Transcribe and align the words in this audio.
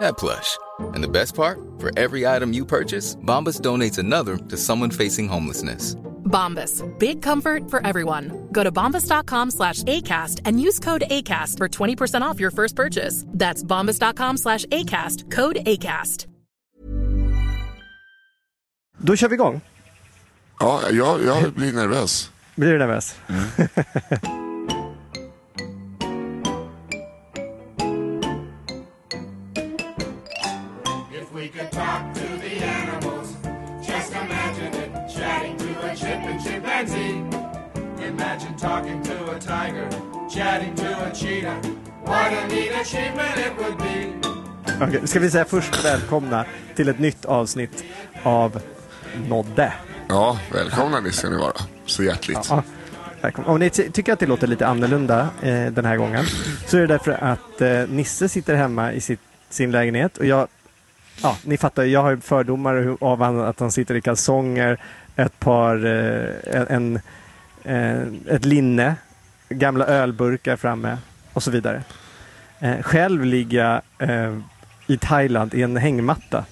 that 0.00 0.16
plush. 0.16 0.58
And 0.94 1.02
the 1.02 1.08
best 1.08 1.34
part? 1.34 1.58
For 1.78 1.90
every 1.98 2.26
item 2.26 2.52
you 2.52 2.64
purchase, 2.64 3.16
Bombas 3.16 3.60
donates 3.60 3.98
another 3.98 4.36
to 4.36 4.56
someone 4.56 4.90
facing 4.90 5.28
homelessness. 5.28 5.96
Bombas. 6.24 6.82
Big 6.98 7.22
comfort 7.22 7.70
for 7.70 7.86
everyone. 7.86 8.48
Go 8.52 8.64
to 8.64 8.72
bombas.com 8.72 9.50
slash 9.50 9.82
ACAST 9.84 10.40
and 10.44 10.60
use 10.60 10.78
code 10.78 11.04
ACAST 11.10 11.58
for 11.58 11.68
20% 11.68 12.22
off 12.22 12.40
your 12.40 12.50
first 12.50 12.76
purchase. 12.76 13.24
That's 13.28 13.62
bombas.com 13.62 14.38
slash 14.38 14.64
ACAST. 14.66 15.30
Code 15.30 15.56
ACAST. 15.66 16.26
Då 18.98 19.16
kör 19.16 19.28
vi 19.28 19.34
igång. 19.34 19.60
Ja, 20.60 20.80
jag, 20.90 21.24
jag 21.24 21.52
blir 21.52 21.72
nervös. 21.72 22.30
Blir 22.54 22.72
du 22.72 22.78
nervös? 22.78 23.16
If 23.28 24.24
mm. 24.24 24.40
talking 38.64 39.02
to 39.02 39.12
a 39.12 39.38
tiger, 39.40 39.88
chatting 40.30 40.74
to 40.74 40.86
a 40.86 41.10
cheetah. 41.14 41.56
What 42.04 42.32
a 42.32 42.46
neat 42.48 42.72
achievement 42.80 43.36
it 43.36 43.52
would 43.58 43.78
be. 43.78 44.12
Okej, 44.84 45.08
ska 45.08 45.20
vi 45.20 45.30
säga 45.30 45.44
först 45.44 45.84
välkomna 45.84 46.44
till 46.74 46.88
ett 46.88 46.98
nytt 46.98 47.24
avsnitt 47.24 47.84
av 48.22 48.60
Nodde. 49.28 49.72
Ja, 50.08 50.38
välkomna 50.52 51.00
ni 51.00 51.12
ska 51.12 51.30
ni 51.30 51.36
vara. 51.36 51.52
Så 51.86 52.02
hjärtligt. 52.02 52.38
Ja. 52.50 52.62
Om 53.46 53.60
ni 53.60 53.70
ty- 53.70 53.90
tycker 53.90 54.12
att 54.12 54.18
det 54.18 54.26
låter 54.26 54.46
lite 54.46 54.66
annorlunda 54.66 55.28
eh, 55.42 55.66
den 55.66 55.84
här 55.84 55.96
gången 55.96 56.24
så 56.66 56.76
är 56.76 56.80
det 56.80 56.86
därför 56.86 57.12
att 57.24 57.60
eh, 57.60 57.88
Nisse 57.88 58.28
sitter 58.28 58.54
hemma 58.54 58.92
i 58.92 59.00
sitt, 59.00 59.20
sin 59.50 59.70
lägenhet 59.70 60.18
och 60.18 60.26
jag, 60.26 60.48
ja, 61.22 61.36
ni 61.42 61.56
fattar, 61.56 61.84
jag 61.84 62.02
har 62.02 62.16
fördomar 62.16 62.96
av 63.00 63.22
att 63.22 63.60
han 63.60 63.72
sitter 63.72 63.94
i 63.94 64.00
kalsonger, 64.00 64.78
ett 65.16 65.40
par, 65.40 65.86
eh, 65.86 66.60
en, 66.60 66.66
en, 66.68 67.00
ett 68.28 68.44
linne, 68.44 68.96
gamla 69.48 69.86
ölburkar 69.86 70.56
framme 70.56 70.98
och 71.32 71.42
så 71.42 71.50
vidare. 71.50 71.82
Eh, 72.60 72.82
själv 72.82 73.24
ligger 73.24 73.58
jag 73.98 74.08
eh, 74.10 74.38
i 74.86 74.98
Thailand 74.98 75.54
i 75.54 75.62
en 75.62 75.76
hängmatta 75.76 76.44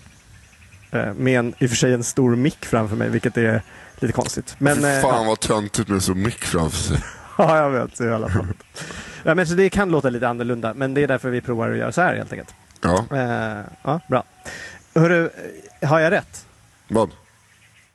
eh, 0.91 1.13
med 1.15 1.39
en, 1.39 1.55
i 1.59 1.67
och 1.67 1.71
för 1.71 1.77
sig 1.77 1.93
en 1.95 2.05
stor 2.05 2.37
mick 2.37 2.65
framför 2.65 2.97
mig, 2.97 3.09
vilket 3.09 3.37
är 3.37 3.63
lite 3.99 4.13
konstigt. 4.13 4.55
Men, 4.59 4.77
Fy 4.77 4.87
eh, 4.87 5.01
fan 5.01 5.27
vad 5.27 5.41
töntigt 5.41 5.89
med 5.89 6.03
så 6.03 6.15
mick 6.15 6.45
framför 6.45 6.79
sig. 6.79 6.99
Ja, 7.39 7.57
jag 7.57 7.71
vet. 7.71 8.01
I 8.01 8.09
alla 8.09 8.29
fall. 8.29 8.47
ja, 9.23 9.35
men 9.35 9.47
så 9.47 9.55
det 9.55 9.71
kan 9.71 9.91
låta 9.91 10.11
lite 10.11 10.29
annorlunda, 10.29 10.75
men 10.75 10.95
det 10.95 11.03
är 11.03 11.09
därför 11.09 11.31
vi 11.31 11.41
provar 11.41 11.71
att 11.71 11.77
göra 11.77 11.93
så 11.93 12.01
här 12.01 12.15
helt 12.17 12.33
enkelt. 12.33 12.55
Ja, 12.83 13.05
Eh, 13.17 13.61
ja, 13.83 14.01
bra. 14.09 14.25
Hörru, 14.95 15.31
eh, 15.81 15.89
har 15.89 16.01
jag 16.01 16.11
rätt? 16.11 16.47
vad? 16.89 17.11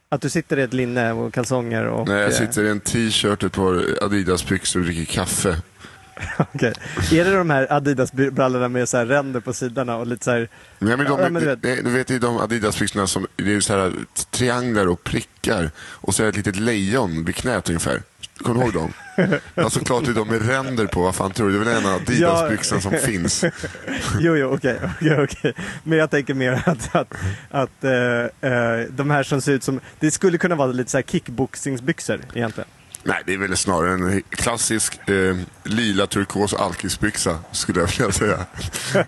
Att 0.09 0.22
du 0.22 0.29
sitter 0.29 0.59
i 0.59 0.62
ett 0.62 0.73
linne 0.73 1.12
och 1.12 1.34
kalsonger 1.34 1.85
och... 1.85 2.07
Nej, 2.07 2.18
jag 2.18 2.31
eh, 2.31 2.38
sitter 2.38 2.63
i 2.63 2.69
en 2.69 2.79
t-shirt, 2.79 3.44
ett 3.44 3.53
par 3.53 4.03
Adidas-byxor 4.03 4.79
och 4.79 4.85
dricker 4.85 5.13
kaffe. 5.13 5.57
okej. 6.38 6.73
Är 7.12 7.25
det 7.25 7.35
de 7.38 7.50
här 7.50 7.68
Adidas-brallorna 7.73 8.67
med 8.67 8.90
så 8.90 9.06
ränder 9.06 9.40
på 9.40 9.53
sidorna 9.53 9.96
och 9.97 10.07
lite 10.07 10.25
så 10.25 10.31
här... 10.31 10.50
Nej, 10.79 10.97
men 10.97 11.06
de, 11.06 11.19
Ja, 11.19 11.29
men 11.29 11.44
du 11.44 11.56
vet- 11.56 11.84
du 11.84 11.90
vet 11.90 12.22
de 12.22 12.38
Adidas-byxorna 12.38 13.07
som 13.07 13.28
det 13.35 13.56
är 13.56 13.59
så 13.59 13.73
här 13.73 13.94
trianglar 14.31 14.88
och 14.88 15.03
prickar 15.03 15.72
och 15.79 16.16
så 16.16 16.23
är 16.23 16.25
det 16.25 16.29
ett 16.29 16.38
litet 16.38 16.56
lejon 16.56 17.25
vid 17.25 17.35
knät 17.35 17.69
ungefär. 17.69 18.01
Kommer 18.38 18.59
du 18.59 18.66
ihåg 18.66 18.74
dem? 18.74 18.94
Ja, 19.56 19.70
såklart 19.70 20.08
är 20.08 20.14
de 20.14 20.28
med 20.28 20.48
ränder 20.48 20.86
på. 20.86 21.02
Vad 21.02 21.16
fan 21.16 21.31
tror 21.31 21.50
du? 21.50 21.53
Det 21.53 21.72
är 21.72 21.75
väl 21.75 21.84
en 21.84 21.90
av 21.90 22.02
Adidas-byxorna 22.02 22.81
som 22.81 22.92
finns. 22.92 23.44
Jo, 24.20 24.36
jo, 24.36 24.53
okej, 24.53 24.80
okej, 25.00 25.24
okej. 25.24 25.53
Men 25.84 25.98
jag 25.98 26.12
tänker 26.12 26.34
mer 26.34 26.64
att, 26.66 26.96
att, 26.96 27.14
att 27.52 27.84
eh, 27.84 28.52
eh, 28.52 28.80
de 28.90 29.09
här 29.12 29.24
som 29.24 29.42
ser 29.42 29.52
ut 29.52 29.64
som... 29.64 29.80
Det 30.00 30.12
skulle 30.12 30.38
kunna 30.38 30.56
vara 30.56 30.72
lite 30.72 30.92
så 30.92 30.97
här 30.97 31.03
kickboxingsbyxor 31.03 32.20
egentligen. 32.34 32.70
Nej, 33.07 33.23
det 33.25 33.34
är 33.34 33.38
väl 33.38 33.57
snarare 33.57 33.94
en 33.94 34.22
klassisk 34.29 35.09
eh, 35.09 35.35
lila 35.63 36.07
turkos 36.07 36.53
alkisbyxa 36.53 37.40
skulle 37.51 37.79
jag 37.79 37.88
vilja 37.88 38.12
säga. 38.12 38.45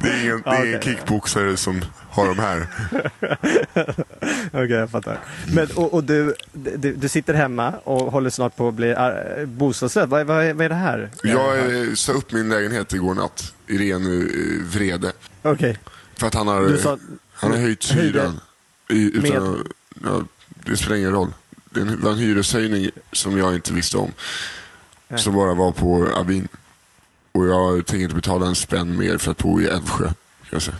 det 0.00 0.08
är 0.08 0.22
ingen, 0.24 0.42
det 0.42 0.50
är 0.50 0.66
ingen 0.66 0.82
kickboxare 0.82 1.56
som 1.56 1.82
har 2.10 2.26
de 2.26 2.38
här. 2.38 2.66
Okej, 4.52 4.70
jag 4.70 4.90
fattar. 4.90 5.18
Men, 5.54 5.68
och, 5.74 5.94
och 5.94 6.04
du, 6.04 6.34
du, 6.52 6.92
du 6.94 7.08
sitter 7.08 7.34
hemma 7.34 7.72
och 7.84 8.12
håller 8.12 8.30
snart 8.30 8.56
på 8.56 8.68
att 8.68 8.74
bli 8.74 8.90
uh, 8.94 9.46
bostadslös. 9.46 10.08
Vad, 10.08 10.26
vad, 10.26 10.46
vad 10.56 10.64
är 10.64 10.68
det 10.68 10.74
här? 10.74 11.10
Jag 11.22 11.58
eh, 11.58 11.94
sa 11.94 12.12
upp 12.12 12.32
min 12.32 12.48
lägenhet 12.48 12.92
igår 12.92 13.14
natt 13.14 13.54
i 13.66 13.78
ren 13.78 14.06
eh, 14.06 14.64
vrede. 14.66 15.12
Okej. 15.42 15.78
För 16.16 16.26
att 16.26 16.34
han 16.34 16.48
har, 16.48 16.76
sa- 16.76 16.98
han 17.32 17.50
har 17.50 17.58
höjt 17.58 17.92
hyran. 17.92 18.40
I, 18.88 19.18
utan, 19.18 19.52
med- 19.52 19.66
ja, 20.04 20.22
det 20.48 20.76
spelar 20.76 20.96
ingen 20.96 21.12
roll. 21.12 21.32
Det 21.84 21.96
var 21.96 22.10
en 22.12 22.18
hyreshöjning 22.18 22.90
som 23.12 23.38
jag 23.38 23.54
inte 23.54 23.72
visste 23.72 23.96
om. 23.98 24.12
Nej. 25.08 25.20
Som 25.20 25.34
bara 25.34 25.54
var 25.54 25.72
på 25.72 26.08
Avin. 26.14 26.48
Och 27.32 27.46
jag 27.46 27.86
tänker 27.86 28.02
inte 28.02 28.14
betala 28.14 28.46
en 28.46 28.54
spänn 28.54 28.98
mer 28.98 29.18
för 29.18 29.30
att 29.30 29.38
bo 29.38 29.60
i 29.60 29.66
Älvsjö. 29.66 30.04
Kan 30.04 30.14
jag 30.50 30.62
säga. 30.62 30.76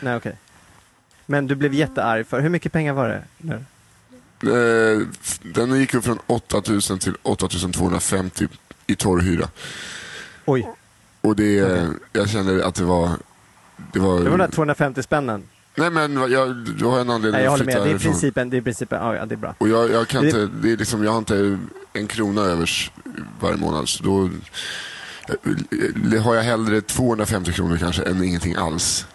Nej, 0.00 0.16
okej. 0.16 0.36
Men 1.26 1.46
du 1.46 1.54
blev 1.54 1.74
jättearg 1.74 2.26
för, 2.26 2.40
hur 2.40 2.48
mycket 2.48 2.72
pengar 2.72 2.92
var 2.92 3.08
det? 3.08 3.22
Nu? 3.38 3.64
Eh, 4.42 5.06
Den 5.42 5.78
gick 5.80 5.94
upp 5.94 6.04
från 6.04 6.18
8000 6.26 6.98
till 6.98 7.14
8250 7.22 8.48
i 8.86 8.94
torrhyra. 8.96 9.48
Oj, 10.44 10.68
Och 11.20 11.36
det, 11.36 11.86
jag 12.12 12.28
kände 12.28 12.66
att 12.66 12.74
det 12.74 12.84
var... 12.84 13.10
Det 13.92 13.98
var, 13.98 14.18
det 14.18 14.30
var 14.30 14.38
de 14.38 14.38
där 14.38 14.48
250 14.54 15.02
spännen. 15.02 15.42
Nej 15.76 15.90
men 15.90 16.30
jag, 16.30 16.56
du 16.56 16.84
har 16.84 17.00
en 17.00 17.10
anledning 17.10 17.32
Nej, 17.32 17.44
jag 17.44 17.52
att 17.52 17.58
flytta 17.60 17.78
med. 17.78 17.86
Det 17.86 17.88
är 17.88 17.92
härifrån. 17.92 18.12
principen, 18.12 18.50
det 18.50 18.56
är 18.56 18.60
principen. 18.60 18.98
Ja, 19.02 19.16
ja, 19.16 19.26
det 19.26 19.34
är 19.34 19.36
bra. 19.36 19.54
Och 19.58 19.68
jag, 19.68 19.90
jag 19.90 20.08
kan 20.08 20.22
Det- 20.22 20.28
inte, 20.28 20.48
det 20.62 20.72
är 20.72 20.76
liksom, 20.76 21.04
jag 21.04 21.10
har 21.10 21.18
inte 21.18 21.58
en 21.92 22.06
krona 22.06 22.40
övers 22.42 22.90
varje 23.40 23.56
månad. 23.56 23.88
Så 23.88 24.04
då 24.04 24.30
eh, 26.14 26.22
har 26.22 26.34
jag 26.34 26.42
hellre 26.42 26.80
250 26.80 27.52
kronor 27.52 27.76
kanske 27.76 28.02
än 28.02 28.24
ingenting 28.24 28.54
alls. 28.54 29.06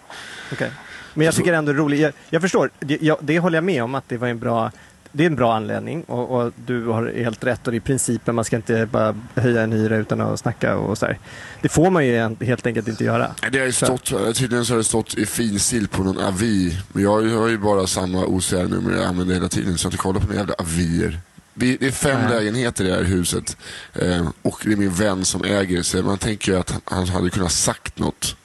Okej. 0.52 0.70
Men 1.14 1.24
jag 1.24 1.34
tycker 1.34 1.52
ändå 1.52 1.72
det 1.72 1.76
är 1.78 1.80
roligt. 1.82 2.00
Jag, 2.00 2.12
jag 2.30 2.42
förstår, 2.42 2.70
det, 2.80 3.02
jag, 3.02 3.16
det 3.20 3.38
håller 3.38 3.56
jag 3.56 3.64
med 3.64 3.82
om 3.84 3.94
att 3.94 4.08
det 4.08 4.16
var 4.16 4.28
en 4.28 4.38
bra 4.38 4.70
det 5.12 5.22
är 5.22 5.26
en 5.26 5.36
bra 5.36 5.54
anledning 5.54 6.02
och, 6.02 6.30
och 6.30 6.52
du 6.66 6.86
har 6.86 7.12
helt 7.16 7.44
rätt 7.44 7.66
och 7.66 7.72
det 7.72 7.78
är 7.78 7.80
principen, 7.80 8.34
man 8.34 8.44
ska 8.44 8.56
inte 8.56 8.86
bara 8.86 9.14
höja 9.34 9.62
en 9.62 9.72
hyra 9.72 9.96
utan 9.96 10.20
att 10.20 10.40
snacka 10.40 10.76
och 10.76 10.98
så 10.98 11.06
här. 11.06 11.18
Det 11.60 11.68
får 11.68 11.90
man 11.90 12.06
ju 12.06 12.36
helt 12.40 12.66
enkelt 12.66 12.88
inte 12.88 13.04
göra. 13.04 13.34
Det 13.52 13.58
har 13.58 13.66
ju 13.66 13.72
stått, 13.72 14.12
tydligen 14.34 14.64
så 14.64 14.72
har 14.72 14.78
det 14.78 14.84
stått 14.84 15.14
i 15.14 15.26
finstil 15.26 15.88
på 15.88 16.02
någon 16.02 16.18
avi. 16.18 16.78
Men 16.92 17.02
jag 17.02 17.22
har 17.22 17.48
ju 17.48 17.58
bara 17.58 17.86
samma 17.86 18.26
OCR-nummer 18.26 18.96
jag 18.96 19.04
använder 19.04 19.34
hela 19.34 19.48
tiden 19.48 19.78
så 19.78 19.86
jag 19.86 19.90
har 19.90 19.92
inte 19.92 20.02
kollat 20.02 20.22
på 20.22 20.28
några 20.28 20.40
jävla 20.40 20.54
avier. 20.54 21.20
Vi, 21.54 21.76
det 21.76 21.86
är 21.86 21.90
fem 21.90 22.20
Nej. 22.20 22.30
lägenheter 22.30 22.84
i 22.84 22.88
det 22.88 22.94
här 22.94 23.04
huset 23.04 23.56
eh, 23.92 24.28
och 24.42 24.60
det 24.64 24.72
är 24.72 24.76
min 24.76 24.92
vän 24.92 25.24
som 25.24 25.44
äger 25.44 25.82
så 25.82 26.02
man 26.02 26.18
tänker 26.18 26.52
ju 26.52 26.58
att 26.58 26.80
han, 26.84 27.08
hade 27.08 27.30
kunnat 27.30 27.52
sagt 27.52 27.98
något. 27.98 28.36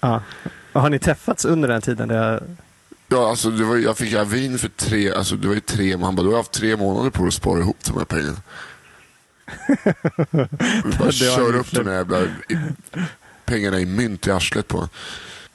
Ja. 0.00 0.22
Och 0.72 0.80
har 0.80 0.90
ni 0.90 0.98
träffats 0.98 1.44
under 1.44 1.68
den 1.68 1.82
tiden? 1.82 2.08
Det 2.08 2.16
har... 2.16 2.42
Ja, 3.08 3.30
alltså 3.30 3.50
det 3.50 3.64
var, 3.64 3.76
jag 3.76 3.98
fick 3.98 4.14
avin 4.14 4.58
för 4.58 4.68
tre, 4.68 5.12
alltså 5.12 5.36
det 5.36 5.48
var 5.48 5.54
ju 5.54 5.60
tre, 5.60 5.96
han 5.96 6.14
bara, 6.16 6.22
du 6.22 6.28
har 6.28 6.36
haft 6.36 6.52
tre 6.52 6.76
månader 6.76 7.10
på 7.10 7.22
dig 7.22 7.28
att 7.28 7.34
spara 7.34 7.60
ihop 7.60 7.76
de 7.84 7.98
här 7.98 8.04
pengarna. 8.04 8.36
Vi 10.84 10.98
bara 10.98 11.12
kör 11.12 11.54
upp 11.56 11.70
de 11.70 11.86
här 11.86 11.94
jävla 11.94 12.22
i, 12.22 12.58
pengarna 13.44 13.80
i 13.80 13.86
mynt 13.86 14.26
i 14.26 14.30
arslet 14.30 14.68
på 14.68 14.88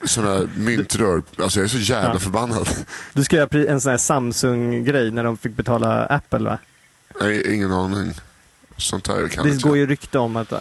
sådana 0.04 0.48
myntrör. 0.56 1.22
Alltså 1.38 1.58
jag 1.60 1.64
är 1.64 1.68
så 1.68 1.78
jävla 1.78 2.12
Ja. 2.12 2.18
förbannad. 2.18 2.68
Du 3.12 3.24
ska 3.24 3.36
göra 3.36 3.70
en 3.72 3.80
sån 3.80 3.90
här 3.90 3.98
Samsung-grej 3.98 5.10
när 5.10 5.24
de 5.24 5.36
fick 5.36 5.56
betala 5.56 6.04
Apple 6.06 6.38
va? 6.38 6.58
Nej, 7.20 7.54
ingen 7.54 7.72
aning. 7.72 8.12
Sånt 8.76 9.06
här 9.06 9.28
kan 9.28 9.44
Det 9.46 9.50
inte 9.52 9.68
går 9.68 9.76
ju 9.76 9.86
rykte 9.86 10.18
om 10.18 10.36
att 10.36 10.52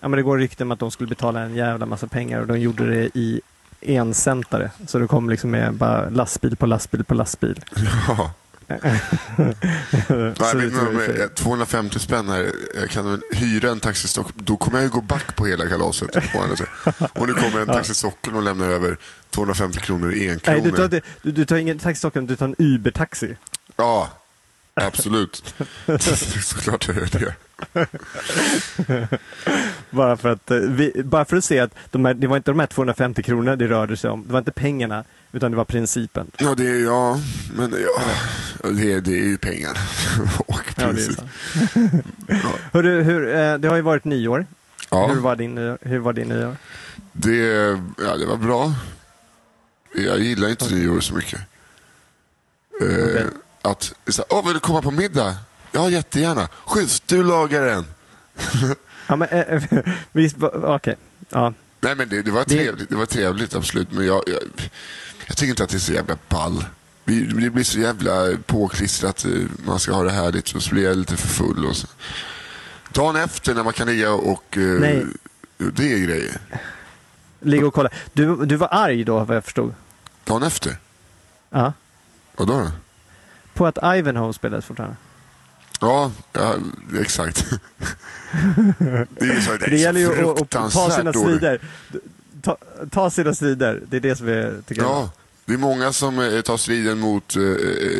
Ja 0.00 0.08
men 0.08 0.16
det 0.16 0.22
går 0.22 0.38
rykte 0.38 0.64
om 0.64 0.70
att 0.72 0.78
de 0.78 0.90
skulle 0.90 1.08
betala 1.08 1.40
en 1.40 1.54
jävla 1.54 1.86
massa 1.86 2.06
pengar 2.06 2.40
och 2.40 2.46
de 2.46 2.60
gjorde 2.60 2.86
det 2.94 3.18
i 3.18 3.40
encentare. 3.80 4.70
Så 4.86 4.98
det 4.98 5.06
kom 5.06 5.30
liksom 5.30 5.50
med 5.50 5.74
bara 5.74 6.08
lastbil 6.08 6.56
på 6.56 6.66
lastbil 6.66 7.04
på 7.04 7.14
lastbil. 7.14 7.64
Ja. 8.08 8.32
Nej, 8.68 9.00
med, 10.54 10.64
inte. 10.64 11.22
eh, 11.22 11.28
250 11.28 11.98
spänn 11.98 12.28
här, 12.28 12.50
jag 12.80 12.90
kan 12.90 13.10
väl 13.10 13.20
hyra 13.32 13.70
en 13.70 13.80
Taxi 13.80 14.08
Stockholm. 14.08 14.38
Då 14.44 14.56
kommer 14.56 14.78
jag 14.78 14.84
ju 14.84 14.90
gå 14.90 15.00
back 15.00 15.36
på 15.36 15.46
hela 15.46 15.66
kalaset. 15.66 16.12
sidan. 16.14 16.56
Och 17.12 17.26
nu 17.26 17.34
kommer 17.34 17.60
en 17.60 17.66
Taxi 17.66 17.94
Stockholm 17.94 18.36
och 18.36 18.42
lämnar 18.42 18.66
över 18.66 18.96
250 19.30 19.78
kronor 19.78 20.12
i 20.12 20.28
en 20.28 20.40
Nej, 20.46 20.60
du 20.60 20.70
tar, 20.70 20.88
du, 21.22 21.30
du 21.32 21.44
tar 21.44 21.56
ingen 21.56 21.78
taxi 21.78 21.98
Stockholm, 21.98 22.26
du 22.26 22.36
tar 22.36 22.46
en 22.46 22.54
Uber-taxi. 22.58 23.36
Ja, 23.76 24.08
absolut. 24.76 25.54
Såklart 26.44 26.88
jag 26.88 26.96
gör 26.96 27.08
det. 27.18 27.34
Bara 29.90 30.16
för 30.16 30.28
att, 30.28 30.50
eh, 30.50 30.56
vi, 30.58 31.02
bara 31.04 31.24
för 31.24 31.36
att 31.36 31.44
se 31.44 31.58
att 31.58 31.74
de 31.90 32.04
här, 32.04 32.14
det 32.14 32.26
var 32.26 32.36
inte 32.36 32.50
de 32.50 32.60
här 32.60 32.66
250 32.66 33.22
kronorna 33.22 33.56
det 33.56 33.68
rörde 33.68 33.96
sig 33.96 34.10
om. 34.10 34.24
Det 34.26 34.32
var 34.32 34.38
inte 34.38 34.52
pengarna, 34.52 35.04
utan 35.32 35.50
det 35.50 35.56
var 35.56 35.64
principen. 35.64 36.30
Ja, 36.38 36.54
det 36.54 36.66
är 36.68 36.84
ja, 36.84 37.20
men 37.56 37.70
ja, 37.72 38.02
det, 38.70 39.00
det 39.00 39.18
är 39.18 39.24
ju 39.24 39.38
pengar. 39.38 39.78
Och 40.46 40.74
Ja, 40.76 40.92
det 40.92 41.00
sant. 41.02 41.30
Hörru, 42.72 43.02
hur, 43.02 43.28
eh, 43.36 43.54
det 43.58 43.68
har 43.68 43.76
ju 43.76 43.82
varit 43.82 44.04
nyår. 44.04 44.46
Ja, 44.90 45.06
Hur, 45.06 45.20
var 45.20 45.36
din, 45.36 45.76
hur 45.80 45.98
var 45.98 46.12
din 46.12 46.28
nyår? 46.28 46.56
det, 47.12 47.36
ja, 47.98 48.16
det 48.16 48.26
var 48.26 48.36
bra. 48.36 48.74
Jag 49.94 50.18
gillar 50.20 50.48
inte 50.48 50.74
nyår 50.74 51.00
så 51.00 51.14
mycket. 51.14 51.40
Okej. 52.80 53.26
Att, 53.66 53.92
så, 54.08 54.24
åh, 54.28 54.44
vill 54.44 54.54
du 54.54 54.60
komma 54.60 54.82
på 54.82 54.90
middag? 54.90 55.36
Ja, 55.72 55.90
jättegärna. 55.90 56.48
Schysst, 56.66 57.08
du 57.08 57.22
lagar 57.22 57.66
den. 57.66 57.84
Ja, 59.08 59.16
men, 59.16 59.28
eh, 59.28 59.62
visst, 60.12 60.36
va- 60.38 60.50
okej. 60.76 60.96
Ja. 61.28 61.52
Nej, 61.80 61.94
men 61.94 62.08
det, 62.08 62.22
det, 62.22 62.30
var 62.30 62.44
trevligt, 62.44 62.88
det 62.88 62.96
var 62.96 63.06
trevligt, 63.06 63.54
absolut. 63.54 63.92
Men 63.92 64.06
jag, 64.06 64.22
jag, 64.26 64.40
jag 65.26 65.36
tycker 65.36 65.50
inte 65.50 65.64
att 65.64 65.70
det 65.70 65.76
är 65.76 65.78
så 65.78 65.92
jävla 65.92 66.16
ball. 66.28 66.64
Det 67.04 67.50
blir 67.50 67.64
så 67.64 67.78
jävla 67.78 68.36
påklistrat. 68.46 69.24
eh, 69.24 69.30
Man 69.66 69.78
ska 69.78 69.92
ha 69.92 70.02
det 70.02 70.10
härligt 70.10 70.54
och 70.54 70.62
så 70.62 70.74
blir 70.74 70.84
jag 70.84 70.96
lite 70.96 71.16
för 71.16 71.28
full. 71.28 71.66
Och 71.66 71.76
så. 71.76 71.86
Dagen 72.92 73.16
efter 73.16 73.54
när 73.54 73.64
man 73.64 73.72
kan 73.72 73.86
ligga 73.86 74.10
och... 74.12 74.56
eh, 74.56 74.62
Nej. 74.80 75.04
Det 75.58 75.92
är 75.92 75.98
grejer. 75.98 76.40
Ligga 77.40 77.66
och 77.66 77.74
kolla. 77.74 77.88
Du, 78.12 78.46
du 78.46 78.56
var 78.56 78.68
arg 78.70 79.04
då, 79.04 79.24
vad 79.24 79.36
jag 79.36 79.44
förstod. 79.44 79.74
Dagen 80.24 80.42
efter? 80.42 80.76
Ja. 81.50 81.72
Vadå 82.36 82.52
då? 82.58 82.70
På 83.56 83.66
att 83.66 83.78
Ivanhoe 83.98 84.32
spelades 84.32 84.64
fortfarande. 84.64 84.96
Ja, 85.80 86.12
ja 86.32 86.54
exakt. 87.00 87.50
det 89.18 89.24
är, 89.24 89.40
så, 89.40 89.50
det 89.56 89.66
är 89.66 89.70
Det 89.70 89.76
gäller 89.76 90.00
ju 90.00 90.30
att, 90.30 90.42
att 90.42 90.50
ta 90.50 90.90
sina 90.90 91.12
strider. 91.12 91.60
Ta, 92.42 92.56
ta 92.90 93.10
sina 93.10 93.34
strider. 93.34 93.82
Det 93.88 93.96
är 93.96 94.00
det 94.00 94.16
som 94.16 94.28
är, 94.28 94.62
tycker 94.66 94.82
jag. 94.82 94.90
Ja, 94.90 95.10
det 95.44 95.52
är 95.52 95.58
många 95.58 95.92
som 95.92 96.18
eh, 96.18 96.40
tar 96.40 96.56
striden 96.56 96.98
mot 96.98 97.36
eh, 97.36 97.42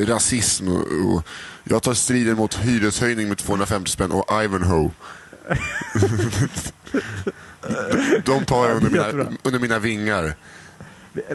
rasism 0.07 0.69
och, 0.69 1.15
och 1.15 1.23
jag 1.65 1.83
tar 1.83 1.95
striden 1.95 2.37
mot 2.37 2.55
hyreshöjning 2.55 3.29
med 3.29 3.39
250 3.39 3.91
spänn 3.91 4.13
och 4.13 4.43
Ivanhoe. 4.45 4.91
De 8.25 8.45
tar 8.45 8.69
jag 8.69 8.77
under 8.77 8.91
mina, 8.91 9.31
under 9.43 9.59
mina 9.61 9.79
vingar. 9.79 10.35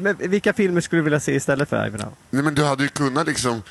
Men 0.02 0.16
vilka 0.20 0.54
filmer 0.54 0.82
skulle 0.82 1.00
du 1.00 1.04
vilja 1.04 1.20
se 1.20 1.36
istället 1.36 1.70
för 1.70 1.88
Ivanhoe? 1.88 2.12
Nej, 2.30 2.44
men 2.44 2.56
du 2.56 2.64
hade 2.64 2.84
ju 2.84 2.90
kunnat 2.90 3.28
liksom 3.28 3.62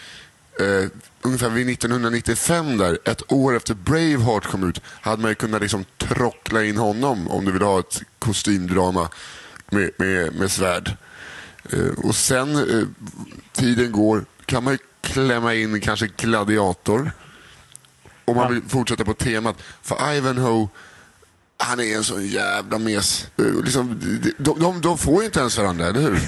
eh, 0.61 0.89
ungefär 1.23 1.51
vid 1.51 1.71
1995 1.71 2.79
där, 2.79 2.99
ett 3.05 3.33
år 3.33 3.57
efter 3.57 3.75
Braveheart 3.75 4.47
kom 4.47 4.69
ut, 4.69 4.83
hade 4.85 5.23
man 5.23 5.31
ju 5.31 5.35
kunnat 5.35 5.63
liksom 5.63 5.85
trockla 5.99 6.65
in 6.65 6.77
honom 6.77 7.29
om 7.29 7.45
du 7.45 7.53
vill 7.53 7.63
ha 7.63 7.81
ett 7.81 8.03
kostymdrama 8.19 9.09
med, 9.71 9.91
med, 9.97 10.35
med 10.35 10.51
svärd. 10.51 10.97
Eh, 11.73 12.05
och 12.05 12.15
sen, 12.15 12.57
eh, 12.57 12.87
tiden 13.53 13.93
går, 13.93 14.25
kan 14.47 14.65
man 14.65 14.73
ju 14.73 14.79
klämma 15.01 15.55
in 15.55 15.81
kanske 15.81 16.07
Gladiator. 16.17 17.13
Om 18.25 18.37
man 18.37 18.55
vill 18.55 18.63
fortsätta 18.63 19.05
på 19.05 19.15
temat. 19.15 19.57
För 19.83 20.15
Ivanhoe, 20.15 20.69
han 21.57 21.81
är 21.81 21.97
en 21.97 22.05
sån 22.05 22.27
jävla 22.27 22.79
mes. 22.79 23.29
Eh, 23.37 23.65
liksom, 23.65 24.01
de, 24.39 24.61
de, 24.61 24.81
de, 24.81 24.99
får 24.99 25.21
ju 25.21 25.25
inte 25.25 25.41
ens 25.41 25.59
varandra, 25.59 25.87
eller 25.87 26.01
hur? 26.01 26.21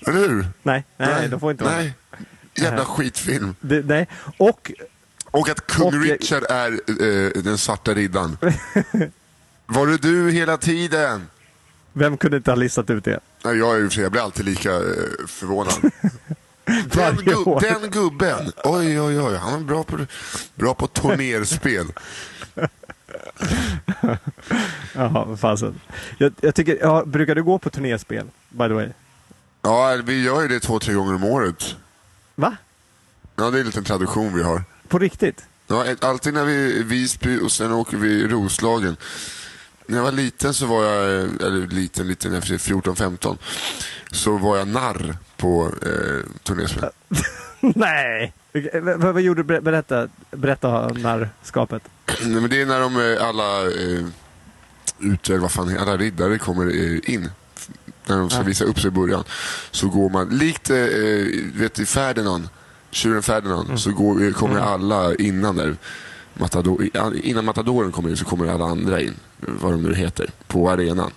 eller 0.06 0.28
hur? 0.28 0.46
Nej, 0.62 0.84
nej, 0.96 1.08
nej, 1.08 1.28
de 1.28 1.40
får 1.40 1.50
inte 1.50 1.64
vara 1.64 1.76
Nej. 1.76 1.94
Jävla 2.54 2.84
skitfilm. 2.84 3.54
det, 3.60 3.86
nej. 3.86 4.08
Och 4.36 4.72
Och 5.30 5.48
att 5.48 5.66
kung 5.66 5.86
Och- 5.86 5.92
Richard 6.02 6.42
är 6.50 6.72
eh, 6.72 7.42
den 7.42 7.58
svarta 7.58 7.94
riddaren. 7.94 8.36
Var 9.66 9.86
det 9.86 9.96
du 9.96 10.30
hela 10.30 10.56
tiden? 10.56 11.26
vem 11.92 12.16
kunde 12.16 12.36
inte 12.36 12.50
ha 12.50 12.56
listat 12.56 12.90
ut 12.90 13.04
det? 13.04 13.20
Nej, 13.44 13.56
jag, 13.58 13.76
är, 13.80 14.00
jag 14.00 14.12
blir 14.12 14.22
alltid 14.22 14.44
lika 14.44 14.70
eh, 14.74 14.80
förvånad. 15.26 15.74
Den, 16.64 16.88
Varje 16.94 17.16
gu- 17.34 17.48
år. 17.48 17.60
den 17.60 17.90
gubben, 17.90 18.52
oj 18.64 19.00
oj 19.00 19.20
oj, 19.20 19.36
han 19.36 19.54
är 19.60 19.64
bra 19.64 19.84
på, 19.84 19.98
bra 20.54 20.74
på 20.74 20.86
turnerspel. 20.86 21.86
Jaha, 24.94 25.36
fasen. 25.36 25.80
Jag, 26.18 26.32
jag 26.40 26.54
tycker, 26.54 26.78
ja, 26.80 27.04
brukar 27.06 27.34
du 27.34 27.42
gå 27.42 27.58
på 27.58 27.70
turnéspel, 27.70 28.26
by 28.48 28.64
the 28.68 28.74
way? 28.74 28.88
Ja, 29.62 29.96
vi 30.04 30.22
gör 30.22 30.42
ju 30.42 30.48
det 30.48 30.60
två, 30.60 30.78
tre 30.78 30.94
gånger 30.94 31.14
om 31.14 31.24
året. 31.24 31.76
Va? 32.40 32.56
Ja, 33.36 33.50
det 33.50 33.56
är 33.58 33.60
en 33.60 33.66
liten 33.66 33.84
tradition 33.84 34.34
vi 34.34 34.42
har. 34.42 34.62
På 34.88 34.98
riktigt? 34.98 35.44
Ja, 35.66 35.84
alltid 36.00 36.34
när 36.34 36.44
vi 36.44 36.54
är 36.54 36.68
i 36.76 36.82
Visby 36.82 37.38
och 37.40 37.52
sen 37.52 37.72
åker 37.72 37.96
vi 37.96 38.08
i 38.08 38.26
Roslagen. 38.28 38.96
När 39.86 39.96
jag 39.96 40.04
var 40.04 40.12
liten 40.12 40.54
så 40.54 40.66
var 40.66 40.84
jag, 40.84 41.22
eller 41.42 41.66
liten, 41.66 42.08
liten, 42.08 42.34
efter 42.34 42.54
14-15, 42.58 43.36
så 44.12 44.36
var 44.36 44.56
jag 44.56 44.68
narr 44.68 45.16
på 45.36 45.72
eh, 45.86 46.30
turnéspel. 46.42 46.90
nej! 47.60 48.32
Vad, 48.82 48.98
vad 49.14 49.22
gjorde 49.22 49.42
du? 49.42 49.46
Ber- 49.46 49.60
Berätta, 49.60 50.08
berätta 50.30 50.88
narrskapet. 50.88 51.82
Nej, 52.22 52.40
men 52.40 52.50
det 52.50 52.62
är 52.62 52.66
när 52.66 52.80
de 52.80 52.96
eh, 53.14 53.28
alla 53.28 53.60
eh, 53.62 54.06
ute, 54.98 55.38
vad 55.38 55.52
fan, 55.52 55.78
alla 55.78 55.96
riddare 55.96 56.38
kommer 56.38 56.66
eh, 56.66 57.14
in. 57.14 57.30
När 58.10 58.18
de 58.18 58.30
ska 58.30 58.42
visa 58.42 58.64
upp 58.64 58.80
sig 58.80 58.88
i 58.88 58.90
början. 58.90 59.24
Så 59.70 59.88
går 59.88 60.10
man, 60.10 60.28
likt 60.28 60.70
eh, 60.70 60.76
vet, 61.60 61.78
i 61.78 61.86
Ferdinand, 61.86 62.48
tjuren 62.90 63.22
Ferdinand, 63.22 63.80
så 63.80 63.90
går, 63.92 64.26
eh, 64.26 64.32
kommer 64.32 64.58
alla 64.60 65.14
innan 65.14 65.56
där. 65.56 65.76
Matador, 66.34 66.88
innan 67.22 67.44
Matadoren 67.44 67.92
kommer 67.92 68.10
in 68.10 68.16
så 68.16 68.24
kommer 68.24 68.46
alla 68.46 68.64
andra 68.64 69.00
in, 69.00 69.14
vad 69.38 69.72
de 69.72 69.82
nu 69.82 69.94
heter, 69.94 70.30
på 70.46 70.70
arenan. 70.70 71.10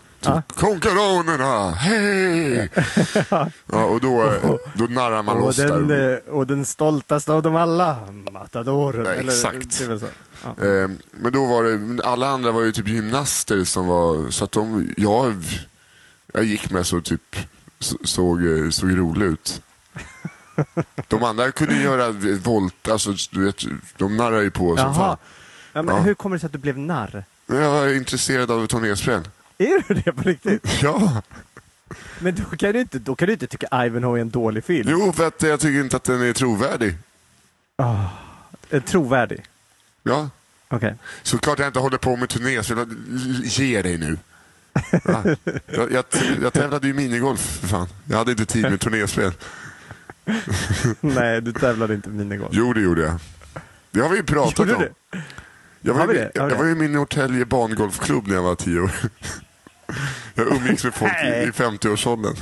Konkaronerna, 0.56 1.72
hej! 1.72 2.70
ja, 3.72 3.86
och 3.86 4.02
då, 4.02 4.24
eh, 4.24 4.56
då 4.74 4.84
narrar 4.84 5.24
man 5.24 5.38
Och 5.38 5.42
loss 5.46 5.56
den, 5.56 5.88
där. 5.88 6.22
eh, 6.28 6.34
och 6.34 6.48
den 6.48 6.66
stoltaste 6.66 7.34
av 7.34 7.42
dem 7.44 7.56
alla, 7.56 7.98
Matadoren. 8.32 9.06
Ja, 9.06 9.12
Eller, 9.12 9.32
exakt. 9.34 9.74
så. 9.74 10.08
Ja. 10.44 10.54
Men 11.12 11.32
då 11.34 11.46
var 11.46 11.64
det, 11.64 12.04
alla 12.04 12.28
andra 12.28 12.52
var 12.52 12.62
ju 12.62 12.72
typ 12.72 12.88
gymnaster 12.88 13.64
som 13.64 13.88
var, 13.88 14.30
så 14.30 14.44
att 14.44 14.52
de, 14.52 14.94
jag, 14.98 15.44
jag 16.34 16.44
gick 16.44 16.70
med 16.72 16.86
så 16.86 17.02
typ, 17.02 17.36
så- 17.80 17.98
såg, 18.04 18.46
eh, 18.46 18.70
såg 18.70 18.98
rolig 18.98 19.26
ut. 19.26 19.62
De 21.08 21.24
andra 21.24 21.52
kunde 21.52 21.76
göra 21.76 22.10
volt, 22.44 22.88
alltså 22.90 23.14
du 23.32 23.46
vet, 23.46 23.64
de 23.98 24.18
narrar 24.18 24.42
ju 24.42 24.52
på 24.52 24.78
som 24.78 24.86
Jaha. 24.86 24.94
fan. 24.94 25.18
Ja, 25.74 25.82
men 25.82 25.96
Ja. 25.96 26.02
Hur 26.02 26.14
kommer 26.14 26.36
det 26.36 26.40
sig 26.40 26.46
att 26.48 26.52
du 26.54 26.58
blev 26.58 26.78
narr? 26.78 27.24
Jag 27.48 27.72
var 27.72 27.94
intresserad 27.96 28.52
av 28.52 28.68
turnéspel. 28.68 29.22
Är 29.58 29.84
du 29.88 29.94
det 30.02 30.12
på 30.14 30.22
riktigt? 30.24 30.82
Ja, 30.82 31.22
Men 32.20 32.36
då 32.36 32.58
kan 32.58 32.72
du 32.74 32.80
inte, 32.82 33.00
då 33.00 33.16
kan 33.16 33.26
du 33.28 33.34
inte 33.34 33.48
tycka 33.48 33.86
Ivanhoe 33.86 34.18
är 34.20 34.22
en 34.22 34.30
dålig 34.30 34.64
film. 34.64 34.88
jo 34.92 35.14
för 35.14 35.28
att 35.28 35.42
jag 35.42 35.60
tycker 35.60 35.80
inte 35.82 35.96
att 35.98 36.04
den 36.04 36.22
är 36.22 36.34
trovärdig. 36.34 36.96
Eh, 38.70 38.82
Trovärdig. 38.84 39.46
Ja, 40.04 40.30
Okej. 40.70 40.96
såklart 41.24 41.60
jag 41.60 41.68
inte 41.68 41.80
håller 41.80 41.98
på 41.98 42.16
med 42.16 42.30
turnéspel. 42.30 42.86
Ge 43.44 43.82
dig 43.82 43.98
nu. 43.98 44.18
Ja. 45.04 45.24
Jag, 45.66 45.92
jag, 45.92 46.06
jag 46.42 46.54
tävlade 46.54 46.88
ju 46.88 46.94
minigolf 46.94 47.40
för 47.60 47.68
fan. 47.68 47.88
Jag 48.10 48.18
hade 48.18 48.32
inte 48.32 48.46
tid 48.46 48.62
med 48.64 48.80
turnéspel. 48.82 49.32
Nej, 51.02 51.42
du 51.42 51.54
tävlade 51.54 51.94
inte 51.94 52.10
minigolf. 52.10 52.50
Jo, 52.54 52.74
det 52.74 52.82
gjorde 52.82 53.02
jag. 53.02 53.20
Det 53.92 54.00
har 54.00 54.10
vi 54.10 54.18
ju 54.18 54.24
pratat 54.24 54.60
Gjorde 54.60 54.76
om. 54.76 54.82
du? 55.12 55.22
Jag 55.82 55.94
var, 55.94 56.14
ju- 56.14 56.30
jag, 56.34 56.52
jag 56.52 56.58
var 56.58 56.66
ju 56.66 56.72
i 56.72 56.76
min 56.76 56.92
Norrtälje 56.92 57.46
bangolfklubb 57.46 58.28
när 58.28 58.36
jag 58.36 58.44
var 58.44 58.56
tio 58.56 58.80
år. 58.80 58.92
Jag 60.36 60.48
umgicks 60.48 60.84
med 60.84 60.94
folk 60.94 61.12
i, 61.24 61.28
i 61.28 61.52
50-årsåldern. 61.52 62.36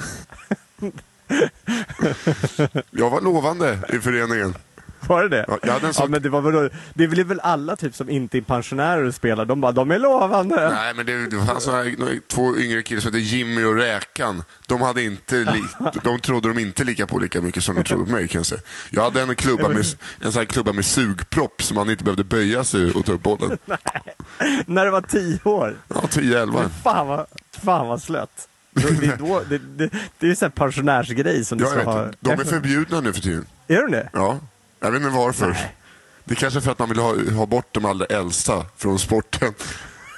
Jag 2.91 3.09
var 3.09 3.21
lovande 3.21 3.79
i 3.93 3.99
föreningen. 3.99 4.55
Var 5.07 5.23
det 5.23 5.29
det? 5.29 5.45
Ja, 5.47 5.57
jag 5.63 5.73
hade 5.73 5.85
en 5.85 5.87
Ja, 5.87 5.93
sån- 5.93 6.11
men 6.11 6.21
det 6.21 6.29
var 6.29 6.41
väl, 6.41 6.69
det 6.93 7.03
är 7.03 7.23
väl 7.23 7.39
alla 7.39 7.75
typ 7.75 7.95
som 7.95 8.09
inte 8.09 8.37
är 8.37 8.41
pensionärer 8.41 9.03
och 9.03 9.15
spelar, 9.15 9.45
de 9.45 9.61
bara, 9.61 9.71
de 9.71 9.91
är 9.91 9.99
lovande. 9.99 10.69
Nej, 10.69 10.93
men 10.93 11.05
det, 11.05 11.27
det 11.27 11.45
fanns 11.45 11.67
några, 11.67 11.83
två 12.27 12.57
yngre 12.57 12.83
killar 12.83 13.01
som 13.01 13.07
hette 13.13 13.19
Jimmy 13.19 13.63
och 13.63 13.75
Räkan. 13.75 14.43
De, 14.67 14.81
hade 14.81 15.03
inte 15.03 15.35
li, 15.35 15.63
de 16.03 16.19
trodde 16.19 16.47
de 16.47 16.59
inte 16.59 16.83
lika 16.83 17.07
på 17.07 17.19
lika 17.19 17.41
mycket 17.41 17.63
som 17.63 17.75
de 17.75 17.83
trodde 17.83 18.05
på 18.05 18.11
mig 18.11 18.27
kan 18.27 18.39
jag 18.39 18.45
säga. 18.45 18.61
Jag 18.89 19.03
hade 19.03 19.21
en 19.21 19.35
klubba 19.35 19.67
med, 19.67 19.77
en 20.21 20.31
sån 20.31 20.39
här 20.39 20.45
klubba 20.45 20.73
med 20.73 20.85
sugpropp 20.85 21.63
som 21.63 21.75
man 21.75 21.89
inte 21.89 22.03
behövde 22.03 22.23
böja 22.23 22.63
sig 22.63 22.91
och 22.91 23.05
ta 23.05 23.11
upp 23.11 23.23
bollen. 23.23 23.57
När 24.65 24.85
du 24.85 24.91
var 24.91 25.01
tio 25.01 25.39
år. 25.43 25.77
Ja, 25.87 26.01
10-11. 26.09 26.69
Fan 26.83 27.07
vad, 27.07 27.25
fan 27.63 27.87
vad 27.87 28.01
slött. 28.01 28.47
Det, 28.73 28.83
är 29.07 29.17
då, 29.17 29.41
det, 29.49 29.57
det, 29.57 29.89
det 30.19 30.25
är 30.25 30.29
ju 30.29 30.45
en 30.45 30.51
pensionärsgrej 30.51 31.45
som 31.45 31.57
du 31.57 31.65
ska 31.65 31.83
ha. 31.83 32.07
de 32.19 32.29
är 32.31 32.43
förbjudna 32.45 33.01
nu 33.01 33.13
för 33.13 33.21
tiden. 33.21 33.45
Är 33.67 33.81
de 33.81 33.91
det? 33.91 34.09
Ja, 34.13 34.39
jag 34.81 34.91
vet 34.91 35.01
inte 35.01 35.17
varför. 35.17 35.49
Nej. 35.49 35.75
Det 36.23 36.33
är 36.33 36.35
kanske 36.35 36.61
för 36.61 36.71
att 36.71 36.79
man 36.79 36.89
vill 36.89 36.99
ha, 36.99 37.15
ha 37.31 37.45
bort 37.45 37.67
de 37.71 37.85
allra 37.85 38.05
äldsta 38.05 38.65
från 38.77 38.99
sporten. 38.99 39.53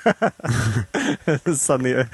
Sanera, 1.58 2.08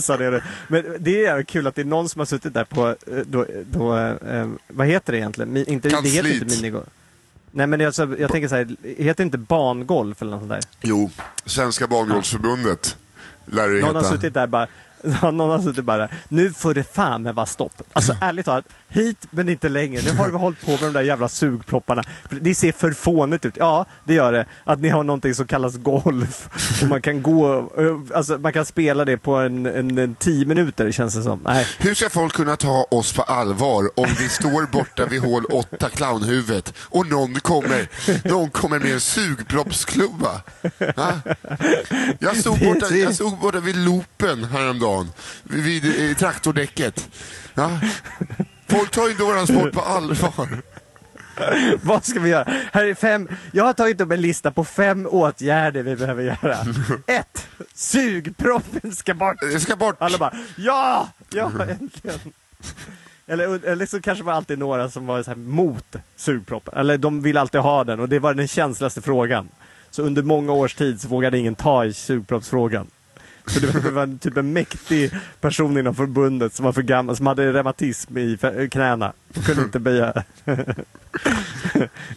sanera. 0.00 0.40
Men 0.68 0.96
det 0.98 1.26
är 1.26 1.42
kul 1.42 1.66
att 1.66 1.74
det 1.74 1.80
är 1.80 1.84
någon 1.84 2.08
som 2.08 2.18
har 2.18 2.26
suttit 2.26 2.54
där 2.54 2.64
på, 2.64 2.88
eh, 2.88 2.94
då, 3.26 3.46
då, 3.70 3.96
eh, 3.98 4.48
vad 4.68 4.86
heter 4.86 5.12
det 5.12 5.18
egentligen? 5.18 5.52
Mi, 5.52 5.64
inte, 5.64 5.88
det 5.88 5.94
heter 5.96 6.12
Kansliet. 6.12 6.42
inte 6.42 6.56
minigolf. 6.56 6.86
Nej 7.50 7.66
men 7.66 7.80
är 7.80 7.86
alltså, 7.86 8.16
jag 8.18 8.30
tänker 8.32 8.48
så 8.48 8.54
här, 8.56 8.76
heter 8.98 9.24
inte 9.24 9.38
bangolf 9.38 10.22
eller 10.22 10.30
något 10.30 10.40
sånt 10.40 10.50
där? 10.50 10.60
Jo, 10.82 11.10
Svenska 11.44 11.86
Bangolfsförbundet 11.86 12.96
lär 13.46 13.68
det 13.68 13.80
Någon 13.80 13.94
har 13.94 14.02
heta. 14.02 14.14
suttit 14.14 14.34
där 14.34 14.46
bara, 14.46 14.66
någon 15.32 15.50
har 15.50 15.58
suttit 15.62 15.84
bara, 15.84 16.08
nu 16.28 16.52
får 16.52 16.74
det 16.74 16.94
fan 16.94 17.22
med 17.22 17.34
vara 17.34 17.46
stopp. 17.46 17.82
Alltså 17.92 18.16
ärligt 18.20 18.46
talat, 18.46 18.64
hit 18.88 19.26
men 19.30 19.48
inte 19.48 19.68
längre. 19.68 20.02
Nu 20.04 20.10
har 20.10 20.28
vi 20.28 20.36
hållit 20.36 20.64
på 20.64 20.70
med 20.70 20.80
de 20.80 20.92
där 20.92 21.02
jävla 21.02 21.28
sugpropparna. 21.28 22.02
För 22.28 22.36
Det 22.36 22.54
ser 22.54 22.72
för 22.72 22.92
fånigt 22.92 23.44
ut. 23.44 23.54
Ja, 23.56 23.86
det 24.04 24.14
gör 24.14 24.32
det. 24.32 24.46
Att 24.64 24.80
ni 24.80 24.88
har 24.88 25.04
någonting 25.04 25.34
som 25.34 25.46
kallas 25.46 25.76
golf. 25.76 26.48
Och 26.82 26.88
man 26.88 27.02
kan 27.02 27.22
gå, 27.22 27.70
alltså 28.14 28.38
man 28.38 28.52
kan 28.52 28.66
spela 28.66 29.04
det 29.04 29.18
på 29.18 29.34
en, 29.34 29.66
en, 29.66 29.98
en 29.98 30.14
tio 30.14 30.46
minuter 30.46 30.92
känns 30.92 31.14
det 31.14 31.22
som. 31.22 31.40
Nej. 31.44 31.66
Hur 31.78 31.94
ska 31.94 32.10
folk 32.10 32.32
kunna 32.32 32.56
ta 32.56 32.86
oss 32.90 33.12
på 33.12 33.22
allvar 33.22 33.90
om 33.96 34.06
vi 34.18 34.28
står 34.28 34.72
borta 34.72 35.06
vid 35.06 35.20
hål 35.20 35.44
8, 35.44 35.88
clownhuvudet, 35.88 36.74
och 36.78 37.06
någon 37.06 37.34
kommer, 37.34 37.88
någon 38.28 38.50
kommer 38.50 38.78
med 38.78 38.92
en 38.92 39.00
sugproppsklubba? 39.00 40.42
Va? 40.96 41.20
Jag 42.18 42.36
stod, 42.36 42.58
borta, 42.58 42.94
jag 42.94 43.14
stod 43.14 43.38
borta 43.38 43.60
vid 43.60 43.76
loopen 43.76 44.44
häromdagen, 44.44 45.08
vid, 45.42 45.82
vid 45.82 46.10
eh, 46.10 46.16
traktordäcket. 46.16 47.08
Ja? 47.54 47.70
Folk 48.68 48.90
tar 48.90 49.04
ju 49.04 49.10
inte 49.10 49.22
våran 49.22 49.46
sport 49.46 49.72
på 49.72 49.80
allvar. 49.80 50.48
Vad 51.82 52.04
ska 52.04 52.20
vi 52.20 52.30
göra? 52.30 52.52
Här 52.72 52.84
är 52.84 52.94
fem, 52.94 53.28
jag 53.52 53.64
har 53.64 53.72
tagit 53.72 54.00
upp 54.00 54.12
en 54.12 54.20
lista 54.20 54.50
på 54.50 54.64
fem 54.64 55.06
åtgärder 55.10 55.82
vi 55.82 55.96
behöver 55.96 56.22
göra. 56.22 56.56
Ett, 57.06 57.48
Sugproppen 57.74 58.94
ska 58.94 59.14
bort! 59.14 59.36
Det 59.40 59.60
ska 59.60 59.76
bort. 59.76 59.96
Alla 59.98 60.18
bara 60.18 60.34
ja, 60.56 61.08
ja 61.30 61.50
äntligen. 61.68 62.18
Eller, 63.26 63.64
eller 63.64 63.86
så 63.86 64.00
kanske 64.00 64.24
var 64.24 64.32
det 64.32 64.36
alltid 64.36 64.58
några 64.58 64.90
som 64.90 65.06
var 65.06 65.22
så 65.22 65.30
här 65.30 65.38
mot 65.38 65.96
sugproppen. 66.16 66.74
Eller 66.78 66.98
de 66.98 67.22
vill 67.22 67.36
alltid 67.36 67.60
ha 67.60 67.84
den 67.84 68.00
och 68.00 68.08
det 68.08 68.18
var 68.18 68.34
den 68.34 68.48
känsligaste 68.48 69.02
frågan. 69.02 69.48
Så 69.90 70.02
under 70.02 70.22
många 70.22 70.52
års 70.52 70.74
tid 70.74 71.00
så 71.00 71.08
vågade 71.08 71.38
ingen 71.38 71.54
ta 71.54 71.84
i 71.84 71.92
sugproppsfrågan. 71.92 72.86
Så 73.46 73.60
det 73.60 73.90
var, 73.90 74.18
typ 74.18 74.36
en 74.36 74.52
mäktig 74.52 75.10
person 75.40 75.78
inom 75.78 75.94
förbundet 75.94 76.54
som 76.54 76.64
var 76.64 76.72
för 76.72 76.82
gammal, 76.82 77.16
som 77.16 77.26
hade 77.26 77.52
reumatism 77.52 78.18
i 78.18 78.38
knäna. 78.72 79.12
Och 79.36 79.44
kunde 79.44 79.62
inte 79.62 79.78
böja. 79.78 80.12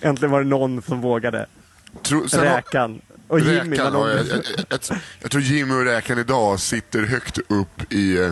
Äntligen 0.02 0.32
var 0.32 0.44
det 0.44 0.50
någon 0.50 0.82
som 0.82 1.02
vågade. 1.02 1.46
Tro, 2.04 2.26
Räkan. 2.32 3.02
Och 3.28 3.40
Jimmy. 3.40 3.78
Räkan, 3.78 3.96
har 3.96 4.10
jag, 4.10 4.18
jag, 4.28 4.44
jag, 4.70 4.80
jag 5.20 5.32
tror 5.32 5.44
Jimmy 5.44 5.74
och 5.74 5.86
Räkan 5.86 6.20
idag 6.20 6.60
sitter 6.60 7.06
högt 7.06 7.38
upp 7.48 7.94
i, 7.94 8.18
eh, 8.18 8.32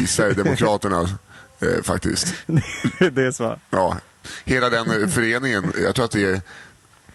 i 0.00 0.06
Sverigedemokraterna. 0.06 1.08
Eh, 1.60 1.82
faktiskt. 1.82 2.34
det 2.98 3.22
är 3.22 3.30
så. 3.30 3.58
Ja, 3.70 3.98
hela 4.44 4.70
den 4.70 5.02
eh, 5.02 5.08
föreningen, 5.08 5.72
jag 5.82 5.94
tror 5.94 6.04
att 6.04 6.10
det 6.10 6.24
är... 6.24 6.40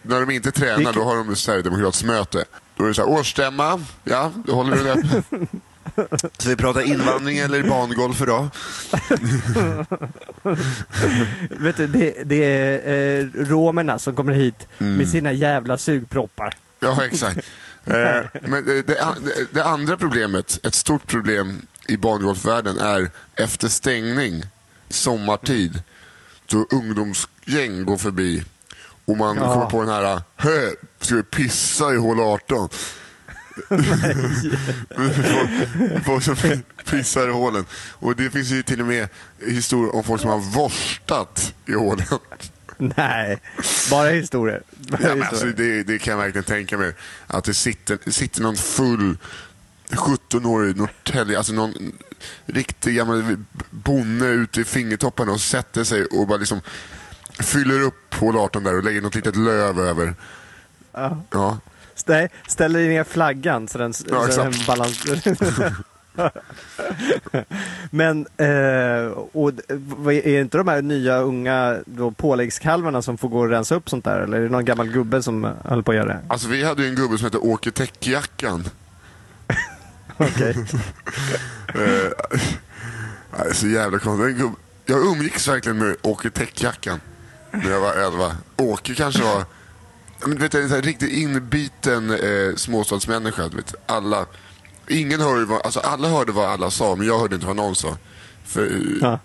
När 0.02 0.20
de 0.20 0.30
inte 0.30 0.50
tränar, 0.52 0.92
då 0.92 1.04
har 1.04 1.16
de 1.16 1.36
Sverigedemokratsmöte. 1.36 2.44
Då 2.80 2.84
är 2.84 2.88
det 2.88 2.94
så 2.94 3.02
här, 3.02 3.08
årsstämma, 3.08 3.80
ja, 4.04 4.32
då 4.46 4.54
håller 4.54 4.76
vi 4.76 4.82
det. 4.82 5.22
Så 6.38 6.48
vi 6.48 6.56
pratar 6.56 6.80
invandring 6.80 7.38
eller 7.38 7.62
bangolf 7.62 8.22
idag? 8.22 8.48
Vet 11.60 11.76
du, 11.76 11.86
det, 11.86 12.14
det 12.24 12.44
är 12.44 13.20
eh, 13.20 13.26
romerna 13.34 13.98
som 13.98 14.16
kommer 14.16 14.32
hit 14.32 14.66
Mm. 14.78 14.94
med 14.96 15.08
sina 15.08 15.32
jävla 15.32 15.78
sugproppar. 15.78 16.54
Ja, 16.80 17.04
exakt. 17.04 17.38
Eh, 17.84 18.24
men 18.42 18.64
det, 18.64 18.82
det, 18.82 18.96
det, 19.52 19.64
andra 19.64 19.96
problemet, 19.96 20.66
ett 20.66 20.74
stort 20.74 21.06
problem 21.06 21.62
i 21.88 21.96
bangolfvärlden 21.96 22.78
är 22.78 23.10
efter 23.34 23.68
stängning, 23.68 24.42
sommartid, 24.88 25.82
då 26.46 26.66
ungdomsgäng 26.70 27.84
går 27.84 27.96
förbi 27.96 28.44
och 29.10 29.16
man 29.16 29.36
Ja. 29.36 29.52
kommer 29.54 29.66
på 29.66 29.80
den 29.80 29.88
här, 29.90 30.22
hö, 30.36 30.70
ska 31.00 31.14
vi 31.14 31.22
pissa 31.22 31.92
i 31.94 31.96
hål 31.96 32.20
18? 32.20 32.68
folk, 34.96 36.04
folk 36.04 36.22
som 36.24 36.36
pissar 36.90 37.28
i 37.28 37.32
hålen. 37.32 37.64
Och 37.92 38.16
det 38.16 38.30
finns 38.30 38.50
ju 38.50 38.62
till 38.62 38.80
och 38.80 38.86
med 38.86 39.08
historier 39.46 39.94
om 39.94 40.04
folk 40.04 40.20
som 40.20 40.30
har 40.30 40.38
vorstat 40.38 41.54
i 41.66 41.72
hålen. 41.72 42.06
Nej, 42.96 43.38
bara 43.90 44.08
historier. 44.08 44.62
Bara 44.90 45.02
Ja, 45.02 45.10
alltså, 45.26 45.46
historier. 45.46 45.74
det, 45.76 45.92
det 45.92 45.98
kan 45.98 46.10
jag 46.12 46.18
verkligen 46.18 46.44
tänka 46.44 46.78
mig. 46.78 46.92
Att 47.26 47.44
det 47.44 47.54
sitter, 47.54 48.10
sitter 48.10 48.42
någon 48.42 48.56
full 48.56 49.18
17-årig 49.90 50.76
Norrtälje, 50.76 51.36
alltså 51.38 51.52
någon 51.52 51.92
riktig 52.46 52.96
gammal 52.96 53.36
bonde 53.70 54.26
ute 54.26 54.60
i 54.60 54.64
fingertopparna 54.64 55.32
och 55.32 55.40
sätter 55.40 55.84
sig 55.84 56.04
och 56.04 56.26
bara 56.26 56.38
liksom 56.38 56.60
fyller 57.42 57.82
upp 57.82 58.14
hål 58.14 58.36
18 58.36 58.64
där 58.64 58.76
och 58.76 58.84
lägger 58.84 59.00
något 59.00 59.14
litet 59.14 59.36
löv 59.36 59.80
över. 59.80 60.14
Ja. 60.92 61.22
Ja. 61.30 61.58
Stä, 61.94 62.28
ställer 62.48 62.88
ner 62.88 63.04
flaggan 63.04 63.68
så 63.68 63.78
den, 63.78 63.92
Ja, 64.10 64.28
så 64.28 64.40
den 64.40 64.48
exakt. 64.48 64.66
balans... 64.66 65.04
Men, 67.90 68.26
eh, 68.36 69.06
och, 69.32 69.52
är 70.06 70.26
är 70.26 70.40
inte 70.40 70.58
de 70.58 70.68
här 70.68 70.82
nya 70.82 71.18
unga 71.18 71.78
då, 71.86 72.10
påläggskalvarna 72.10 73.02
som 73.02 73.18
får 73.18 73.28
gå 73.28 73.38
och 73.38 73.48
rensa 73.48 73.74
upp 73.74 73.90
sånt 73.90 74.04
där? 74.04 74.20
Eller 74.20 74.38
är 74.38 74.42
det 74.42 74.48
någon 74.48 74.64
gammal 74.64 74.88
gubbe 74.88 75.22
som 75.22 75.48
höll 75.64 75.82
på 75.82 75.90
att 75.90 75.96
göra 75.96 76.06
det? 76.08 76.20
Alltså 76.28 76.48
vi 76.48 76.64
hade 76.64 76.82
ju 76.82 76.88
en 76.88 76.94
gubbe 76.94 77.18
som 77.18 77.24
hette 77.24 77.38
Åke 77.38 77.70
Täckjackan. 77.70 78.64
Okej. 80.16 80.56
Eh, 81.74 83.52
så 83.52 83.66
jävla 83.66 83.98
konstigt. 83.98 84.46
Jag 84.86 85.06
umgicks 85.06 85.48
verkligen 85.48 85.78
med 85.78 85.96
Åke 86.02 86.30
Täckjackan 86.30 87.00
när 87.52 87.70
jag 87.70 87.80
var 87.80 87.94
11. 87.94 88.36
Åke 88.56 88.94
kanske 88.94 89.22
var 89.22 89.44
men, 90.26 90.30
du 90.30 90.36
vet, 90.42 90.54
en 90.54 90.82
riktigt 90.82 91.12
inbiten 91.12 92.10
eh, 92.10 92.54
småstadsmänniska. 92.56 93.48
Vet, 93.48 93.74
alla, 93.86 94.26
ingen 94.88 95.20
hörde 95.20 95.44
vad, 95.44 95.62
alltså 95.66 95.80
alla 95.80 96.08
hörde 96.08 96.32
vad 96.32 96.48
alla 96.48 96.70
sa, 96.70 96.94
men 96.96 97.06
jag 97.06 97.18
hörde 97.18 97.34
inte 97.34 97.46
vad 97.46 97.56
någon 97.56 97.76
sa. 97.76 97.96
För 98.44 98.66
eh, 98.66 98.98
Ja. 99.00 99.18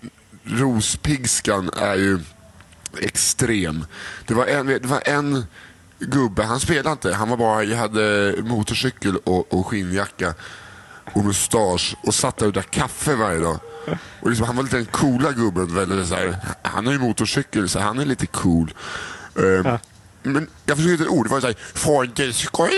rospigskan 0.44 1.70
är 1.76 1.94
ju 1.96 2.18
extrem. 3.00 3.86
Det 4.26 4.34
var 4.34 4.46
en, 4.46 4.66
det 4.66 4.86
var 4.86 5.02
en 5.04 5.44
gubbe, 5.98 6.42
han 6.44 6.60
spelade 6.60 6.92
inte, 6.92 7.14
han 7.14 7.28
var 7.28 7.36
bara, 7.36 7.64
jag 7.64 7.76
hade 7.78 8.34
motorcykel 8.42 9.16
och, 9.16 9.52
och 9.54 9.66
skinnjacka 9.66 10.34
och 11.16 11.24
mustasch 11.24 11.96
och 12.02 12.14
satt 12.14 12.36
där 12.36 12.46
och 12.46 12.52
drack 12.52 12.70
kaffe 12.70 13.14
varje 13.14 13.38
dag. 13.38 13.58
Och 14.20 14.28
liksom, 14.28 14.46
han 14.46 14.56
var 14.56 14.62
lite 14.62 14.76
den 14.76 14.86
coola 14.86 15.32
gubben. 15.32 15.74
Väldigt 15.74 16.08
så 16.08 16.14
här, 16.14 16.36
han 16.62 16.86
har 16.86 16.92
ju 16.92 16.98
motorcykel 16.98 17.68
så 17.68 17.78
han 17.78 17.98
är 17.98 18.04
lite 18.04 18.26
cool. 18.26 18.74
Eh, 19.36 19.76
Men 20.22 20.48
jag 20.66 20.76
förstod 20.76 20.92
inte 20.92 21.04
ett 21.04 21.10
ord. 21.10 21.26
Det 21.26 21.30
var 21.30 21.40
så 21.40 21.46
här, 21.46 21.56
Fonte, 21.74 22.32
ska 22.32 22.68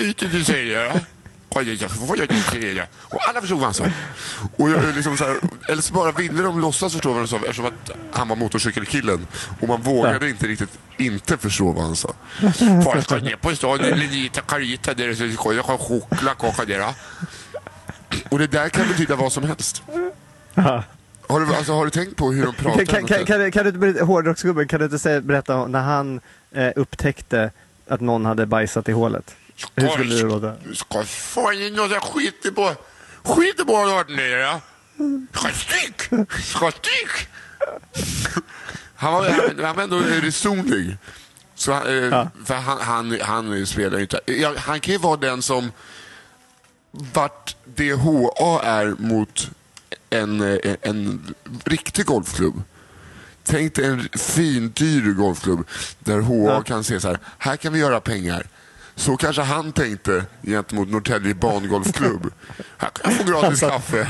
inte, 0.00 0.26
du 0.26 0.44
säga? 0.44 1.00
Och 3.00 3.28
alla 3.28 3.40
förstod 3.40 3.58
vad 3.58 3.64
han 3.66 3.74
sa. 3.74 3.84
Och 4.56 4.70
jag, 4.70 4.94
liksom 4.94 5.16
så 5.16 5.24
här, 5.24 5.36
eller 5.68 5.82
så 5.82 5.94
bara 5.94 6.12
ville 6.12 6.42
de 6.42 6.60
låtsas 6.60 6.92
förstå 6.92 7.08
vad 7.08 7.18
han 7.18 7.28
sa 7.28 7.36
eftersom 7.36 7.64
att 7.66 7.90
han 8.12 8.28
var 8.28 8.36
motorcykelkillen. 8.36 9.26
Och 9.60 9.68
man 9.68 9.82
vågade 9.82 10.28
inte 10.28 10.46
riktigt 10.46 10.78
inte 10.96 11.38
förstå 11.38 11.72
vad 11.72 11.84
han 11.84 11.96
sa. 11.96 12.14
Folk 12.84 13.04
ska 13.04 13.16
ner 13.16 13.36
på 13.36 13.56
stan, 13.56 13.78
där 13.78 15.14
så 15.14 15.42
ska 15.42 15.52
jag 15.52 15.62
ha 15.62 15.78
choklad 15.78 16.36
där. 16.66 16.94
Och 18.34 18.40
det 18.40 18.46
där 18.46 18.68
kan 18.68 18.88
betyda 18.88 19.16
vad 19.16 19.32
som 19.32 19.44
helst. 19.44 19.82
Har 21.28 21.40
du, 21.40 21.54
alltså, 21.54 21.72
har 21.72 21.84
du 21.84 21.90
tänkt 21.90 22.16
på 22.16 22.32
hur 22.32 22.46
de 22.46 22.54
pratar? 22.54 22.84
Kan, 22.84 23.06
kan, 23.06 23.26
kan, 23.26 23.52
kan 23.52 23.80
du 23.80 23.88
inte 23.88 24.04
hårdrocksgubben, 24.04 24.68
kan 24.68 24.78
du 24.78 24.84
inte 24.84 24.98
säga, 24.98 25.20
berätta 25.20 25.56
om 25.56 25.72
när 25.72 25.82
han 25.82 26.20
eh, 26.52 26.70
upptäckte 26.76 27.50
att 27.88 28.00
någon 28.00 28.24
hade 28.24 28.46
bajsat 28.46 28.88
i 28.88 28.92
hålet? 28.92 29.36
Hur 29.74 29.88
skulle 29.88 30.14
det 30.14 30.22
låta? 30.22 30.52
Du 30.64 30.74
ska 30.74 31.02
fan 31.02 31.54
in 31.54 31.78
och 31.80 31.90
skit 31.90 32.54
på... 32.54 32.72
Skit 33.22 33.66
på 33.66 34.04
nere. 34.08 34.40
ja. 34.40 34.60
Ska 35.32 35.48
stick! 35.48 36.02
Ska 36.44 36.70
stick! 36.70 37.28
Han 38.94 39.12
var, 39.12 39.30
han, 39.30 39.64
han 39.64 39.76
var 39.76 39.82
ändå 39.82 39.98
resonlig. 39.98 40.96
Så, 41.54 41.72
eh, 41.72 41.94
Ja. 41.94 42.28
för 42.44 42.54
han, 42.54 42.80
han, 42.80 43.18
han 43.22 43.66
spelar 43.66 43.96
ju 43.96 44.02
inte... 44.02 44.20
Ja, 44.26 44.54
han 44.56 44.80
kan 44.80 44.92
ju 44.92 44.98
vara 44.98 45.16
den 45.16 45.42
som 45.42 45.72
vart 47.12 47.56
DHA 47.64 48.62
är 48.62 48.94
mot 48.98 49.50
en, 50.10 50.40
eh, 50.40 50.74
en 50.82 51.34
riktig 51.64 52.06
golfklubb. 52.06 52.62
Tänk 53.44 53.74
dig 53.74 53.84
en 53.86 54.08
fin, 54.18 54.72
dyr 54.74 55.12
golfklubb 55.12 55.66
där 55.98 56.20
HA 56.20 56.34
Ja. 56.52 56.62
kan 56.62 56.84
se 56.84 57.00
så 57.00 57.08
här, 57.08 57.18
här 57.38 57.56
kan 57.56 57.72
vi 57.72 57.78
göra 57.78 58.00
pengar. 58.00 58.46
Så 58.96 59.16
kanske 59.16 59.42
han 59.42 59.72
tänkte 59.72 60.24
gentemot 60.42 60.88
Norrtälje 60.88 61.34
bangolfklubb. 61.34 62.32
Här 62.78 62.88
kan 62.90 63.12
jag 63.12 63.20
få 63.20 63.24
gratis 63.32 63.44
Han 63.44 63.56
satt- 63.56 63.70
kaffe. 63.70 64.08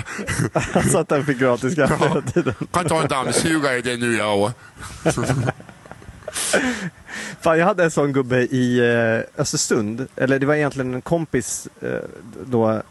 Han 0.75 0.91
satt 0.91 1.09
där 1.09 1.19
och 1.21 1.26
fick 1.26 1.38
gratis 1.38 1.75
kaffe 1.75 2.09
hela 2.09 2.21
tiden. 2.23 2.55
Kan 2.73 2.85
ta 2.88 3.03
en 3.03 3.09
dammsugare 3.09 3.81
det 3.81 3.97
nu 3.97 4.17
jag. 4.19 4.53
Fan, 7.41 7.59
jag 7.59 7.67
hade 7.67 7.85
en 7.85 7.91
sån 7.91 8.12
gubbe 8.12 8.37
i 8.41 8.79
eh, 8.79 9.41
Östersund. 9.41 10.07
Eller 10.17 10.38
det 10.38 10.47
var 10.47 10.55
egentligen 10.55 10.95
en 10.95 11.03
kompis 11.03 11.69
eh, 11.81 11.99
då. 12.47 12.83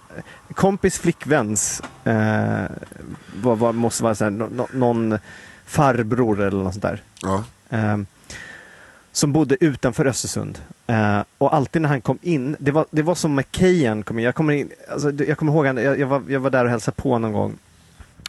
Kompis 0.53 0.97
flickväns. 0.99 1.81
Eh, 2.03 2.63
vad, 3.41 3.57
vad 3.57 3.75
måste 3.75 4.03
vara 4.03 4.15
så 4.15 4.23
här, 4.23 4.31
nå- 4.31 4.49
nå- 4.51 4.67
någon 4.73 5.17
farbror 5.65 6.41
eller 6.41 6.63
något 6.63 6.73
sånt 6.73 6.81
där. 6.83 7.01
Ja. 7.21 7.43
Eh, 7.69 7.97
som 9.11 9.33
bodde 9.33 9.57
utanför 9.65 10.05
Östersund. 10.05 10.59
Eh, 10.87 11.19
och 11.37 11.55
alltid 11.55 11.81
när 11.81 11.89
han 11.89 12.01
kom 12.01 12.19
in, 12.21 12.55
det 12.59 12.71
var, 12.71 12.85
det 12.91 13.01
var 13.01 13.15
som 13.15 13.41
Kejan 13.51 14.03
kom 14.03 14.19
in. 14.19 14.25
Jag 14.25 14.35
kommer, 14.35 14.53
in, 14.53 14.69
alltså, 14.91 15.11
jag 15.11 15.37
kommer 15.37 15.51
ihåg, 15.53 15.65
jag, 15.79 15.99
jag, 15.99 16.07
var, 16.07 16.23
jag 16.27 16.39
var 16.39 16.49
där 16.49 16.65
och 16.65 16.71
hälsade 16.71 16.95
på 16.95 17.19
någon 17.19 17.33
gång. 17.33 17.57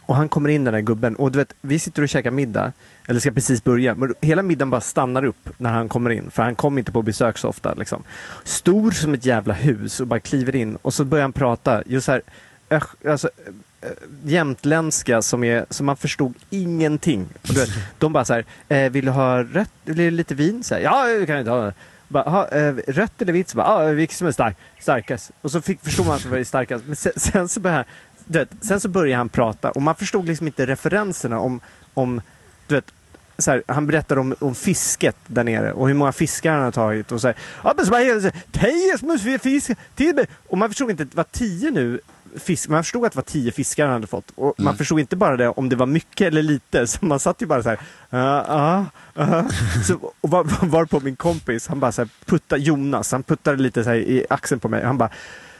Och 0.05 0.15
han 0.15 0.29
kommer 0.29 0.49
in 0.49 0.63
den 0.63 0.73
där 0.73 0.81
gubben 0.81 1.15
och 1.15 1.31
du 1.31 1.39
vet, 1.39 1.53
vi 1.61 1.79
sitter 1.79 2.01
och 2.01 2.09
käkar 2.09 2.31
middag, 2.31 2.73
eller 3.07 3.19
ska 3.19 3.31
precis 3.31 3.63
börja, 3.63 3.95
men 3.95 4.13
hela 4.21 4.41
middagen 4.41 4.69
bara 4.69 4.81
stannar 4.81 5.25
upp 5.25 5.49
när 5.57 5.71
han 5.71 5.89
kommer 5.89 6.09
in, 6.09 6.31
för 6.31 6.43
han 6.43 6.55
kommer 6.55 6.79
inte 6.79 6.91
på 6.91 7.01
besök 7.01 7.37
så 7.37 7.47
ofta. 7.47 7.73
Liksom. 7.73 8.03
Stor 8.43 8.91
som 8.91 9.13
ett 9.13 9.25
jävla 9.25 9.53
hus 9.53 9.99
och 9.99 10.07
bara 10.07 10.19
kliver 10.19 10.55
in 10.55 10.75
och 10.81 10.93
så 10.93 11.05
börjar 11.05 11.23
han 11.23 11.33
prata, 11.33 11.83
just 11.85 12.05
så 12.05 12.11
här, 12.11 12.21
öh, 12.69 12.83
alltså, 13.07 13.29
eh, 13.81 13.89
jämtländska 14.23 15.21
som, 15.21 15.43
är, 15.43 15.65
som 15.69 15.85
man 15.85 15.97
förstod 15.97 16.33
ingenting. 16.49 17.27
Och 17.41 17.53
du 17.53 17.59
vet, 17.59 17.69
de 17.97 18.13
bara 18.13 18.25
så 18.25 18.33
här, 18.33 18.45
eh, 18.67 18.91
vill 18.91 19.05
du 19.05 19.11
ha 19.11 19.43
rött, 19.43 19.71
vill 19.83 19.97
du 19.97 20.11
lite 20.11 20.35
vin? 20.35 20.63
Så 20.63 20.75
här, 20.75 20.81
ja, 20.81 21.05
det 21.19 21.25
kan 21.25 21.35
jag 21.35 21.45
ta. 21.45 21.71
Bara, 22.07 22.29
ha, 22.29 22.47
eh, 22.47 22.75
rött 22.87 23.21
eller 23.21 23.33
vitt? 23.33 23.49
Så 23.49 23.57
bara, 23.57 23.67
ah, 23.67 23.85
vilket 23.85 24.17
som 24.17 24.27
är 24.27 24.31
stark, 24.31 24.57
starkast? 24.79 25.31
Och 25.41 25.51
så 25.51 25.61
fick, 25.61 25.81
förstod 25.83 26.05
man 26.05 26.15
att 26.15 26.23
det 26.23 26.29
var 26.29 26.43
starkast. 26.43 26.85
Men 26.87 26.95
sen, 26.95 27.11
sen 27.15 27.47
så 27.47 27.59
började 27.59 27.77
han, 27.77 27.85
du 28.25 28.39
vet, 28.39 28.49
sen 28.61 28.79
så 28.79 28.89
började 28.89 29.17
han 29.17 29.29
prata 29.29 29.71
och 29.71 29.81
man 29.81 29.95
förstod 29.95 30.25
liksom 30.25 30.47
inte 30.47 30.65
referenserna 30.65 31.39
om, 31.39 31.59
om 31.93 32.21
du 32.67 32.75
vet, 32.75 32.91
så 33.37 33.51
här, 33.51 33.63
han 33.67 33.87
berättade 33.87 34.21
om, 34.21 34.35
om 34.39 34.55
fisket 34.55 35.15
där 35.27 35.43
nere 35.43 35.71
och 35.71 35.87
hur 35.87 35.95
många 35.95 36.11
fiskar 36.11 36.53
han 36.53 36.63
har 36.63 36.71
tagit. 36.71 37.11
Och 37.11 37.21
så 37.21 37.27
här. 37.27 37.35
Och 40.47 40.57
man 40.57 40.69
förstod 40.69 40.89
inte 40.89 41.03
att 41.03 41.11
det 41.11 41.17
var 41.17 41.25
tio 41.31 41.71
nu 41.71 41.99
fisk, 42.39 42.69
man 42.69 42.83
förstod 42.83 43.05
att 43.05 43.11
det 43.11 43.15
var 43.15 43.23
tio 43.23 43.51
fiskar 43.51 43.85
han 43.85 43.93
hade 43.93 44.07
fått. 44.07 44.31
Och 44.35 44.53
man 44.57 44.77
förstod 44.77 44.99
inte 44.99 45.15
bara 45.15 45.37
det 45.37 45.47
om 45.47 45.69
det 45.69 45.75
var 45.75 45.85
mycket 45.85 46.27
eller 46.27 46.43
lite. 46.43 46.87
Så 46.87 47.05
man 47.05 47.19
satt 47.19 47.41
ju 47.41 47.45
bara 47.45 47.63
så 47.63 47.69
här, 47.69 47.79
ja. 48.09 48.85
Så, 49.87 50.13
och 50.21 50.29
var, 50.29 50.67
var 50.67 50.85
på 50.85 50.99
min 50.99 51.15
kompis, 51.15 51.67
han 51.67 51.79
bara 51.79 51.91
så 51.91 52.01
här, 52.01 52.09
putta 52.25 52.57
Jonas, 52.57 53.11
han 53.11 53.23
puttade 53.23 53.63
lite 53.63 53.83
så 53.83 53.93
i 53.93 54.25
axeln 54.29 54.59
på 54.59 54.69
mig. 54.69 54.83
Han 54.83 54.97
bara, 54.97 55.09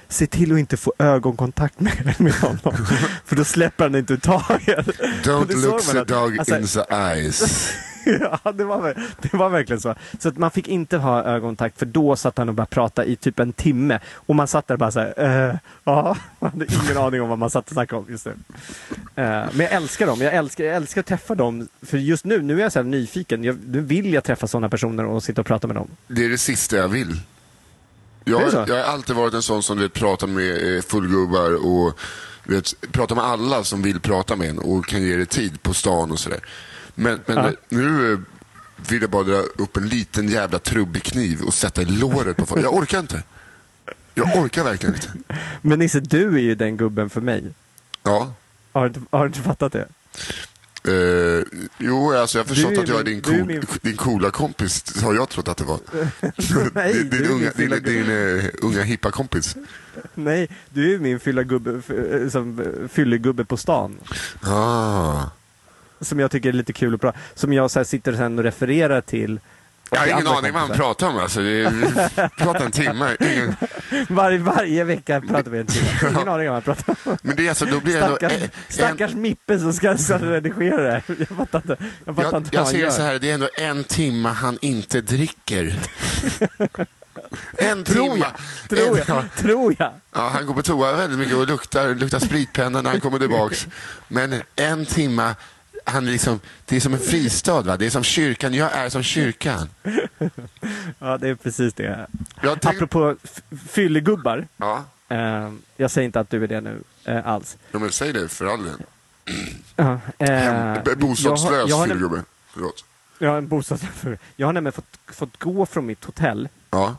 se 0.08 0.28
till 0.28 0.54
att 0.54 0.60
inte 0.60 0.78
få 0.78 0.94
ögonkontakt 1.00 1.80
med, 1.80 2.16
med 2.18 2.34
honom. 2.34 2.86
För 3.26 3.36
då 3.36 3.44
släpper 3.44 3.84
han 3.84 3.96
inte 3.96 4.18
taget. 4.18 4.88
Don't 5.24 5.66
look 5.66 5.82
the 5.82 6.14
dog 6.14 6.40
alltså- 6.40 6.58
in 6.58 6.68
the 6.68 6.94
eyes. 6.96 7.74
ja, 8.06 8.52
det 8.52 8.64
var, 8.64 8.96
det 9.22 9.34
var 9.34 9.50
verkligen 9.50 9.82
så. 9.82 9.96
Så 10.20 10.30
att 10.30 10.38
man 10.38 10.52
fick 10.52 10.68
inte 10.68 10.98
ha 10.98 11.24
ögonkontakt 11.24 11.80
för 11.80 11.86
då 11.86 12.16
satt 12.16 12.38
han 12.38 12.50
och 12.50 12.56
började 12.56 12.70
prata 12.70 13.06
i 13.06 13.16
typ 13.16 13.40
en 13.40 13.54
timme. 13.54 14.00
Och 14.14 14.36
man 14.36 14.48
satt 14.48 14.68
där 14.68 14.78
bara 14.78 14.92
så 14.92 15.00
här, 15.00 15.14
eh, 15.50 15.56
ja, 15.84 16.18
man 16.40 16.52
hade 16.52 16.66
ingen 16.66 16.98
aning 16.98 17.22
om 17.22 17.30
vad 17.30 17.40
man 17.40 17.50
satt 17.50 17.66
och 17.66 17.74
snackade 17.74 18.02
om 18.02 18.06
just 18.10 18.26
nu. 18.26 18.32
Eh, 19.16 19.46
men 19.52 19.60
jag 19.60 19.72
älskar 19.72 20.08
dem, 20.08 20.22
jag 20.22 20.34
älskar, 20.34 20.64
jag 20.64 20.76
älskar 20.76 21.02
att 21.02 21.08
träffa 21.08 21.36
dem. 21.36 21.68
För 21.82 21.98
just 21.98 22.26
nu, 22.26 22.42
nu 22.42 22.58
är 22.58 22.62
jag 22.62 22.72
så 22.72 22.84
nyfiken. 22.84 23.44
Jag, 23.44 23.58
nu 23.68 23.82
vill 23.82 24.14
jag 24.14 24.24
träffa 24.24 24.48
sådana 24.48 24.70
personer 24.70 25.06
och 25.06 25.24
sitta 25.24 25.42
och 25.42 25.48
prata 25.48 25.68
med 25.68 25.76
dem. 25.76 25.88
Det 26.08 26.26
är 26.26 26.30
det 26.30 26.38
sista 26.38 26.76
jag 26.76 26.88
vill. 26.88 27.20
Jag, 28.25 28.51
så? 28.51 28.65
jag 28.67 28.75
har 28.75 28.84
alltid 28.94 29.15
varit 29.15 29.34
en 29.34 29.41
sån 29.41 29.63
som 29.63 29.77
du 29.77 29.84
vet, 29.84 29.94
pratar 29.94 30.27
med 30.27 30.75
eh, 30.77 30.82
fullgubbar 30.82 31.65
och 31.65 32.00
du 32.44 32.55
vet, 32.55 32.74
pratar 32.91 33.15
med 33.15 33.24
alla 33.25 33.63
som 33.63 33.82
vill 33.82 34.00
prata 34.00 34.36
med 34.36 34.50
en 34.50 34.60
och 34.60 34.86
kan 34.86 35.01
ge 35.01 35.15
dig 35.15 35.25
tid 35.25 35.63
på 35.63 35.74
stan 35.74 36.12
och 36.12 36.20
sådär. 36.20 36.39
Men, 36.96 37.20
men 37.25 37.38
Ja. 37.38 37.51
nu 37.70 38.13
eh, 38.13 38.20
vill 38.89 39.01
jag 39.01 39.10
bara 39.10 39.24
dra 39.24 39.38
upp 39.38 39.77
en 39.77 39.88
liten 39.88 40.27
jävla 40.29 40.59
trubbig 40.59 41.03
kniv 41.03 41.42
och 41.42 41.53
sätta 41.53 41.81
i 41.81 41.85
låret 41.85 42.38
på 42.38 42.46
folk. 42.46 42.64
Jag 42.66 42.74
orkar 42.74 43.00
inte. 43.00 43.24
Jag 44.14 44.38
orkar 44.38 44.64
verkligen 44.64 44.96
inte. 44.96 45.09
Men 45.61 45.79
Nisse, 45.79 46.00
du 46.00 46.35
är 46.35 46.42
ju 46.42 46.55
den 46.55 46.77
gubben 46.77 47.09
för 47.09 47.22
mig. 47.22 47.44
Ja. 48.03 48.33
Har 48.72 48.90
du 48.90 49.01
har 49.09 49.20
du 49.20 49.27
inte 49.27 49.42
fattat 49.42 49.74
det? 49.74 49.88
Eh, 50.88 51.44
jo, 51.78 52.12
alltså 52.14 52.38
jag 52.38 52.44
har 52.44 52.48
förstått 52.48 52.74
Du 52.76 52.82
att 52.82 52.88
jag 52.88 53.00
är 53.00 53.04
din, 53.04 53.22
du 53.22 53.32
är 53.34 53.38
cool, 53.38 53.48
min- 53.48 53.64
din 53.82 53.96
coola 53.98 54.32
kompis, 54.32 55.02
har 55.04 55.14
jag 55.14 55.30
trott 55.30 55.48
att 55.48 55.58
det 55.58 55.64
var. 55.64 55.80
Nej, 56.74 56.94
din 56.94 57.10
din, 57.10 57.26
unga, 57.32 57.40
din, 57.40 57.52
fula 57.52 57.80
din, 57.80 58.38
eh, 58.40 58.46
unga 58.62 58.82
hippa 58.84 59.12
kompis. 59.12 59.56
Nej, 60.14 60.50
du 60.70 60.94
är 60.96 61.00
min 61.00 61.20
som 62.32 62.60
eh, 62.60 62.88
fyllegubbe 62.88 63.46
på 63.46 63.58
stan. 63.58 63.98
Ah. 64.42 65.24
Som 66.02 66.20
jag 66.20 66.32
tycker 66.32 66.50
är 66.50 66.54
lite 66.54 66.74
kul 66.74 66.96
att 66.96 67.02
prata 67.02 67.20
Som 67.36 67.54
jag 67.54 67.72
så 67.72 67.84
sitter 67.86 68.14
sen 68.14 68.38
och 68.38 68.44
refererar 68.44 69.02
till. 69.02 69.40
Jag 69.92 70.00
har 70.00 70.08
ingen 70.08 70.28
aning 70.28 70.54
vad 70.54 70.62
han 70.62 70.72
pratar 70.78 71.08
om. 71.08 71.18
Alltså. 71.18 71.42
Vi 71.42 71.68
pratar 72.38 72.66
en 72.66 72.72
timme. 72.72 73.16
Ingen, 73.20 73.56
Var, 74.10 74.38
varje 74.38 74.84
vecka 74.84 75.22
pratar 75.22 75.52
vi 75.52 75.60
en 75.60 75.66
timme. 75.68 75.88
Ingen 76.02 76.28
aning 76.28 76.30
om 76.30 76.36
vad 76.36 76.56
jag 76.56 76.64
pratar 76.64 76.96
om. 77.04 77.18
men 77.22 77.36
det 77.36 77.46
är 77.46 77.50
alltså, 77.50 77.66
då 77.66 77.80
blir 77.80 77.94
det 77.94 78.02
ändå... 78.06 78.16
Stackars, 78.18 78.42
en- 78.42 78.50
stackars 78.70 79.14
Mippe 79.14 79.60
som 79.60 79.74
ska, 79.74 79.98
ska 79.98 80.18
redigera 80.18 80.82
det 80.84 80.92
här. 80.92 81.04
Jag 81.08 81.28
fattar 81.38 81.60
inte, 81.60 81.78
jag 82.06 82.16
fattar 82.16 82.32
jag, 82.32 82.40
inte 82.42 82.50
jag 82.56 82.62
vad 82.62 82.66
han 82.68 82.72
ser 82.74 82.80
gör. 82.80 82.86
det 82.86 82.92
så 82.92 83.02
här, 83.02 83.20
det 83.20 83.30
är 83.30 83.34
ändå 83.34 83.50
en 83.58 83.84
timme 83.84 84.30
han 84.30 84.58
inte 84.62 85.02
dricker. 85.02 85.76
En 87.58 87.84
Tror 87.84 88.04
timme. 88.14 88.26
jag, 88.70 88.78
tror 88.78 88.98
En- 89.00 89.04
jag, 89.08 89.24
tror 89.38 89.76
jag. 89.80 89.92
Ja, 90.14 90.30
han 90.34 90.46
går 90.46 90.54
på 90.54 90.62
toa 90.64 90.94
väldigt 90.94 91.20
mycket 91.20 91.36
och 91.36 91.48
luktar, 91.48 91.96
luktar 91.96 92.20
spritpenna 92.20 92.82
när 92.82 92.90
han 92.92 93.00
kommer 93.00 93.20
tillbaks. 93.20 93.68
Men 94.08 94.42
en 94.56 94.86
timme, 94.86 95.36
han 95.86 96.06
liksom, 96.06 96.40
det 96.66 96.76
är 96.76 96.80
som 96.80 96.94
en 96.94 97.00
fristad. 97.00 97.62
Va? 97.62 97.78
Det 97.78 97.86
är 97.86 97.90
som 97.90 98.04
kyrkan, 98.04 98.54
jag 98.54 98.72
är 98.74 98.90
som 98.90 99.04
kyrkan. 99.04 99.70
Ja, 101.00 101.18
det 101.18 101.30
är 101.30 101.36
precis 101.36 101.74
det. 101.74 102.08
Jag 102.42 102.62
tänk, 102.62 102.76
Apropå 102.76 103.16
fyllegubbar. 103.70 104.48
ja, 104.58 104.84
Eh, 105.10 105.52
jag 105.78 105.92
säger 105.92 106.06
inte 106.06 106.20
att 106.20 106.30
du 106.30 106.44
är 106.44 106.48
det 106.48 106.62
nu 106.62 106.84
eh, 107.04 107.28
alls. 107.28 107.58
ja, 107.72 107.80
men 107.80 107.92
säg 107.92 108.14
det 108.14 108.28
för 108.28 108.46
all 108.46 108.64
del. 108.64 108.78
Ja, 109.76 110.00
eh, 110.18 110.96
Bostadslös 110.98 111.70
jag 111.70 111.78
har, 111.78 111.88
fyllegubbe. 111.88 112.24
Förlåt. 112.54 112.86
Har 113.20 113.38
en 113.38 113.48
bostadslös. 113.48 114.20
Jag 114.36 114.48
har 114.48 114.54
nämligen 114.54 114.74
fått, 114.74 114.98
fått 115.08 115.40
gå 115.40 115.66
från 115.66 115.86
mitt 115.86 116.04
hotell 116.04 116.50
Ja, 116.72 116.96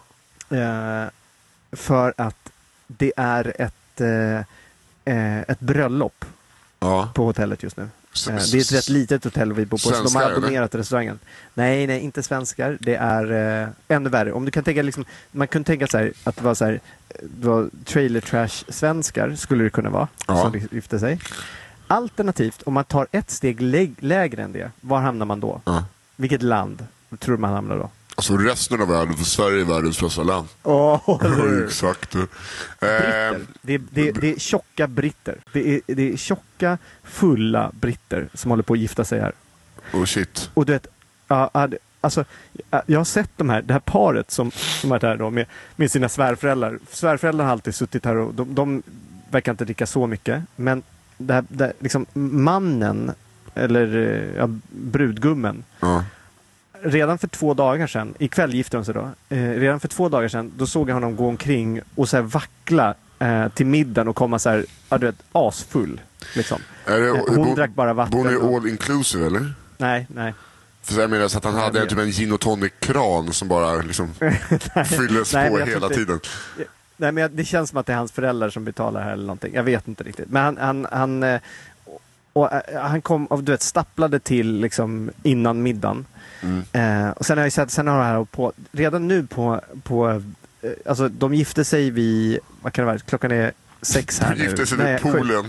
eh, 0.51 1.05
för 1.73 2.15
att 2.17 2.53
det 2.87 3.13
är 3.17 3.57
ett, 3.59 4.01
eh, 4.01 4.39
eh, 5.15 5.41
ett 5.41 5.61
bröllop 5.61 6.25
ja. 6.79 7.11
på 7.15 7.25
hotellet 7.25 7.63
just 7.63 7.77
nu. 7.77 7.89
Eh, 8.29 8.35
det 8.53 8.59
är 8.59 8.61
ett 8.61 8.73
rätt 8.73 8.89
litet 8.89 9.25
hotell 9.25 9.53
vi 9.53 9.67
bor 9.67 9.79
på, 9.79 9.79
så 9.79 9.91
de 9.91 9.97
Svenskar, 9.97 10.21
har 10.21 10.27
eller? 10.31 10.39
abonnerat 10.39 10.75
restaurangen. 10.75 11.19
Nej, 11.55 11.87
nej, 11.87 12.01
inte 12.01 12.23
svenskar. 12.23 12.79
Det 12.81 12.95
är 12.95 13.63
eh, 13.63 13.69
ännu 13.89 14.09
värre. 14.11 14.33
Om 14.33 14.45
du 14.45 14.51
kan 14.51 14.65
tänka 14.65 14.83
liksom, 14.83 15.05
man 15.33 15.49
kunde 15.49 15.67
tänka 15.67 15.87
så 15.87 15.99
här, 15.99 16.13
att 16.25 16.37
det 16.37 16.43
var 16.45 16.55
så 16.55 16.65
här, 16.65 16.73
eh, 17.09 17.17
det 17.23 17.47
var 17.49 17.71
trailer 17.85 18.21
trash-svenskar, 18.21 19.35
skulle 19.37 19.65
det 19.65 19.71
kunna 19.71 19.91
vara, 19.91 20.09
Ja. 20.29 20.43
som 20.43 20.61
gifte 20.71 20.99
sig. 20.99 21.19
Alternativt, 21.87 22.63
om 22.63 22.75
man 22.75 22.85
tar 22.85 23.07
ett 23.13 23.31
steg 23.31 23.61
lä- 23.61 23.95
lägre 23.99 24.43
än 24.43 24.53
det, 24.53 24.71
var 24.81 25.01
hamnar 25.01 25.27
man 25.27 25.41
då? 25.41 25.61
ja. 25.65 25.85
Vilket 26.17 26.43
land 26.43 26.87
tror 27.19 27.37
man 27.37 27.53
hamnar 27.53 27.77
då? 27.77 27.91
Alltså 28.19 28.37
resten 28.37 28.81
av 28.81 28.89
världen, 28.89 29.17
för 29.17 29.25
Sverige 29.25 29.61
är 29.61 29.65
världens 29.65 29.97
största 29.97 30.23
land. 30.23 30.49
Åh, 30.63 31.21
Exakt. 31.65 32.15
Eh. 32.15 32.27
Det 32.81 33.75
är, 33.75 33.81
det, 33.91 34.13
det 34.13 34.33
är 34.33 34.39
tjocka 34.39 34.87
britter. 34.87 35.39
Det 35.53 35.75
är, 35.75 35.81
det 35.87 36.13
är 36.13 36.17
tjocka, 36.17 36.79
fulla 37.05 37.71
britter 37.81 38.29
som 38.35 38.51
håller 38.51 38.63
på 38.63 38.73
att 38.73 38.79
gifta 38.79 39.05
sig 39.05 39.21
här. 39.21 39.33
oh 39.93 40.05
shit. 40.05 40.51
Och 40.55 40.67
du 40.67 40.73
vet, 40.73 40.87
alltså, 42.01 42.25
ja, 42.71 42.83
jag 42.87 43.01
har 43.01 43.05
sett 43.05 43.31
de 43.37 43.51
här, 43.51 43.63
det 43.63 43.73
här 43.73 43.81
paret 43.81 44.31
som, 44.31 44.51
som 44.51 44.91
varit 44.91 45.03
här 45.03 45.17
då 45.17 45.31
med, 45.31 45.47
med 45.77 45.91
sina 45.91 46.09
svärföräldrar. 46.09 46.79
Svärföräldrar 46.91 47.45
har 47.45 47.53
alltid 47.53 47.75
suttit 47.75 48.05
här 48.05 48.17
och 48.17 48.35
de, 48.35 48.55
de 48.55 48.83
verkar 49.31 49.53
inte 49.53 49.65
dricka 49.65 49.87
så 49.87 50.07
mycket. 50.07 50.43
Men 50.57 50.83
det 51.19 51.35
här, 51.35 51.45
det, 51.49 51.65
här, 51.65 51.73
liksom, 51.79 52.07
mannen, 52.15 53.13
eller 53.55 53.97
eh, 53.97 54.37
ja, 54.37 54.49
brudgummen, 54.71 55.65
Ja. 55.81 56.05
Redan 56.83 57.19
för 57.19 57.27
två 57.29 57.55
dagar 57.55 57.87
sedan, 57.87 58.15
ikväll 58.19 58.55
gifte 58.55 58.77
de 58.77 58.85
sig 58.85 58.95
då, 58.95 59.11
eh, 59.29 59.39
redan 59.51 59.81
för 59.81 59.89
två 59.89 60.09
dagar 60.09 60.29
sedan, 60.29 60.53
då 60.57 60.67
såg 60.67 60.89
jag 60.91 60.95
honom 60.95 61.17
gå 61.17 61.29
omkring 61.29 61.81
och 61.95 62.09
så 62.09 62.23
vackla 62.23 62.95
eh, 63.19 63.49
till 63.49 63.67
middagen 63.67 64.09
och 64.09 64.17
komma 64.17 64.39
så 64.39 64.51
här, 64.51 64.65
ja 64.89 64.99
du 64.99 65.07
vet, 65.07 65.17
asfull. 65.33 66.01
Liksom. 66.35 66.61
Är 66.87 67.01
det, 67.01 67.09
Eh, 67.09 67.15
hon 67.29 67.37
bo- 67.37 67.55
drack 67.55 67.71
bara 67.75 67.93
vatten 67.95 68.19
Bor 68.23 68.31
ni 68.31 68.37
och- 68.37 68.57
all 68.57 68.69
inclusive 68.69 69.27
eller? 69.27 69.53
Nej, 69.79 70.07
nej. 70.15 70.35
För 70.83 71.01
jag 71.01 71.11
menar 71.11 71.29
så 71.29 71.39
att 71.39 71.45
han 71.45 71.55
hade 71.55 71.87
typ 71.87 71.99
en 71.99 72.11
gin 72.11 72.33
och 72.33 72.41
tonic-kran 72.41 73.33
som 73.33 73.49
bara 73.49 73.75
liksom 73.77 74.15
fylldes 74.87 75.35
Nej, 75.35 75.51
på 75.51 75.59
jag 75.61 75.67
hela 75.67 75.89
tiden. 75.89 76.21
Nej, 76.97 77.13
men 77.13 77.17
jag- 77.23 77.31
det 77.31 77.45
känns 77.45 77.71
som 77.71 77.79
att 77.79 77.87
det 77.87 77.93
är 77.93 77.97
hans 77.97 78.13
föräldrar 78.13 78.51
som 78.51 78.65
betalar 78.65 79.03
här 79.03 79.13
eller 79.13 79.23
någonting. 79.27 79.55
Jag 79.55 79.63
vet 79.63 79.89
inte 79.89 80.05
riktigt. 80.05 80.31
Men 80.31 80.43
han, 80.45 80.57
han, 80.59 80.87
han, 80.93 81.23
eh, 81.23 81.41
och, 82.37 82.53
eh, 82.53 82.81
han 82.83 83.03
kom 83.03 83.27
och 83.27 83.45
du 83.45 83.53
vet, 83.53 83.63
stapplade 83.63 84.19
till 84.19 84.61
liksom 84.61 85.11
innan 85.23 85.63
middagen. 85.63 86.07
Mm. 86.43 86.63
Eh, 86.73 87.11
och 87.11 87.27
sen 87.27 87.39
har 87.39 87.45
jag 87.45 87.53
sett, 87.53 87.71
sen 87.71 87.87
har 87.87 87.99
det 87.99 88.05
här 88.05 88.25
på, 88.25 88.53
redan 88.73 89.09
nu 89.09 89.27
på, 89.27 89.61
på 89.83 90.23
eh, 90.63 90.71
alltså 90.87 91.09
de 91.09 91.35
gifte 91.35 91.65
sig 91.65 91.91
vid, 91.91 92.39
vad 92.63 92.73
kan 92.73 92.83
det 92.85 92.87
vara, 92.87 92.99
klockan 92.99 93.33
är 93.33 93.53
sex 93.83 94.21
här 94.21 94.35
De 94.37 94.43
gifte 94.43 94.61
nu. 94.61 94.67
sig 94.67 94.79
Nej, 94.79 95.01
vid 95.05 95.13
sju. 95.13 95.45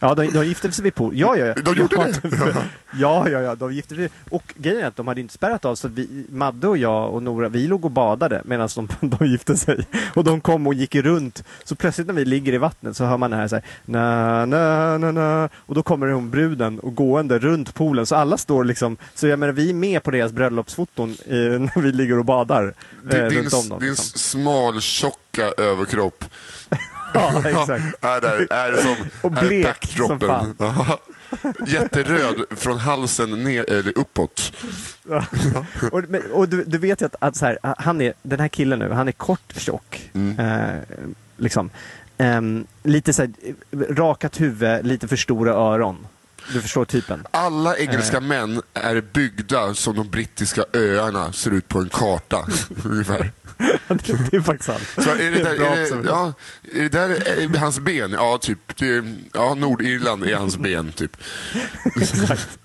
Ja, 0.00 0.14
de, 0.14 0.26
de 0.30 0.44
gifte 0.46 0.72
sig 0.72 0.84
vid 0.84 0.94
poolen. 0.94 1.18
Ja, 1.18 1.36
ja, 1.36 1.46
ja. 1.46 1.54
De 1.64 1.74
gjorde 1.74 1.96
ja, 1.96 2.06
det? 2.30 2.56
Ja, 2.98 3.28
ja, 3.28 3.40
ja. 3.40 3.54
De 3.54 3.72
gifte 3.72 3.94
sig. 3.94 4.08
Och 4.30 4.54
grejen 4.56 4.82
är 4.82 4.86
att 4.86 4.96
de 4.96 5.08
hade 5.08 5.20
inte 5.20 5.34
spärrat 5.34 5.64
av 5.64 5.74
så 5.74 5.88
vi, 5.88 6.26
Madde 6.30 6.68
och 6.68 6.78
jag 6.78 7.14
och 7.14 7.22
Nora, 7.22 7.48
vi 7.48 7.66
låg 7.66 7.84
och 7.84 7.90
badade 7.90 8.42
medan 8.44 8.68
de, 8.74 8.88
de 9.18 9.26
gifte 9.26 9.56
sig. 9.56 9.86
Och 10.14 10.24
de 10.24 10.40
kom 10.40 10.66
och 10.66 10.74
gick 10.74 10.94
runt. 10.94 11.44
Så 11.64 11.74
plötsligt 11.74 12.06
när 12.06 12.14
vi 12.14 12.24
ligger 12.24 12.52
i 12.52 12.58
vattnet 12.58 12.96
så 12.96 13.04
hör 13.04 13.16
man 13.16 13.30
det 13.30 13.36
här 13.36 13.48
så 13.48 13.54
här, 13.56 13.64
na, 13.84 14.46
na, 14.46 14.98
na, 14.98 15.12
na. 15.12 15.48
Och 15.56 15.74
då 15.74 15.82
kommer 15.82 16.06
hon 16.06 16.30
bruden 16.30 16.78
och 16.78 16.94
gående 16.94 17.38
runt 17.38 17.74
poolen. 17.74 18.06
Så 18.06 18.16
alla 18.16 18.36
står 18.36 18.64
liksom, 18.64 18.96
så 19.14 19.26
jag 19.26 19.38
menar 19.38 19.52
vi 19.52 19.70
är 19.70 19.74
med 19.74 20.02
på 20.02 20.10
deras 20.10 20.32
bröllopsfoton 20.32 21.10
eh, 21.26 21.34
när 21.36 21.80
vi 21.80 21.92
ligger 21.92 22.18
och 22.18 22.24
badar. 22.24 22.74
Eh, 23.10 23.16
Din, 23.28 23.30
runt 23.30 23.54
om 23.54 23.68
dem. 23.68 23.78
din 23.80 23.88
Liksom. 23.88 24.18
smal, 24.18 24.80
tjocka 24.80 25.42
överkropp 25.58 26.24
Ja, 27.14 27.42
exakt. 27.48 28.04
är, 28.04 28.20
där, 28.20 28.52
är 28.52 28.76
som 28.82 28.96
Och 29.30 29.36
är 29.38 29.48
blek 29.48 29.64
backdropen. 29.66 30.18
som 30.18 30.28
fan. 30.28 30.54
Ja. 30.76 30.98
Jätteröd 31.66 32.44
från 32.50 32.78
halsen 32.78 33.44
ner, 33.44 33.70
eller 33.70 33.98
uppåt. 33.98 34.52
Ja. 35.08 35.24
och 35.92 36.02
och 36.32 36.48
du, 36.48 36.64
du 36.64 36.78
vet 36.78 37.00
ju 37.02 37.06
att, 37.06 37.14
att 37.20 37.36
så 37.36 37.46
här, 37.46 37.58
han 37.78 38.00
är, 38.00 38.12
den 38.22 38.40
här 38.40 38.48
killen 38.48 38.78
nu, 38.78 38.90
han 38.90 39.08
är 39.08 39.12
kort, 39.12 39.52
tjock. 39.56 40.10
Mm. 40.14 40.38
Eh, 40.38 40.76
liksom. 41.36 41.70
Ehm, 42.18 42.66
lite 42.82 43.12
så 43.12 43.22
här, 43.22 43.30
eh, 43.70 43.78
rakat 43.94 44.40
huvud, 44.40 44.86
lite 44.86 45.08
för 45.08 45.16
stora 45.16 45.52
öron. 45.52 46.06
Du 46.52 46.62
förstår 46.62 46.84
typen. 46.84 47.26
Alla 47.30 47.76
Eh. 47.76 47.82
engelska 47.82 48.20
män 48.20 48.62
är 48.74 49.00
byggda 49.00 49.74
som 49.74 49.96
de 49.96 50.08
brittiska 50.10 50.64
öarna 50.72 51.32
ser 51.32 51.50
ut 51.50 51.68
på 51.68 51.78
en 51.78 51.88
karta. 51.88 52.46
ungefär. 52.84 53.32
Det, 53.88 54.30
det 54.30 54.36
är 54.36 54.40
faktiskt 54.40 54.66
sant. 54.66 55.04
Så 55.04 55.10
är 55.10 55.30
det, 55.30 55.42
där, 55.42 55.54
är 55.54 55.76
det, 55.76 55.82
observerat. 55.82 56.06
ja, 56.06 56.32
är 56.72 56.82
det 56.82 56.88
där 56.88 57.08
är 57.54 57.58
hans 57.58 57.80
ben? 57.80 58.12
Ja, 58.12 58.38
typ. 58.40 58.76
Det, 58.76 59.04
ja, 59.32 59.54
Nordirland 59.54 60.24
är 60.24 60.36
hans 60.36 60.56
ben, 60.58 60.92
typ. 60.92 61.16
Exakt. 62.00 62.58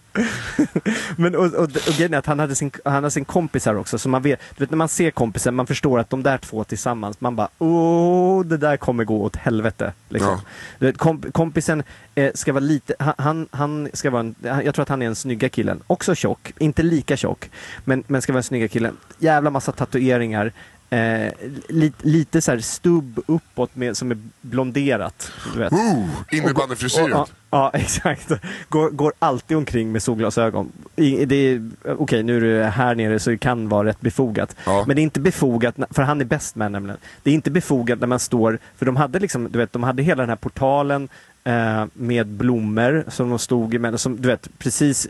Men 1.15 1.35
och, 1.35 1.45
och, 1.45 1.63
och 1.63 1.93
grejen 1.97 2.13
är 2.13 2.17
att 2.17 2.25
han 2.25 2.39
hade 2.39 2.55
sin, 2.55 2.71
han 2.85 2.93
hade 2.93 3.11
sin 3.11 3.25
kompis 3.25 3.65
här 3.65 3.77
också, 3.77 3.97
så 3.97 4.09
man 4.09 4.21
vet, 4.21 4.39
du 4.57 4.63
vet 4.63 4.69
när 4.69 4.77
man 4.77 4.89
ser 4.89 5.11
kompisen, 5.11 5.55
man 5.55 5.67
förstår 5.67 5.99
att 5.99 6.09
de 6.09 6.23
där 6.23 6.37
två 6.37 6.63
tillsammans, 6.63 7.21
man 7.21 7.35
bara 7.35 7.47
åh, 7.57 8.45
det 8.45 8.57
där 8.57 8.77
kommer 8.77 9.03
gå 9.03 9.23
åt 9.23 9.35
helvete. 9.35 9.93
Liksom. 10.09 10.31
Ja. 10.31 10.41
Vet, 10.79 10.97
komp, 10.97 11.33
kompisen 11.33 11.83
eh, 12.15 12.31
ska 12.33 12.53
vara 12.53 12.63
lite, 12.63 12.95
han, 13.17 13.47
han 13.51 13.89
ska 13.93 14.09
vara 14.09 14.19
en, 14.19 14.35
jag 14.41 14.75
tror 14.75 14.83
att 14.83 14.89
han 14.89 15.01
är 15.01 15.05
en 15.05 15.15
snygga 15.15 15.49
killen, 15.49 15.81
också 15.87 16.15
tjock, 16.15 16.53
inte 16.59 16.83
lika 16.83 17.17
tjock, 17.17 17.49
men, 17.85 18.03
men 18.07 18.21
ska 18.21 18.33
vara 18.33 18.39
en 18.39 18.43
snygga 18.43 18.67
killen. 18.67 18.97
Jävla 19.19 19.49
massa 19.49 19.71
tatueringar, 19.71 20.53
eh, 20.93 21.33
lite, 21.69 22.07
lite 22.07 22.41
så 22.41 22.51
här 22.51 22.59
stubb 22.59 23.19
uppåt 23.27 23.75
med, 23.75 23.97
som 23.97 24.11
är 24.11 24.17
blonderat. 24.41 25.31
Du 25.53 25.59
vet. 25.59 25.73
Ooh, 25.73 26.07
och- 26.51 26.57
Ja, 27.09 27.27
ja, 27.49 27.71
exakt. 27.79 28.31
Går, 28.69 28.89
går 28.89 29.13
alltid 29.19 29.57
omkring 29.57 29.91
med 29.91 30.03
solglasögon. 30.03 30.71
I- 30.95 31.25
Det 31.25 31.35
är, 31.35 31.69
okej, 31.85 32.23
nu 32.23 32.37
är 32.37 32.59
det 32.59 32.65
här 32.65 32.95
nere 32.95 33.19
så 33.19 33.29
det 33.29 33.37
kan 33.37 33.69
vara 33.69 33.87
rätt 33.87 34.01
befogat. 34.01 34.55
Ja. 34.65 34.83
Men 34.87 34.95
det 34.95 35.01
är 35.01 35.03
inte 35.03 35.19
befogat, 35.19 35.75
för 35.89 36.01
han 36.03 36.21
är 36.21 36.25
best 36.25 36.55
man 36.55 36.71
nämligen. 36.71 36.99
Det 37.23 37.29
är 37.29 37.33
inte 37.33 37.51
befogat 37.51 37.99
när 37.99 38.07
man 38.07 38.19
står, 38.19 38.59
för 38.77 38.85
de 38.85 38.95
hade 38.95 39.19
liksom, 39.19 39.51
du 39.51 39.59
vet, 39.59 39.73
de 39.73 39.83
hade 39.83 40.03
hela 40.03 40.23
den 40.23 40.29
här 40.29 40.35
portalen 40.35 41.09
eh, 41.43 41.85
med 41.93 42.27
blommor 42.27 43.05
som 43.07 43.29
de 43.29 43.39
stod 43.39 43.73
emellan, 43.75 43.99
som 43.99 44.21
du 44.21 44.27
vet 44.27 44.49
precis, 44.57 45.07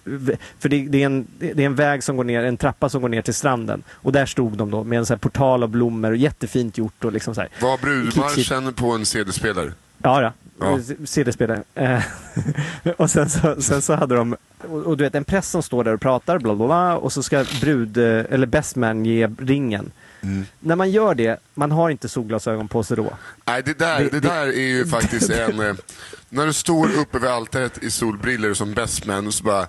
för 0.59 0.69
det, 0.69 0.87
det, 0.87 1.01
är 1.01 1.05
en, 1.05 1.27
det 1.39 1.51
är 1.51 1.65
en 1.65 1.75
väg 1.75 2.03
som 2.03 2.17
går 2.17 2.23
ner, 2.23 2.43
en 2.43 2.57
trappa 2.57 2.89
som 2.89 3.01
går 3.01 3.09
ner 3.09 3.21
till 3.21 3.33
stranden. 3.33 3.83
Och 3.91 4.11
där 4.11 4.25
stod 4.25 4.57
de 4.57 4.71
då 4.71 4.83
med 4.83 4.99
en 4.99 5.05
här 5.09 5.17
portal 5.17 5.63
av 5.63 5.69
blommor 5.69 6.11
och 6.11 6.17
jättefint 6.17 6.77
gjort 6.77 7.05
och 7.05 7.13
liksom 7.13 7.35
så 7.35 7.41
här. 7.41 7.49
Var 7.61 7.77
brudmarschen 7.77 8.73
på 8.73 8.91
en 8.91 9.05
CD-spelare? 9.05 9.71
Ja, 9.97 10.21
ja. 10.21 10.31
Ja. 10.59 10.79
CD-spelare. 11.05 11.63
Eh, 11.75 12.03
och 12.97 13.11
sen 13.11 13.29
så, 13.29 13.61
sen 13.61 13.81
så 13.81 13.93
hade 13.93 14.15
de, 14.15 14.35
och, 14.69 14.81
och 14.81 14.97
du 14.97 15.03
vet 15.03 15.15
en 15.15 15.23
präst 15.23 15.51
som 15.51 15.63
står 15.63 15.83
där 15.83 15.93
och 15.93 16.01
pratar, 16.01 16.39
bla 16.39 16.55
bla 16.55 16.65
bla, 16.65 16.97
och 16.97 17.13
så 17.13 17.23
ska 17.23 17.45
brud, 17.61 17.97
eh, 17.97 18.25
eller 18.29 18.45
best 18.45 18.75
man 18.75 19.05
ge 19.05 19.27
ringen. 19.27 19.91
Mm. 20.23 20.45
När 20.59 20.75
man 20.75 20.91
gör 20.91 21.15
det, 21.15 21.39
man 21.53 21.71
har 21.71 21.89
inte 21.89 22.09
solglasögon 22.09 22.67
på 22.67 22.83
sig 22.83 22.97
då. 22.97 23.13
Nej, 23.45 23.63
det 23.65 23.79
där, 23.79 23.99
Det- 23.99 24.03
det, 24.09 24.19
det- 24.19 24.27
där 24.27 24.47
är 24.47 24.67
ju 24.67 24.85
faktiskt 24.97 25.29
en... 25.29 25.59
Eh, 25.59 25.75
när 26.29 26.45
du 26.45 26.53
står 26.53 26.93
uppe 26.97 27.19
vid 27.19 27.29
altaret 27.29 27.83
i 27.83 27.91
solbriller 27.91 28.53
som 28.53 28.73
bestman 28.73 29.27
och 29.27 29.33
så 29.33 29.43
bara... 29.43 29.67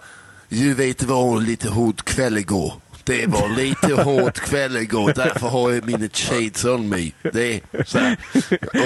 Du 0.48 0.74
vet, 0.74 0.98
det 0.98 1.06
var 1.06 1.40
lite 1.40 1.68
hård 1.68 2.04
kväll 2.04 2.38
igår. 2.38 2.72
Det 3.04 3.26
var 3.26 3.48
lite 3.48 3.94
hård 4.02 4.34
kväll 4.34 4.76
igår, 4.76 5.12
därför 5.16 5.48
har 5.48 5.70
jag 5.72 5.84
mina 5.86 6.08
shades 6.12 6.64
on 6.64 6.88
me. 6.88 7.10
Det 7.32 7.54
är 7.72 7.84
så 7.84 7.98
här. 7.98 8.16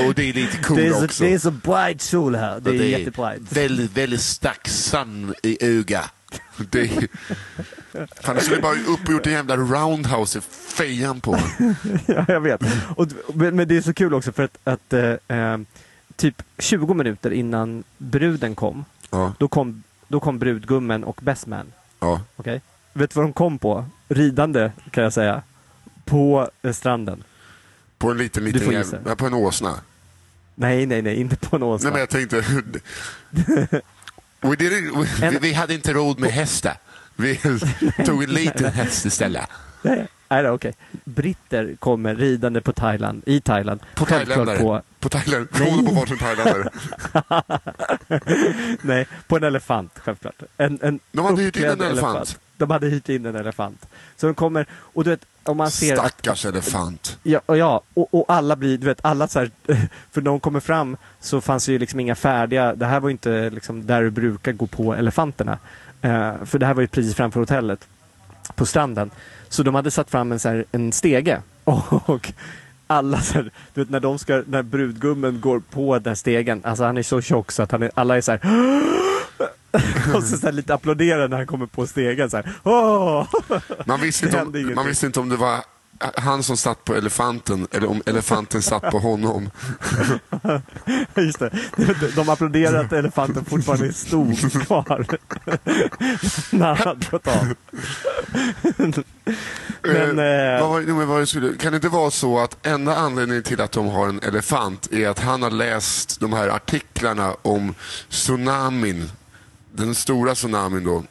Och 0.08 0.14
det 0.14 0.28
är 0.28 0.32
lite 0.32 0.56
cool 0.62 0.76
det, 0.76 0.86
är 0.86 0.92
så, 0.92 1.04
också. 1.04 1.24
det 1.24 1.34
är 1.34 1.38
så 1.38 1.50
bright 1.50 2.02
sol 2.02 2.34
här. 2.36 2.60
Det 2.60 2.70
är, 2.70 2.80
Och 2.80 2.86
jättebright. 2.86 3.40
Väldigt, 3.52 3.96
väldigt 3.96 4.20
stark 4.20 4.68
sun 4.68 5.34
i 5.42 5.58
öga. 5.78 6.04
Det 6.70 6.80
är... 6.80 7.08
Fan, 8.22 8.40
skulle 8.40 8.62
bara 8.62 8.72
upp 8.74 9.06
och 9.06 9.12
gjort 9.12 9.26
en 9.26 9.32
jävla 9.32 9.56
roundhouse 9.56 10.38
i 10.38 10.42
fejan 10.76 11.20
på 11.20 11.38
ja, 12.06 12.24
jag 12.28 12.40
vet. 12.40 12.60
Och, 12.96 13.06
men, 13.34 13.68
det 13.68 13.76
är 13.76 13.80
så 13.80 13.94
kul 13.94 14.14
också 14.14 14.32
för 14.32 14.42
att, 14.42 14.58
att 14.64 14.92
eh, 14.92 15.14
eh, 15.38 15.58
typ 16.16 16.42
20 16.58 16.94
minuter 16.94 17.30
innan 17.30 17.84
bruden 17.98 18.54
kom, 18.54 18.84
Ja, 19.10 19.32
då 19.38 19.48
kom, 19.48 19.82
då 20.08 20.20
kom 20.20 20.38
brudgummen 20.38 21.04
och 21.04 21.20
best 21.22 21.46
man. 21.46 21.72
ja. 22.00 22.20
Okej. 22.36 22.60
Vet 22.92 23.10
du 23.10 23.14
vad 23.14 23.24
de 23.24 23.32
kom 23.32 23.58
på? 23.58 23.84
Ridande, 24.08 24.72
kan 24.90 25.04
jag 25.04 25.12
säga. 25.12 25.42
På 26.04 26.50
eh, 26.62 26.72
stranden. 26.72 27.24
På 27.98 28.10
en 28.10 28.18
liten, 28.18 28.44
liten 28.44 28.72
jävla... 28.72 29.16
På 29.16 29.26
en 29.26 29.34
åsna. 29.34 29.74
Nej, 30.54 30.86
nej, 30.86 31.02
nej, 31.02 31.20
inte 31.20 31.36
på 31.36 31.56
en 31.56 31.62
åsna. 31.62 31.90
Nej, 31.90 31.92
men 31.92 32.00
jag 32.00 32.30
tänkte... 32.30 33.82
we 34.40 34.48
didn't, 34.56 34.96
we, 35.20 35.26
En- 35.26 35.38
vi 35.40 35.52
hade 35.52 35.74
inte 35.74 35.92
råd 35.92 36.20
med 36.20 36.30
hästar. 36.30 36.76
Vi 37.16 37.36
tog 38.06 38.22
en 38.24 38.30
liten 38.32 38.72
häst 38.72 39.04
istället. 39.06 39.46
Nej, 39.82 40.48
okej. 40.50 40.74
Britter 41.04 41.76
kommer 41.78 42.14
ridande 42.14 42.60
på 42.60 42.72
Thailand, 42.72 43.22
i 43.26 43.40
Thailand. 43.40 43.80
På 43.94 44.04
thailändare. 44.04 44.58
På, 44.58 44.82
På 45.00 45.08
Thailand. 45.08 45.48
Nej. 45.52 45.60
Beroende 45.60 45.90
på 45.90 45.96
varsin 45.96 46.18
thailändare. 46.18 46.70
nej, 48.82 49.06
på 49.28 49.36
en 49.36 49.44
elefant, 49.44 49.92
självklart. 50.04 50.42
En, 50.56 50.78
en 50.82 51.00
De 51.12 51.24
hade 51.24 51.42
hyrt 51.42 51.56
in 51.56 51.64
en 51.64 51.70
uppklädd 51.70 51.90
elefant. 51.90 52.38
De 52.58 52.70
hade 52.70 52.86
hyrt 52.86 53.08
in 53.08 53.26
en 53.26 53.36
elefant. 53.36 53.86
Så 54.16 54.26
de 54.26 54.34
kommer, 54.34 54.66
och 54.72 55.04
du 55.04 55.10
vet, 55.10 55.24
om 55.44 55.56
man 55.56 55.70
ser... 55.70 55.92
att- 55.92 55.98
Stackars 55.98 56.44
elefant. 56.46 57.18
Ja, 57.22 57.40
och 57.46 57.56
ja 57.56 57.82
och, 57.94 58.14
och 58.14 58.24
alla 58.28 58.56
blir, 58.56 58.78
du 58.78 58.86
vet, 58.86 58.98
alla 59.02 59.28
så 59.28 59.38
här, 59.38 59.50
för 60.10 60.20
när 60.20 60.30
de 60.30 60.40
kommer 60.40 60.60
fram 60.60 60.96
så 61.20 61.40
fanns 61.40 61.66
det 61.66 61.72
ju 61.72 61.78
liksom 61.78 62.00
inga 62.00 62.14
färdiga, 62.14 62.74
det 62.74 62.86
här 62.86 63.00
var 63.00 63.08
ju 63.08 63.12
inte 63.12 63.50
liksom 63.50 63.86
där 63.86 64.02
du 64.02 64.10
brukar 64.10 64.52
gå 64.52 64.66
på 64.66 64.94
elefanterna. 64.94 65.58
Eh, 66.02 66.32
för 66.44 66.58
det 66.58 66.66
här 66.66 66.74
var 66.74 66.80
ju 66.82 66.88
precis 66.88 67.14
framför 67.14 67.40
hotellet 67.40 67.88
på 68.54 68.66
stranden. 68.66 69.10
Så 69.48 69.62
de 69.62 69.74
hade 69.74 69.90
satt 69.90 70.10
fram 70.10 70.32
en, 70.32 70.40
så 70.40 70.48
här, 70.48 70.64
en 70.72 70.92
stege 70.92 71.42
och 71.64 72.32
alla 72.86 73.20
så 73.20 73.34
här, 73.34 73.50
du 73.74 73.80
vet 73.80 73.90
när 73.90 74.00
de 74.00 74.18
ska, 74.18 74.42
när 74.46 74.62
brudgummen 74.62 75.40
går 75.40 75.60
på 75.70 75.98
den 75.98 76.16
stegen, 76.16 76.60
alltså 76.64 76.84
han 76.84 76.98
är 76.98 77.02
så 77.02 77.20
tjock 77.20 77.52
så 77.52 77.62
att 77.62 77.72
han 77.72 77.82
är, 77.82 77.90
alla 77.94 78.16
är 78.16 78.20
så 78.20 78.32
här 78.32 78.40
och 80.14 80.22
så, 80.22 80.36
så 80.36 80.46
här, 80.46 80.52
lite 80.52 80.74
applåderar 80.74 81.28
när 81.28 81.36
han 81.36 81.46
kommer 81.46 81.66
på 81.66 81.86
stegen 81.86 82.30
så 82.30 82.36
här. 82.36 82.52
Man 83.86 84.00
visste, 84.00 84.26
inte 84.26 84.42
om, 84.42 84.74
man 84.74 84.86
visste 84.86 85.06
inte 85.06 85.20
om 85.20 85.28
det 85.28 85.36
var 85.36 85.60
han 86.16 86.42
som 86.42 86.56
satt 86.56 86.84
på 86.84 86.94
elefanten 86.94 87.66
eller 87.70 87.90
om 87.90 88.02
elefanten 88.06 88.62
satt 88.62 88.90
på 88.90 88.98
honom. 88.98 89.50
Just 91.16 91.38
det. 91.38 91.50
De- 91.76 92.10
De 92.16 92.28
applåderar 92.28 92.84
att 92.84 92.92
elefanten 92.92 93.44
fortfarande 93.44 93.92
stod 93.92 94.52
kvar. 94.66 95.06
När 96.56 96.66
han 96.74 96.76
hade 96.88 97.06
gått 97.10 97.26
av. 97.26 97.54
Men, 98.72 98.92
Eh, 100.18 100.54
eh, 100.54 100.60
vad 100.68 100.84
var, 100.84 101.04
vad 101.04 101.28
skulle, 101.28 101.56
kan 101.56 101.72
det 101.72 101.76
inte 101.76 101.88
vara 101.88 102.10
så 102.10 102.38
att 102.38 102.66
enda 102.66 102.96
anledningen 102.96 103.42
till 103.42 103.60
att 103.60 103.72
de 103.72 103.88
har 103.88 104.08
en 104.08 104.20
elefant 104.22 104.92
är 104.92 105.08
att 105.08 105.18
han 105.18 105.42
har 105.42 105.50
läst 105.50 106.20
de 106.20 106.32
här 106.32 106.48
artiklarna 106.48 107.36
om 107.42 107.74
tsunamin, 108.10 109.10
den 109.72 109.94
stora 109.94 110.34
tsunamin 110.34 110.84
då. 110.84 111.04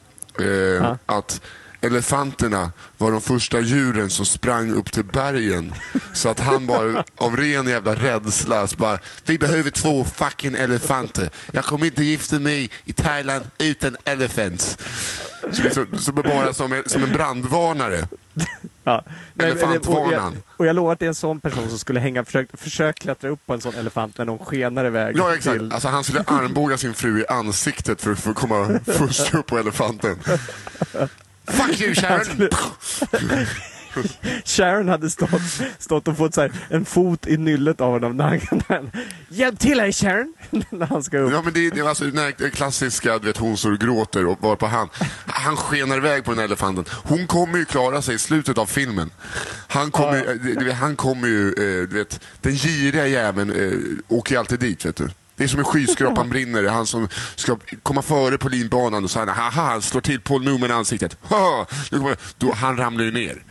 Eh, 0.44 0.94
Att 1.06 1.40
elefanterna 1.80 2.72
var 2.98 3.12
de 3.12 3.20
första 3.20 3.60
djuren 3.60 4.10
som 4.10 4.26
sprang 4.26 4.72
upp 4.72 4.92
till 4.92 5.04
bergen. 5.04 5.74
Så 6.14 6.28
att 6.28 6.40
han 6.40 6.66
bara 6.66 7.04
av 7.16 7.36
ren 7.36 7.66
jävla 7.68 7.94
rädsla 7.94 8.66
så 8.66 8.76
bara, 8.76 8.98
vi 9.26 9.38
behöver 9.38 9.70
två 9.70 10.04
fucking 10.04 10.54
elefanter. 10.54 11.30
Jag 11.52 11.64
kommer 11.64 11.86
inte 11.86 12.04
gifta 12.04 12.38
mig 12.38 12.70
i 12.84 12.92
Thailand 12.92 13.44
utan 13.58 13.96
elephants. 14.04 14.78
Så, 15.52 15.62
så, 15.74 15.86
så 15.98 16.12
bara 16.12 16.52
som 16.54 16.72
en, 16.72 16.82
som 16.88 17.02
en 17.04 17.12
brandvarnare. 17.12 18.08
Ja. 18.92 19.04
Men- 19.34 19.46
Elefantvarnan. 19.46 20.06
och, 20.06 20.12
jag, 20.12 20.32
och 20.56 20.66
jag 20.66 20.76
lovar 20.76 20.92
att 20.92 20.98
det 20.98 21.04
är 21.06 21.08
en 21.08 21.14
sån 21.14 21.40
person 21.40 21.68
som 21.68 21.78
skulle 21.78 22.00
hänga, 22.00 22.24
försök, 22.24 22.48
försök 22.54 22.98
klättra 22.98 23.30
upp 23.30 23.46
på 23.46 23.54
en 23.54 23.60
sån 23.60 23.74
elefant 23.74 24.18
när 24.18 24.24
de 24.24 24.38
skenar 24.38 24.84
iväg. 24.84 25.16
Ja, 25.18 25.34
exakt. 25.34 25.58
till- 25.58 25.72
Alltså, 25.72 25.88
han 25.88 26.04
skulle 26.04 26.22
armbåga 26.26 26.76
sin 26.78 26.94
fru 26.94 27.20
i 27.20 27.26
ansiktet 27.26 28.02
för 28.02 28.12
att 28.12 28.18
få 28.20 28.34
komma 28.34 28.80
först 28.86 29.34
upp 29.34 29.46
på 29.46 29.58
elefanten. 29.58 30.16
Fuck 31.46 31.80
you 31.80 31.94
Sharon! 31.94 32.48
Sharon 34.44 34.88
hade 34.88 35.10
stått, 35.10 35.30
stått 35.78 36.08
och 36.08 36.16
fått 36.16 36.34
så 36.34 36.40
här, 36.40 36.52
en 36.70 36.84
fot 36.84 37.26
i 37.26 37.36
nyllet 37.36 37.80
av 37.80 37.90
honom. 37.92 38.16
När 38.16 38.24
han, 38.24 38.40
när 38.68 38.76
han, 38.76 38.90
Hjälp 39.28 39.58
till 39.60 39.80
här 39.80 39.92
Sharon! 39.92 40.34
när 40.70 40.86
han 40.86 41.02
ska 41.02 41.18
upp. 41.18 41.32
Ja, 41.32 41.42
men 41.42 41.52
det, 41.52 41.70
det 41.70 41.80
är 41.80 41.88
alltså 41.88 42.04
den 42.04 42.18
här 42.18 42.50
klassiska, 42.50 43.18
du 43.18 43.26
vet, 43.26 43.36
hon 43.36 43.56
står 43.56 43.72
och 43.72 43.78
gråter 43.78 44.26
och 44.26 44.42
var 44.42 44.56
på 44.56 44.66
han, 44.66 44.88
han 45.26 45.56
skenar 45.56 45.96
iväg 45.96 46.24
på 46.24 46.30
den 46.30 46.38
här 46.38 46.44
elefanten. 46.46 46.84
Hon 47.04 47.26
kommer 47.26 47.58
ju 47.58 47.64
klara 47.64 48.02
sig 48.02 48.14
i 48.14 48.18
slutet 48.18 48.58
av 48.58 48.66
filmen. 48.66 49.10
Han 49.68 49.90
kommer, 49.90 50.16
Ja. 50.24 50.30
eh, 50.32 50.36
du 50.58 50.64
vet, 50.64 50.76
han 50.76 50.96
kommer 50.96 51.28
ju, 51.28 51.48
eh, 51.48 51.88
du 51.88 51.98
vet, 51.98 52.20
den 52.40 52.52
giriga 52.52 53.06
jäveln 53.06 53.50
eh, 53.52 54.16
åker 54.16 54.34
ju 54.34 54.38
alltid 54.38 54.60
dit, 54.60 54.84
vet 54.84 54.96
du. 54.96 55.08
Det 55.36 55.44
är 55.44 55.48
som 55.48 55.58
en 55.58 55.64
skyskrapan 55.64 56.28
brinner. 56.30 56.64
Han 56.64 56.86
som 56.86 57.08
ska 57.36 57.58
komma 57.82 58.02
före 58.02 58.38
på 58.38 58.48
linbanan 58.48 59.04
och 59.04 59.10
så 59.10 59.18
han, 59.18 59.28
haha, 59.28 59.50
han 59.50 59.82
slår 59.82 60.00
till 60.00 60.20
Paul 60.20 60.44
Newman 60.44 60.70
i 60.70 60.72
ansiktet. 60.72 61.16
Ha! 61.28 61.66
Då, 62.38 62.52
han 62.52 62.76
ramlar 62.76 63.04
ju 63.04 63.12
ner. 63.12 63.42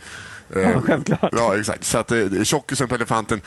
Eh, 0.56 0.70
Ja, 0.70 0.80
självklart. 0.86 1.30
Ja, 1.32 1.58
exakt. 1.58 1.84
Så 1.84 1.98
att 1.98 2.12
eh, 2.12 2.42
tjockisen 2.44 2.88
på 2.88 2.94
elefanten, 2.94 3.40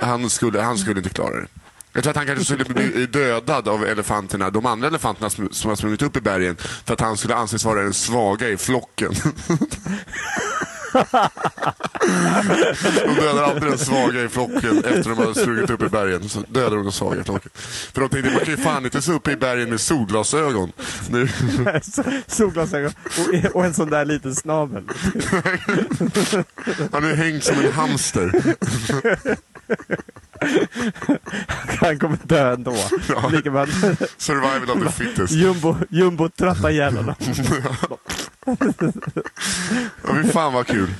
han 0.00 0.30
skulle, 0.30 0.60
han 0.60 0.78
skulle 0.78 0.98
inte 1.00 1.10
klara 1.10 1.40
det. 1.40 1.46
Jag 1.92 2.02
tror 2.02 2.10
att 2.10 2.16
han 2.16 2.26
kanske 2.26 2.44
skulle 2.44 2.64
bli 2.64 3.06
dödad 3.06 3.68
av 3.68 3.84
elefanterna, 3.84 4.50
de 4.50 4.66
andra 4.66 4.88
elefanterna 4.88 5.30
som, 5.30 5.48
som 5.52 5.68
har 5.68 5.76
sprungit 5.76 6.02
upp 6.02 6.16
i 6.16 6.20
bergen, 6.20 6.56
för 6.84 6.94
att 6.94 7.00
han 7.00 7.16
skulle 7.16 7.34
anses 7.34 7.64
vara 7.64 7.82
den 7.82 7.94
svaga 7.94 8.48
i 8.48 8.56
flocken. 8.56 9.12
de 13.04 13.14
dödar 13.14 13.42
alltid 13.42 13.62
den 13.62 13.78
svaga 13.78 14.22
i 14.22 14.28
flocken 14.28 14.78
efter 14.78 15.10
de 15.10 15.18
har 15.18 15.34
sprungit 15.34 15.70
upp 15.70 15.82
i 15.82 15.88
bergen. 15.88 16.28
Så 16.28 16.40
dödar 16.40 16.76
de 16.76 16.82
den 16.82 16.92
svaga 16.92 17.20
i 17.20 17.24
flocken. 17.24 17.50
För 17.94 18.00
de 18.00 18.08
tänkte, 18.08 18.30
man 18.30 18.40
kan 18.40 18.54
ju 18.54 18.56
fan 18.56 18.84
inte 18.84 19.02
se 19.02 19.12
upp 19.12 19.28
i 19.28 19.36
bergen 19.36 19.70
med 19.70 19.80
solglasögon. 19.80 20.72
Nu. 21.10 21.28
Solglasögon 22.26 22.92
och, 23.04 23.56
och 23.56 23.64
en 23.64 23.74
sån 23.74 23.90
där 23.90 24.04
liten 24.04 24.34
snabel. 24.34 24.82
Han 26.92 27.04
är 27.04 27.14
hängt 27.14 27.44
som 27.44 27.58
en 27.58 27.72
hamster. 27.72 28.32
Han 31.80 31.98
kommer 31.98 32.18
dö 32.22 32.52
ändå. 32.52 32.76
Ja. 33.08 33.28
Lika 33.28 33.50
bra. 33.50 33.66
Survival 34.16 34.70
of 34.70 34.84
the 34.96 35.04
fittest. 35.04 35.32
Jumbo, 35.32 35.76
jumbo 35.90 36.28
trattar 36.28 36.70
ihjäl 36.70 36.96
honom. 36.96 37.14
Ja, 40.04 40.22
fan 40.32 40.52
vad 40.52 40.66
kul. 40.66 40.94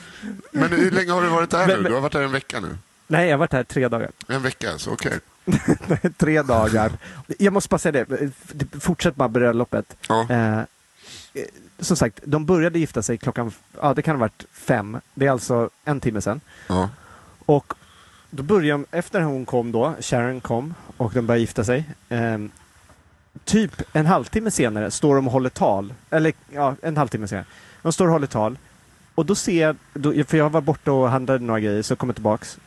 Men 0.52 0.72
hur 0.72 0.90
länge 0.90 1.12
har 1.12 1.22
du 1.22 1.28
varit 1.28 1.50
där 1.50 1.66
Men- 1.66 1.82
nu? 1.82 1.88
Du 1.88 1.94
har 1.94 2.00
varit 2.00 2.12
där 2.12 2.22
en 2.22 2.32
vecka 2.32 2.60
nu. 2.60 2.78
Nej, 3.06 3.26
jag 3.26 3.32
har 3.32 3.38
varit 3.38 3.52
här 3.52 3.64
tre 3.64 3.88
dagar. 3.88 4.10
En 4.28 4.42
vecka 4.42 4.72
alltså, 4.72 4.90
okej. 4.90 5.18
tre 6.18 6.42
dagar. 6.42 6.92
Jag 7.38 7.52
måste 7.52 7.68
bara 7.68 7.78
säga 7.78 8.04
det, 8.08 8.30
fortsätt 8.80 9.14
bara 9.14 9.28
bröllopet. 9.28 9.96
Ja. 10.08 10.26
Eh, 10.30 10.60
som 11.80 11.96
sagt, 11.96 12.20
de 12.24 12.46
började 12.46 12.78
gifta 12.78 13.02
sig 13.02 13.18
klockan, 13.18 13.52
ja 13.80 13.94
det 13.94 14.02
kan 14.02 14.16
ha 14.16 14.20
varit 14.20 14.44
fem. 14.52 15.00
Det 15.14 15.26
är 15.26 15.30
alltså 15.30 15.70
en 15.84 16.00
timme 16.00 16.20
sedan. 16.20 16.40
Ja. 16.66 16.90
Och 17.46 17.74
då 18.34 18.42
började 18.42 18.84
efter 18.90 19.20
hon 19.20 19.46
kom 19.46 19.72
då, 19.72 19.94
Sharon 20.00 20.40
kom 20.40 20.74
och 20.96 21.12
de 21.14 21.26
började 21.26 21.40
gifta 21.40 21.64
sig. 21.64 21.84
Eh, 22.08 22.38
typ 23.44 23.82
en 23.92 24.06
halvtimme 24.06 24.50
senare 24.50 24.90
står 24.90 25.14
de 25.16 25.26
och 25.26 25.32
håller 25.32 25.50
tal. 25.50 25.94
Eller 26.10 26.32
ja, 26.52 26.76
en 26.82 26.96
halvtimme 26.96 27.28
senare. 27.28 27.46
De 27.82 27.92
står 27.92 28.06
och 28.06 28.12
håller 28.12 28.26
tal. 28.26 28.58
Och 29.14 29.26
då 29.26 29.34
ser 29.34 29.62
jag, 29.62 29.76
då, 29.94 30.24
för 30.24 30.36
jag 30.36 30.50
var 30.50 30.60
borta 30.60 30.92
och 30.92 31.08
handlade 31.08 31.44
några 31.44 31.60
grejer, 31.60 31.82
så 31.82 31.96
kom 31.96 32.08
jag 32.08 32.16
tillbaks. 32.16 32.58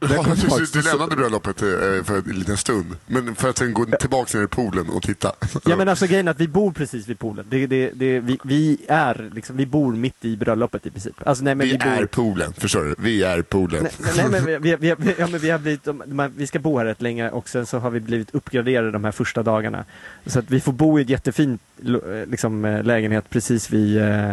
Ja, 0.00 0.24
kom 0.24 0.34
du, 0.72 0.82
lämnade 0.82 1.16
bröllopet 1.16 1.58
för 1.58 2.16
en 2.30 2.38
liten 2.38 2.56
stund, 2.56 2.96
men 3.06 3.34
för 3.34 3.48
att 3.48 3.58
sen 3.58 3.72
gå 3.74 3.84
tillbaka 3.84 4.38
ner 4.38 4.44
i 4.44 4.48
poolen 4.48 4.88
och 4.88 5.02
titta. 5.02 5.32
Ja 5.64 5.76
men 5.76 5.88
alltså 5.88 6.06
grejen 6.06 6.28
är 6.28 6.32
att 6.32 6.40
vi 6.40 6.48
bor 6.48 6.72
precis 6.72 7.08
vid 7.08 7.18
poolen. 7.18 7.46
Det, 7.48 7.66
det, 7.66 7.90
det, 7.94 8.20
vi, 8.20 8.38
vi 8.44 8.78
är 8.88 9.30
liksom, 9.34 9.56
vi 9.56 9.66
bor 9.66 9.92
mitt 9.92 10.24
i 10.24 10.36
bröllopet 10.36 10.86
i 10.86 10.90
princip. 10.90 11.26
Alltså 11.26 11.44
nej 11.44 11.54
men 11.54 11.66
vi 11.66 11.72
vi, 11.72 11.78
bor... 11.78 11.88
är 11.88 12.06
poolen, 12.06 12.52
förstår 12.52 12.84
du? 12.84 12.94
Vi 12.98 13.22
är 13.22 13.42
poolen. 13.42 13.82
Nej, 13.98 14.12
nej 14.16 14.28
men 14.30 14.62
vi, 14.62 14.76
vi, 14.76 14.94
vi, 14.98 15.14
ja, 15.18 15.26
men 15.26 15.40
vi 15.40 15.50
har 15.50 15.58
blivit, 15.58 15.88
vi 16.36 16.46
ska 16.46 16.58
bo 16.58 16.78
här 16.78 16.84
rätt 16.84 17.02
länge 17.02 17.30
och 17.30 17.48
sen 17.48 17.66
så 17.66 17.78
har 17.78 17.90
vi 17.90 18.00
blivit 18.00 18.34
uppgraderade 18.34 18.90
de 18.90 19.04
här 19.04 19.12
första 19.12 19.42
dagarna. 19.42 19.84
Så 20.26 20.38
att 20.38 20.50
vi 20.50 20.60
får 20.60 20.72
bo 20.72 20.98
i 20.98 21.02
ett 21.02 21.08
jättefint 21.10 21.60
lo- 21.76 22.12
eh, 22.12 22.26
liksom, 22.26 22.64
eh, 22.64 22.82
lägenhet 22.82 23.30
precis 23.30 23.70
vid, 23.70 24.02
eh, 24.02 24.32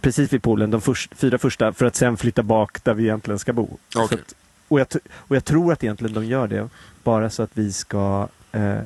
precis 0.00 0.32
vid 0.32 0.42
poolen, 0.42 0.70
de 0.70 0.80
först, 0.80 1.12
fyra 1.16 1.38
första, 1.38 1.72
för 1.72 1.86
att 1.86 1.96
sen 1.96 2.16
flytta 2.16 2.42
bak 2.42 2.84
där 2.84 2.94
vi 2.94 3.02
egentligen 3.02 3.38
ska 3.38 3.52
bo. 3.52 3.78
Att, 3.96 4.34
och, 4.68 4.80
jag, 4.80 4.86
och 5.14 5.36
jag 5.36 5.44
tror 5.44 5.72
att 5.72 5.84
egentligen 5.84 6.14
de 6.14 6.24
gör 6.24 6.48
det 6.48 6.68
bara 7.04 7.30
så 7.30 7.42
att 7.42 7.50
vi 7.54 7.72
ska 7.72 8.28
eh, 8.52 8.78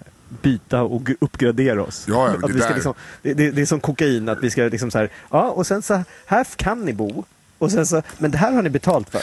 byta 0.42 0.82
och 0.82 1.10
uppgradera 1.20 1.82
oss. 1.82 2.04
Ja, 2.08 2.28
ja, 2.28 2.34
att 2.34 2.40
det 2.40 2.52
vi 2.52 2.60
ska 2.60 2.74
liksom, 2.74 2.94
det, 3.22 3.34
det, 3.34 3.50
det 3.50 3.62
är 3.62 3.66
som 3.66 3.80
kokain, 3.80 4.28
att 4.28 4.42
vi 4.42 4.50
ska 4.50 4.62
liksom 4.62 4.90
så 4.90 4.98
här, 4.98 5.10
ja 5.30 5.50
och 5.50 5.66
sen 5.66 5.82
så 5.82 6.04
här 6.26 6.46
kan 6.56 6.80
ni 6.80 6.92
bo. 6.92 7.24
Och 7.58 7.72
sen 7.72 7.86
så, 7.86 8.02
men 8.18 8.30
det 8.30 8.38
här 8.38 8.52
har 8.52 8.62
ni 8.62 8.70
betalt 8.70 9.10
för. 9.10 9.22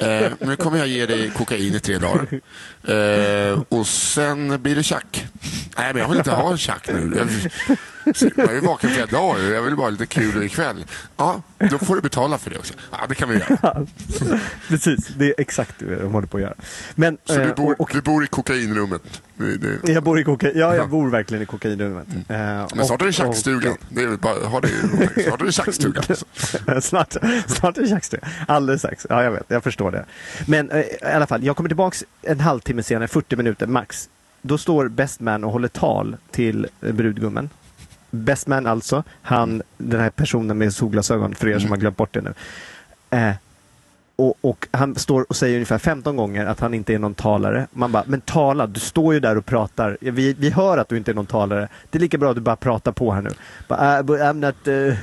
Eh, 0.00 0.32
nu 0.40 0.56
kommer 0.56 0.78
jag 0.78 0.86
ge 0.88 1.06
dig 1.06 1.30
kokain 1.30 1.74
i 1.74 1.80
tre 1.80 1.98
dagar. 1.98 2.40
Eh, 2.84 3.62
och 3.68 3.86
sen 3.86 4.62
blir 4.62 4.74
det 4.76 4.82
tjack. 4.82 5.26
Nej, 5.78 5.92
men 5.92 6.02
jag 6.02 6.08
vill 6.08 6.18
inte 6.18 6.30
ha 6.30 6.50
en 6.50 6.58
tjack 6.58 6.88
nu. 6.88 7.12
Jag, 7.16 7.28
jag 8.36 8.50
är 8.50 8.54
ju 8.54 8.60
vaken 8.60 8.90
flera 8.90 9.06
dagar. 9.06 9.40
Jag 9.42 9.62
vill 9.62 9.76
bara 9.76 9.82
ha 9.82 9.90
lite 9.90 10.06
kul 10.06 10.42
ikväll. 10.42 10.84
Ja, 11.16 11.42
då 11.70 11.78
får 11.78 11.94
du 11.94 12.00
betala 12.00 12.38
för 12.38 12.50
det 12.50 12.58
också. 12.58 12.74
Ja, 12.90 12.98
det 13.08 13.14
kan 13.14 13.28
vi 13.28 13.34
göra. 13.38 13.86
Precis, 14.68 15.08
det 15.16 15.26
är 15.26 15.34
exakt 15.38 15.74
det 15.78 15.96
de 15.96 16.12
håller 16.12 16.26
på 16.26 16.36
att 16.36 16.42
göra. 16.42 16.54
Men, 16.94 17.18
Så 17.24 17.34
du 17.34 17.42
eh, 17.42 17.54
bor, 17.54 17.82
och, 17.82 17.90
du 17.92 18.00
bor 18.00 18.24
i 18.24 18.26
kokainrummet. 18.26 19.22
Det, 19.38 19.92
jag 19.92 20.02
bor 20.02 20.20
i 20.20 20.24
kokain, 20.24 20.52
ja, 20.56 20.76
jag 20.76 20.88
bor 20.88 21.10
verkligen 21.10 21.42
i 21.42 21.46
kokainrummet. 21.46 22.06
Eh, 22.28 22.66
Men 22.74 22.86
snart 22.86 23.02
är 23.02 23.06
det 23.06 23.12
tjackstugan. 23.12 23.76
Det 23.88 24.02
är 24.02 24.06
väl 24.06 24.18
bara, 24.18 24.46
ha 24.46 24.60
det, 24.60 24.68
i- 24.68 25.22
snart 25.24 25.40
är 25.40 25.44
det 25.46 25.52
tjackstugan. 25.52 26.04
snart, 26.82 27.16
snart 27.46 27.78
är 27.78 27.82
det 27.82 27.88
tjackstuga. 27.88 28.22
Alldeles 28.48 28.80
strax. 28.80 29.06
Ja, 29.10 29.22
jag 29.24 29.30
vet. 29.30 29.44
Jag 29.48 29.62
förstår 29.62 29.90
det. 29.90 30.04
Men 30.46 30.70
eh, 30.70 30.80
i 30.80 30.98
alla 31.14 31.26
fall, 31.26 31.44
jag 31.44 31.56
kommer 31.56 31.68
tillbaks 31.68 32.04
en 32.22 32.40
halvtimme 32.40 32.82
senare, 32.82 33.08
40 33.08 33.36
minuter 33.36 33.66
max. 33.66 34.08
Då 34.42 34.58
står 34.58 34.88
Best 34.88 35.20
Man 35.20 35.44
och 35.44 35.52
håller 35.52 35.68
tal 35.68 36.16
till 36.30 36.66
brudgummen. 36.80 37.50
Best 38.10 38.46
Man 38.46 38.66
alltså, 38.66 39.04
han, 39.22 39.62
den 39.78 40.00
här 40.00 40.10
personen 40.10 40.58
med 40.58 40.74
solglasögon, 40.74 41.34
för 41.34 41.48
er 41.48 41.58
som 41.58 41.70
har 41.70 41.76
glömt 41.76 41.96
bort 41.96 42.14
det 42.14 42.20
nu. 42.20 42.34
Eh, 43.10 43.32
och, 44.18 44.38
och 44.40 44.68
han 44.70 44.94
står 44.94 45.26
och 45.28 45.36
säger 45.36 45.54
ungefär 45.54 45.78
15 45.78 46.16
gånger 46.16 46.46
att 46.46 46.60
han 46.60 46.74
inte 46.74 46.94
är 46.94 46.98
någon 46.98 47.14
talare. 47.14 47.66
Man 47.72 47.92
bara, 47.92 48.04
men 48.06 48.20
tala, 48.20 48.66
du 48.66 48.80
står 48.80 49.14
ju 49.14 49.20
där 49.20 49.38
och 49.38 49.46
pratar. 49.46 49.96
Vi, 50.00 50.32
vi 50.32 50.50
hör 50.50 50.78
att 50.78 50.88
du 50.88 50.96
inte 50.96 51.10
är 51.10 51.14
någon 51.14 51.26
talare. 51.26 51.68
Det 51.90 51.98
är 51.98 52.00
lika 52.00 52.18
bra 52.18 52.30
att 52.30 52.36
du 52.36 52.40
bara 52.40 52.56
pratar 52.56 52.92
på 52.92 53.12
här 53.12 53.22
nu. 53.22 53.30
Bara, 53.68 53.98
uh, 53.98 54.02
but 54.02 54.20
I'm 54.20 54.32
not, 54.32 54.68
uh, 54.68 54.96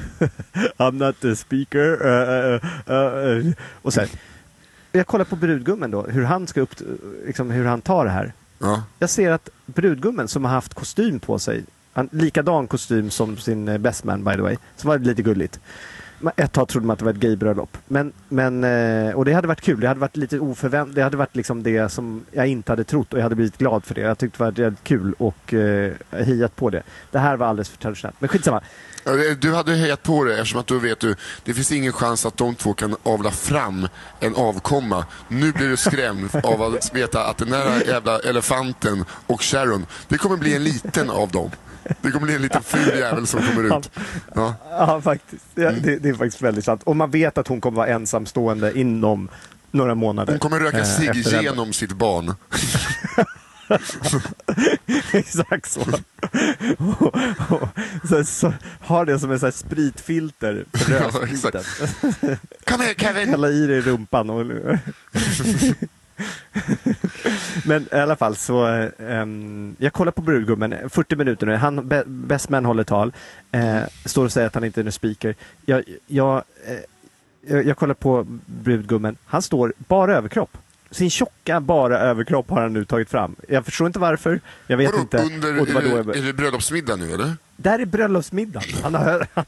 I'm 0.78 1.06
not 1.06 1.26
a 1.26 1.36
speaker. 1.36 2.08
Uh, 2.08 3.52
och 3.82 3.94
sen, 3.94 4.08
jag 4.92 5.08
kollar 5.08 5.26
på 5.26 5.36
brudgummen 5.36 5.92
då, 5.92 6.02
hur 6.02 6.24
han 6.24 6.48
ska 6.48 6.62
upp, 6.62 6.76
liksom, 7.26 7.52
hur 7.52 7.66
han 7.66 7.82
tar 7.82 8.06
det 8.06 8.12
här. 8.12 8.34
Ja. 8.60 8.84
Jag 9.00 9.10
ser 9.10 9.32
att 9.32 9.50
brudgummen 9.66 10.28
som 10.28 10.46
har 10.46 10.52
haft 10.52 10.74
kostym 10.74 11.20
på 11.20 11.40
sig, 11.40 11.64
han, 11.94 12.10
likadan 12.12 12.68
kostym 12.68 13.10
som 13.10 13.38
sin 13.38 13.68
eh, 13.68 13.78
best 13.78 14.04
man 14.04 14.24
by 14.24 14.32
the 14.32 14.42
way, 14.42 14.58
som 14.76 14.88
var 14.88 15.00
lite 15.00 15.22
gulligt. 15.22 15.60
Ett 16.36 16.52
tag 16.52 16.68
trodde 16.68 16.88
man 16.88 16.94
att 16.94 17.00
det 17.00 17.06
var 17.06 17.12
ett 17.12 17.18
gaybröllop. 17.18 17.78
Men, 17.88 18.14
men, 18.30 18.64
eh, 18.64 19.16
och 19.16 19.26
det 19.26 19.34
hade 19.34 19.48
varit 19.48 19.62
kul. 19.62 19.80
Det 19.80 19.88
hade 19.88 20.00
varit 20.00 20.18
lite 20.18 20.40
oförväntat. 20.40 20.96
Det 20.96 21.02
hade 21.02 21.18
varit 21.18 21.36
liksom 21.36 21.64
det 21.64 21.92
som 21.92 22.26
jag 22.32 22.48
inte 22.48 22.72
hade 22.72 22.84
trott 22.84 23.14
och 23.14 23.20
jag 23.20 23.24
hade 23.24 23.36
blivit 23.36 23.58
glad 23.58 23.86
för 23.86 23.96
det. 23.96 24.02
Jag 24.02 24.18
tyckte 24.18 24.38
det 24.38 24.44
var 24.44 24.60
jävligt 24.60 24.84
kul 24.84 25.14
och 25.18 25.54
eh, 25.54 25.92
hejat 26.12 26.56
på 26.56 26.70
det. 26.70 26.84
Det 27.12 27.20
här 27.20 27.38
var 27.38 27.48
alldeles 27.48 27.70
för 27.70 27.78
traditionellt. 27.78 28.16
Men 28.20 28.28
skitsamma. 28.28 28.62
Du 29.40 29.54
hade 29.54 29.76
hejat 29.76 30.04
på 30.04 30.24
det 30.24 30.34
eftersom 30.34 30.60
att 30.60 30.68
då 30.68 30.78
vet 30.78 31.00
du, 31.00 31.16
det 31.44 31.54
finns 31.54 31.72
ingen 31.72 31.94
chans 31.94 32.26
att 32.26 32.38
de 32.38 32.56
två 32.56 32.74
kan 32.74 32.96
avla 33.04 33.32
fram 33.32 33.88
en 34.20 34.36
avkomma. 34.36 35.06
Nu 35.28 35.52
blir 35.52 35.70
du 35.70 35.78
skrämd 35.78 36.30
av 36.44 36.62
att 36.62 36.96
veta 36.96 37.26
att 37.26 37.38
den 37.38 37.50
där 37.50 37.88
jävla 37.88 38.20
elefanten 38.20 39.06
och 39.28 39.42
Sharon, 39.42 39.86
det 40.08 40.18
kommer 40.18 40.38
bli 40.38 40.56
en 40.56 40.64
liten 40.64 41.10
av 41.10 41.30
dem. 41.32 41.52
Det 42.02 42.12
kommer 42.12 42.26
bli 42.26 42.36
en 42.36 42.42
liten 42.42 42.64
ful 42.64 43.00
jävel 43.00 43.28
som 43.28 43.42
kommer 43.42 43.78
ut. 43.78 43.92
Ja. 44.36 44.56
Ja, 44.70 45.02
faktiskt. 45.02 45.46
Ja, 45.56 45.72
det, 45.72 45.98
det 45.98 46.10
är 46.10 46.14
faktiskt 46.14 46.42
väldigt 46.42 46.66
sant. 46.66 46.84
Och 46.84 46.96
man 46.96 47.12
vet 47.12 47.38
att 47.38 47.48
hon 47.48 47.62
kommer 47.62 47.76
vara 47.78 47.88
ensamstående 47.88 48.80
inom 48.80 49.30
några 49.72 49.96
månader. 49.96 50.34
Hon 50.34 50.40
kommer 50.40 50.60
röka 50.60 50.78
eh, 50.78 50.84
sig 50.84 51.08
här. 51.08 51.42
genom 51.42 51.74
sitt 51.74 51.92
barn. 51.94 52.34
Exakt 55.14 55.72
så. 55.72 55.82
och, 56.78 57.16
och, 57.62 57.68
så, 58.10 58.24
så 58.26 58.54
har 58.80 59.06
det 59.06 59.20
som 59.20 59.32
en 59.32 59.40
sån 59.40 59.48
här 59.48 59.52
spritfilter 59.52 60.66
för 60.74 60.94
Ja, 60.94 61.00
rödspriten. 61.00 61.64
Kom 62.64 62.80
här 62.80 62.94
Kevin! 62.94 63.30
Hälla 63.30 63.50
i 63.50 63.64
i 63.64 63.82
rumpan. 63.82 64.30
Och... 64.30 64.46
Men 67.66 67.88
i 67.92 67.96
alla 67.96 68.16
fall 68.16 68.36
så, 68.36 68.66
ehm, 69.00 69.76
jag 69.80 69.94
kollar 69.94 70.12
på 70.12 70.22
brudgummen, 70.22 70.90
40 70.90 71.16
minuter 71.16 71.46
nu, 71.48 71.56
han, 71.56 71.88
be, 71.88 72.04
best 72.06 72.50
man 72.50 72.66
håller 72.66 72.84
tal, 72.84 73.14
eh, 73.52 73.80
står 74.06 74.26
och 74.26 74.32
säger 74.32 74.48
att 74.48 74.56
han 74.56 74.64
inte 74.64 74.82
är 74.82 74.86
en 74.86 74.92
speaker. 74.92 75.36
Jag, 75.66 75.84
jag, 76.08 76.36
eh, 76.68 76.76
jag, 77.48 77.66
jag 77.66 77.78
kollar 77.78 77.94
på 77.94 78.26
brudgummen, 78.46 79.18
han 79.26 79.42
står 79.42 79.74
bara 79.78 80.16
överkropp. 80.16 80.58
Sin 80.92 81.10
tjocka 81.10 81.60
bara 81.60 82.00
överkropp 82.00 82.50
har 82.50 82.62
han 82.62 82.74
nu 82.74 82.86
tagit 82.86 83.10
fram. 83.10 83.36
Jag 83.50 83.66
förstår 83.66 83.88
inte 83.88 84.00
varför, 84.00 84.40
jag 84.68 84.78
vet 84.78 84.92
Vadå, 84.92 85.02
inte. 85.02 85.18
under, 85.18 85.60
Och 85.60 85.66
det 85.68 85.74
var 85.74 85.82
är, 85.82 86.04
det, 86.04 86.20
är 86.20 86.24
det 86.24 86.34
bröllopsmiddag 86.34 86.96
nu 86.96 87.14
eller? 87.14 87.34
där 87.58 87.80
är 87.80 87.86
bröllopsmiddagen. 87.86 88.70
Han 88.84 88.96
har, 88.96 89.28
han, 89.34 89.46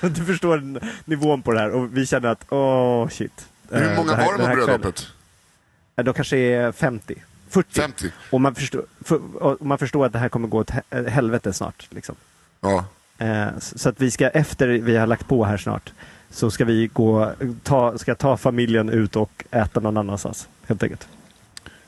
du 0.14 0.24
förstår 0.24 0.80
nivån 1.04 1.42
på 1.42 1.52
det 1.52 1.60
här 1.60 1.70
och 1.70 1.96
vi 1.96 2.06
känner 2.06 2.28
att 2.28 2.44
åh 2.52 3.08
shit. 3.08 3.46
Hur 3.70 3.82
Eh, 3.90 3.96
många 3.96 4.14
här- 4.14 4.26
var 4.26 4.32
det 4.38 4.38
på 4.38 4.54
bröllopet? 4.54 4.80
kvällen- 4.80 4.94
De 6.04 6.14
kanske 6.14 6.36
är 6.36 6.72
50. 6.72 7.14
40. 7.50 7.80
50? 7.80 8.10
Och 8.30 8.40
man 8.40 8.54
förstår, 8.54 8.84
för, 9.04 9.36
och 9.42 9.66
man 9.66 9.78
förstår 9.78 10.06
att 10.06 10.12
det 10.12 10.18
här 10.18 10.28
kommer 10.28 10.48
gå 10.48 10.58
åt 10.58 10.70
he- 10.70 11.08
helvete 11.08 11.52
snart. 11.52 11.86
Liksom. 11.90 12.14
Ja. 12.60 12.84
Eh, 13.18 13.46
så 13.58 13.88
att 13.88 14.00
vi 14.00 14.10
ska, 14.10 14.28
efter 14.28 14.68
vi 14.68 14.96
har 14.96 15.06
lagt 15.06 15.28
på 15.28 15.44
här 15.44 15.56
snart, 15.56 15.92
så 16.30 16.50
ska 16.50 16.64
vi 16.64 16.86
gå, 16.92 17.32
ta, 17.62 17.98
ska 17.98 18.14
ta 18.14 18.36
familjen 18.36 18.88
ut 18.88 19.16
och 19.16 19.44
äta 19.50 19.80
någon 19.80 19.96
annanstans. 19.96 20.48
Helt 20.66 20.82
enkelt. 20.82 21.08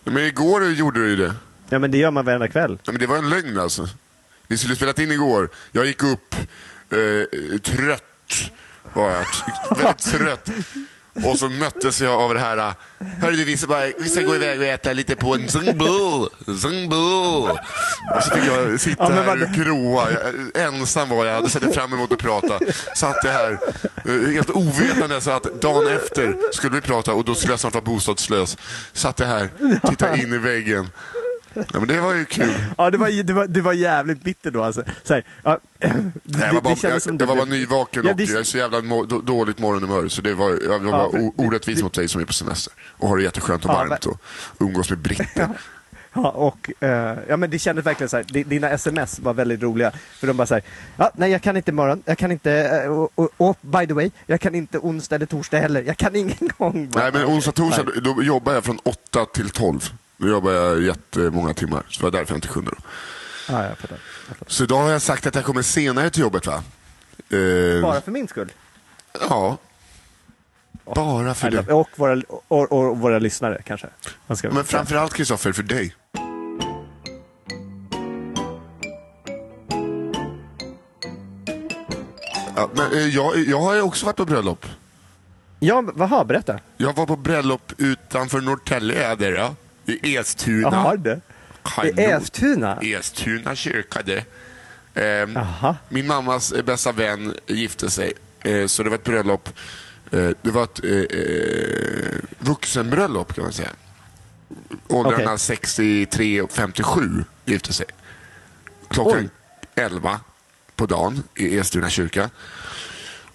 Men 0.04 0.18
igår 0.24 0.66
gjorde 0.70 1.00
du 1.00 1.08
ju 1.10 1.16
det. 1.16 1.34
Ja 1.68 1.78
men 1.78 1.90
det 1.90 1.98
gör 1.98 2.10
man 2.10 2.24
varenda 2.24 2.48
kväll. 2.48 2.78
Ja, 2.84 2.92
men 2.92 3.00
det 3.00 3.06
var 3.06 3.16
en 3.18 3.28
lögn 3.30 3.58
alltså. 3.58 3.88
Vi 4.46 4.58
skulle 4.58 4.76
spelat 4.76 4.98
in 4.98 5.10
igår. 5.12 5.48
Jag 5.72 5.86
gick 5.86 6.02
upp 6.02 6.34
eh, 6.90 7.58
trött. 7.58 8.02
Var 8.92 9.10
jag. 9.10 9.24
Väldigt 9.76 9.98
trött. 9.98 10.50
Och 11.14 11.38
så 11.38 11.48
möttes 11.48 12.00
jag 12.00 12.12
av 12.20 12.34
det 12.34 12.40
här. 12.40 12.74
Hörru 13.20 13.36
du, 13.36 13.44
vi 13.44 13.56
ska, 13.56 13.66
bara, 13.66 13.86
vi 13.98 14.08
ska 14.08 14.22
gå 14.22 14.34
iväg 14.34 14.58
och 14.60 14.66
äta 14.66 14.92
lite 14.92 15.16
på 15.16 15.34
en 15.34 15.48
zungbo. 15.48 16.28
Zungbo. 16.60 16.96
Och 18.16 18.22
så 18.22 18.30
fick 18.34 18.44
jag 18.44 18.80
sitta 18.80 19.04
Ja, 19.04 19.08
här 19.10 19.36
och. 19.70 20.08
Jag, 20.54 20.64
ensam 20.66 21.08
var 21.08 21.24
jag. 21.26 21.34
hade 21.34 21.50
sett 21.50 21.74
fram 21.74 21.92
emot 21.92 22.12
att 22.12 22.18
prata. 22.18 22.58
Satt 22.96 23.16
jag 23.24 23.32
här 23.32 23.58
eh, 24.04 24.32
helt 24.32 24.50
ovetande 24.50 25.20
så 25.20 25.30
att 25.30 25.60
dagen 25.62 25.86
efter 25.86 26.36
skulle 26.52 26.74
vi 26.74 26.80
prata 26.80 27.12
och 27.14 27.24
då 27.24 27.34
skulle 27.34 27.52
jag 27.52 27.60
snart 27.60 27.74
vara 27.74 27.84
bostadslös. 27.84 28.56
Satt 28.92 29.20
jag 29.20 29.26
här, 29.26 29.48
tittade 29.88 30.18
in 30.18 30.32
i 30.34 30.38
väggen. 30.38 30.88
Ja, 31.54 31.62
men 31.72 31.86
det 31.88 32.00
var 32.00 32.14
ju 32.14 32.24
kul. 32.24 32.54
Ja 32.78 32.90
det 32.90 32.98
var, 32.98 33.22
det 33.22 33.32
var, 33.32 33.46
det 33.46 33.60
var 33.60 33.72
jävligt 33.72 34.22
bitter 34.22 34.50
då 34.50 34.62
alltså. 34.64 34.82
Så 35.02 35.14
här, 35.14 35.24
ja, 35.44 35.58
det, 35.78 35.88
Nej, 36.24 36.42
jag 36.46 36.52
var 36.54 36.60
bara, 36.60 36.76
kändes 36.76 37.06
jag, 37.06 37.12
jag 37.14 37.18
det 37.18 37.24
var 37.26 37.36
bara 37.36 37.44
nyvaken 37.44 38.02
Ja, 38.04 38.10
och 38.10 38.16
det- 38.16 38.24
jag 38.24 38.40
är 38.40 38.44
så 38.44 38.58
jävla 38.58 38.80
må, 38.82 39.04
då, 39.04 39.20
dåligt 39.20 39.58
morgonhumör 39.58 40.08
så 40.08 40.22
det 40.22 40.34
var, 40.34 40.50
jag 40.64 40.78
var 40.78 40.90
Ja, 40.98 41.06
o, 41.06 41.34
orättvis 41.36 41.82
mot 41.82 41.92
dig 41.92 42.08
som 42.08 42.20
är 42.20 42.24
på 42.24 42.32
semester 42.32 42.72
och 42.88 43.08
har 43.08 43.16
det 43.16 43.22
jätteskönt 43.22 43.64
och 43.64 43.70
Ja, 43.70 43.74
varmt 43.88 44.06
och 44.06 44.20
umgås 44.58 44.90
med 44.90 44.98
britter. 44.98 45.48
Ja, 46.12 46.30
och, 46.30 46.70
eh, 46.84 47.18
ja, 47.28 47.36
men 47.36 47.50
det 47.50 47.58
kändes 47.58 47.86
verkligen 47.86 48.08
så 48.08 48.16
här. 48.16 48.24
di- 48.24 48.44
Dina 48.44 48.70
sms 48.70 49.18
var 49.18 49.34
väldigt 49.34 49.62
roliga. 49.62 49.92
För 50.18 50.26
de 50.26 50.36
bara 50.36 50.46
så 50.46 50.54
här, 50.54 50.62
ja, 50.96 51.10
nej 51.14 51.30
jag 51.30 51.42
kan 51.42 51.56
inte 51.56 51.70
imorgon, 51.70 52.02
jag 52.04 52.18
kan 52.18 52.32
inte, 52.32 52.52
eh, 52.52 52.90
och, 52.90 53.10
och, 53.14 53.28
och 53.36 53.56
by 53.60 53.86
the 53.86 53.92
way, 53.94 54.10
jag 54.26 54.40
kan 54.40 54.54
inte 54.54 54.78
onsdag 54.78 55.16
eller 55.16 55.26
torsdag 55.26 55.58
heller. 55.58 55.82
Jag 55.82 55.96
kan 55.96 56.16
ingen 56.16 56.36
gång. 56.58 56.90
Nej 56.94 57.10
men 57.12 57.24
onsdag, 57.24 57.52
torsdag, 57.52 57.84
då 58.02 58.22
jobbar 58.22 58.52
jag 58.52 58.64
från 58.64 58.78
8 58.84 59.24
till 59.24 59.50
12. 59.50 59.90
Då 60.20 60.28
jobbar 60.28 60.52
jag 60.52 60.82
jättemånga 60.82 61.54
timmar, 61.54 61.82
så 61.88 62.00
det 62.00 62.04
var 62.04 62.10
därför 62.18 62.32
jag 62.34 62.36
inte 62.36 62.48
kunde. 62.48 62.70
Då. 62.70 62.76
Ja, 63.48 63.64
jag 63.66 63.78
fattar. 63.78 63.98
Jag 64.28 64.36
fattar. 64.36 64.50
Så 64.52 64.64
idag 64.64 64.82
har 64.82 64.90
jag 64.90 65.02
sagt 65.02 65.26
att 65.26 65.34
jag 65.34 65.44
kommer 65.44 65.62
senare 65.62 66.10
till 66.10 66.20
jobbet 66.22 66.46
va? 66.46 66.62
Eh, 67.30 67.82
Bara 67.82 68.00
för 68.00 68.10
min 68.10 68.28
skull. 68.28 68.52
Ja. 69.28 69.56
Bara 70.84 71.34
för 71.34 71.50
det. 71.50 71.72
Och 71.72 71.88
våra, 71.96 72.22
och, 72.48 72.72
och 72.72 72.98
våra 72.98 73.18
lyssnare 73.18 73.62
kanske. 73.66 73.86
Men 74.50 74.64
framförallt 74.64 75.14
Kristoffer, 75.14 75.52
för 75.52 75.62
dig. 75.62 75.94
Ja, 82.56 82.70
men, 82.74 82.92
eh, 82.92 83.06
jag, 83.08 83.36
jag 83.38 83.60
har 83.60 83.80
också 83.82 84.06
varit 84.06 84.16
på 84.16 84.24
bröllop. 84.24 84.66
Ja, 85.60 85.84
vaha, 85.94 86.24
berätta. 86.24 86.58
Jag 86.76 86.92
var 86.96 87.06
på 87.06 87.16
bröllop 87.16 87.72
utanför 87.78 88.40
Norrtälje, 88.40 89.06
är 89.06 89.16
det 89.16 89.30
då. 89.36 89.54
I 90.02 90.16
Estuna. 90.16 90.68
Jaha, 90.72 90.96
det. 90.96 91.20
I 91.96 92.04
Estuna? 92.04 92.78
Estuna 92.82 93.54
kyrka 93.56 94.02
det. 94.02 94.24
Jaha. 95.34 95.76
min 95.88 96.06
mammas 96.06 96.52
eh, 96.52 96.64
bästa 96.64 96.92
vän 96.92 97.34
gifte 97.46 97.90
sig, 97.90 98.12
eh, 98.40 98.66
så 98.66 98.82
det 98.82 98.88
var 98.90 98.96
ett 98.96 99.04
bröllop. 99.04 99.48
Eh, 100.12 100.30
det 100.42 100.50
var 100.50 100.64
ett 100.64 100.84
eh, 100.84 101.18
eh, 101.18 102.20
vuxenbröllop 102.38 103.34
kan 103.34 103.44
man 103.44 103.52
säga. 103.52 103.70
Åldrarna 104.88 105.24
Okej. 105.24 105.38
63 105.38 106.40
och 106.42 106.52
57 106.52 107.24
gifte 107.44 107.72
sig. 107.72 107.86
Klockan 108.88 109.30
11 109.74 110.20
på 110.76 110.86
dagen 110.86 111.22
i 111.36 111.58
Estuna 111.58 111.90
kyrka. 111.90 112.30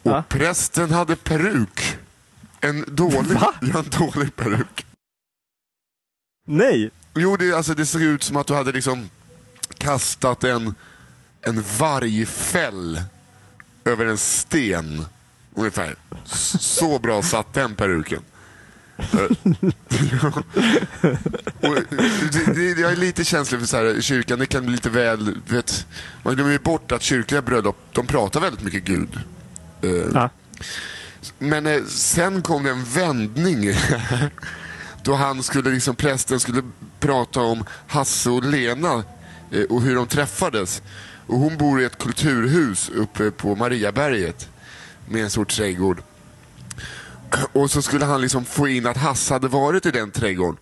Och 0.03 0.11
Ja. 0.11 0.23
prästen 0.29 0.91
hade 0.91 1.15
peruk. 1.15 1.97
En 2.61 2.85
dålig, 2.87 3.37
en 3.61 3.89
dålig 3.89 4.35
peruk. 4.35 4.85
Nej! 6.45 6.91
Jo, 7.15 7.35
det, 7.37 7.53
alltså, 7.53 7.73
det 7.73 7.85
såg 7.85 8.01
ut 8.01 8.23
som 8.23 8.35
att 8.37 8.47
du 8.47 8.53
hade 8.53 8.71
liksom 8.71 9.09
kastat 9.77 10.43
en, 10.43 10.75
en 11.41 11.63
vargfäll 11.79 13.01
över 13.85 14.05
en 14.05 14.17
sten. 14.17 15.05
Ungefär. 15.55 15.95
Så 16.59 16.99
bra 16.99 17.21
satt 17.21 17.53
den 17.53 17.75
peruken. 17.75 18.21
Och 21.61 21.75
det, 22.31 22.53
det, 22.55 22.81
jag 22.81 22.91
är 22.91 22.95
lite 22.95 23.23
känslig 23.25 23.59
för 23.59 23.67
så 23.67 23.77
här, 23.77 24.01
kyrkan, 24.01 24.39
det 24.39 24.45
kan 24.45 24.63
bli 24.65 24.71
lite 24.71 24.89
väl... 24.89 25.37
Vet, 25.47 25.87
man 26.23 26.35
glömmer 26.35 26.51
ju 26.51 26.59
bort 26.59 26.91
att 26.91 27.01
kyrkliga 27.01 27.41
bröllop, 27.41 27.77
de 27.91 28.07
pratar 28.07 28.39
väldigt 28.39 28.63
mycket 28.63 28.83
Gud. 28.83 29.19
Eh, 29.81 29.89
Ja. 30.13 30.29
men 31.39 31.65
eh, 31.67 31.83
sen 31.87 32.41
kom 32.41 32.63
det 32.63 32.69
en 32.71 32.83
vändning. 32.83 33.69
Då 35.05 35.13
han 35.13 35.43
skulle, 35.43 35.69
liksom, 35.69 35.95
prästen 35.95 36.39
skulle 36.39 36.61
prata 36.99 37.41
om 37.41 37.63
Hasse 37.87 38.29
och 38.29 38.43
Lena 38.43 39.03
eh, 39.51 39.63
och 39.63 39.81
hur 39.81 39.95
de 39.95 40.07
träffades. 40.07 40.81
Och 41.27 41.37
hon 41.37 41.57
bor 41.57 41.81
i 41.81 41.85
ett 41.85 41.97
kulturhus 41.97 42.89
uppe 42.89 43.31
på 43.31 43.55
Mariaberget 43.55 44.49
med 45.09 45.23
en 45.23 45.29
stor 45.29 45.45
trädgård. 45.45 46.01
Och 47.53 47.71
så 47.71 47.81
skulle 47.81 48.05
han 48.05 48.21
liksom 48.21 48.45
få 48.45 48.67
in 48.67 48.87
att 48.87 48.97
Hasse 48.97 49.33
hade 49.33 49.47
varit 49.47 49.85
i 49.85 49.91
den 49.91 50.11
trädgården. 50.11 50.57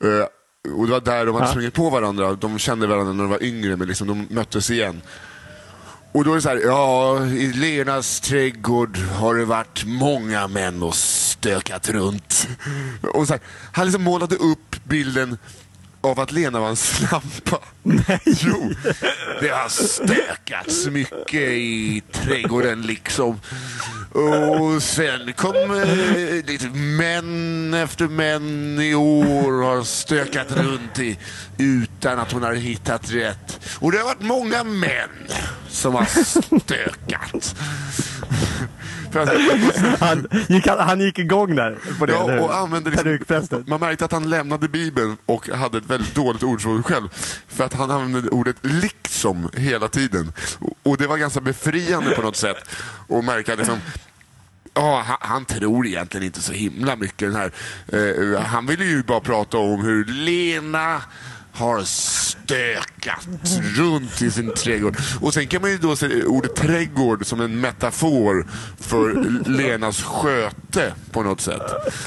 Eh, 0.00 0.72
och 0.72 0.86
det 0.86 0.92
var 0.92 1.00
där 1.00 1.26
de 1.26 1.34
hade 1.34 1.48
sprungit 1.48 1.74
på 1.74 1.90
varandra. 1.90 2.34
De 2.34 2.58
kände 2.58 2.86
varandra 2.86 3.12
när 3.12 3.22
de 3.22 3.30
var 3.30 3.42
yngre 3.42 3.76
men 3.76 3.88
liksom 3.88 4.06
de 4.06 4.26
möttes 4.30 4.70
igen. 4.70 5.02
Och 6.16 6.24
då 6.24 6.30
är 6.30 6.34
det 6.34 6.42
så 6.42 6.48
här, 6.48 6.60
ja, 6.64 7.26
i 7.26 7.52
Lenas 7.52 8.20
trädgård 8.20 8.98
har 8.98 9.34
det 9.34 9.44
varit 9.44 9.84
många 9.84 10.48
män 10.48 10.82
och 10.82 10.94
stökat 10.94 11.88
runt. 11.88 12.48
Och 13.12 13.26
så 13.26 13.32
här, 13.32 13.42
han 13.72 13.86
liksom 13.86 14.02
målade 14.02 14.36
upp 14.36 14.76
bilden 14.84 15.38
av 16.00 16.20
att 16.20 16.32
Lena 16.32 16.60
var 16.60 16.68
en 16.68 16.76
slampa. 16.76 17.58
Nej. 17.86 18.20
Jo, 18.24 18.72
det 19.40 19.48
har 19.48 19.68
stökats 19.68 20.86
mycket 20.86 21.34
i 21.34 22.02
trädgården 22.12 22.82
liksom. 22.82 23.40
Och 24.12 24.82
sen 24.82 25.32
kom 25.32 25.56
eh, 25.56 26.46
lite 26.46 26.68
män 26.68 27.74
efter 27.74 28.08
män 28.08 28.80
i 28.80 28.94
år 28.94 29.62
har 29.62 29.82
stökat 29.82 30.52
runt 30.52 30.98
i, 30.98 31.18
utan 31.58 32.18
att 32.18 32.32
hon 32.32 32.42
har 32.42 32.54
hittat 32.54 33.10
rätt. 33.12 33.60
Och 33.78 33.92
det 33.92 33.98
har 33.98 34.04
varit 34.04 34.20
många 34.20 34.64
män 34.64 35.10
som 35.68 35.94
har 35.94 36.04
stökat. 36.58 37.54
han, 40.00 40.26
gick, 40.48 40.66
han 40.66 41.00
gick 41.00 41.18
igång 41.18 41.54
där 41.54 41.78
på 41.98 42.06
det. 42.06 42.12
Ja, 42.12 42.40
och 42.40 42.56
använde 42.56 42.90
liksom, 42.90 43.64
man 43.66 43.80
märkte 43.80 44.04
att 44.04 44.12
han 44.12 44.30
lämnade 44.30 44.68
Bibeln 44.68 45.16
och 45.26 45.48
hade 45.48 45.78
ett 45.78 45.90
väldigt 45.90 46.14
dåligt 46.14 46.42
ordspråk 46.42 46.86
själv. 46.86 47.08
För 47.48 47.64
att 47.64 47.74
han 47.78 47.90
använde 47.90 48.28
ordet 48.28 48.56
liksom 48.60 49.50
hela 49.54 49.88
tiden. 49.88 50.32
Och 50.82 50.96
det 50.96 51.06
var 51.06 51.16
ganska 51.16 51.40
befriande 51.40 52.10
på 52.10 52.22
något 52.22 52.36
sätt. 52.36 52.56
att 53.08 53.24
märka 53.24 53.54
liksom, 53.54 53.78
Ja, 54.74 55.04
han, 55.06 55.16
han, 55.20 55.44
tror 55.44 55.86
egentligen 55.86 56.26
inte 56.26 56.42
så 56.42 56.52
himla 56.52 56.96
mycket. 56.96 57.32
Den 57.32 57.36
här, 57.36 57.52
eh, 57.86 58.40
han 58.40 58.66
ville 58.66 58.84
ju 58.84 59.02
bara 59.02 59.20
prata 59.20 59.58
om 59.58 59.84
hur 59.84 60.04
Lena 60.04 61.02
har 61.56 61.82
stökat 61.82 63.28
runt 63.76 64.22
i 64.22 64.30
sin 64.30 64.54
trädgård. 64.54 64.96
Och 65.20 65.34
sen 65.34 65.46
kan 65.46 65.62
man 65.62 65.70
ju 65.70 65.78
då 65.78 65.96
se 65.96 66.24
ordet 66.24 66.56
trädgård 66.56 67.26
som 67.26 67.40
en 67.40 67.60
metafor 67.60 68.46
för 68.80 69.14
Lenas 69.50 70.02
sköte 70.02 70.92
på 71.12 71.22
något 71.22 71.40
sätt. 71.40 71.62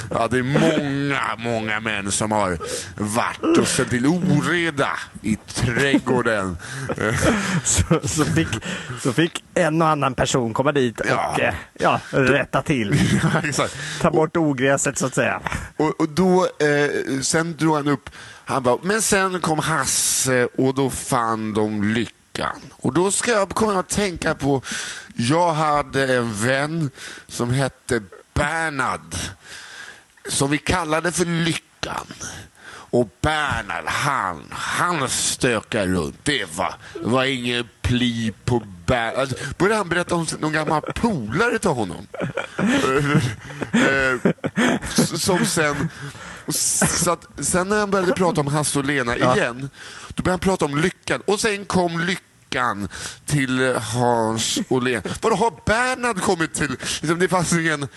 Ja, 0.10 0.28
det 0.28 0.38
är 0.38 0.44
många, 0.44 1.22
många 1.38 1.80
män 1.80 2.12
som 2.12 2.32
har 2.32 2.58
varit 2.98 3.58
och 3.58 3.68
ställt 3.68 3.90
till 3.90 4.06
oreda 4.06 4.90
i 5.22 5.36
trädgården. 5.36 6.58
Så, 7.64 8.00
så, 8.08 8.26
fick, 8.26 8.48
så 9.02 9.14
fick 9.14 9.44
en 9.54 9.82
och 9.82 9.88
annan 9.88 10.14
person 10.14 10.54
komma 10.54 10.72
dit 10.72 11.00
och 11.00 11.06
ja. 11.10 11.36
Eh, 11.40 11.54
ja 11.80 12.00
rätta 12.10 12.62
till. 12.62 12.96
Ja, 13.58 13.68
Ta 14.02 14.12
bort 14.12 14.38
ogräset 14.38 14.98
så 14.98 15.06
att 15.06 15.16
säga. 15.16 15.42
Och, 15.78 16.00
och 16.00 16.10
då, 16.10 16.44
eh, 16.44 17.22
sen 17.22 17.56
drog 17.58 17.76
han 17.76 17.88
upp 17.88 18.10
han 18.50 18.64
bara, 18.64 18.78
men 18.82 19.02
sen 19.02 19.42
kom 19.42 19.60
Hasse 19.60 20.46
och 20.46 20.74
då 20.74 20.90
fann 20.90 21.54
de 21.54 21.84
lyckan. 21.84 22.60
Och 22.72 22.94
då 22.94 23.12
ska 23.12 23.32
jag 23.32 23.50
komma 23.50 23.80
att 23.80 23.90
tänka 23.90 24.36
på, 24.36 24.62
jag 25.16 25.54
hade 25.54 26.18
en 26.18 26.34
vän 26.34 26.92
som 27.28 27.50
hette 27.50 28.02
Bernhard. 28.34 29.16
Som 30.28 30.52
vi 30.52 30.58
kallade 30.58 31.12
för 31.12 31.26
Lyckan. 31.26 32.08
Och 32.92 33.10
Bernhard, 33.22 33.86
han, 33.86 34.44
han 34.52 35.10
stökade 35.10 35.88
runt. 35.88 36.20
Det 36.24 36.58
var, 36.58 36.76
var 37.02 37.24
ingen 37.24 37.70
pli 37.82 38.34
på 38.46 38.64
Bernhard. 38.86 39.20
Alltså, 39.20 39.36
började 39.58 39.78
han 39.78 39.90
berätta 39.90 40.16
om 40.16 40.28
någon 40.40 40.54
gammal 40.54 40.82
polare 40.82 41.60
till 41.60 41.70
honom. 41.70 42.08
Eh, 43.74 44.32
som 44.96 45.46
sen 45.46 45.90
så 46.52 47.12
att, 47.12 47.28
sen 47.40 47.70
när 47.70 47.80
han 47.80 47.92
började 47.92 48.14
prata 48.14 48.42
om 48.42 48.48
Hasse 48.48 48.80
och 48.80 48.86
Lena 48.86 49.18
igen, 49.18 49.70
då 50.08 50.24
började 50.24 50.32
han 50.32 50.40
prata 50.40 50.66
om 50.66 50.78
lyckan. 50.78 51.22
Och 51.26 51.40
sen 51.40 51.66
kom 51.66 52.00
lyckan 52.00 52.88
till 53.26 53.76
Hans 53.76 54.60
och 54.68 54.84
Lena. 54.84 55.02
Vadå, 55.22 55.36
har 55.36 55.54
Bernhard 55.66 56.22
kommit 56.22 56.54
till... 56.54 56.70
Liksom, 56.70 57.20
det 57.20 57.28
fanns 57.28 57.54
ingen... 57.54 57.88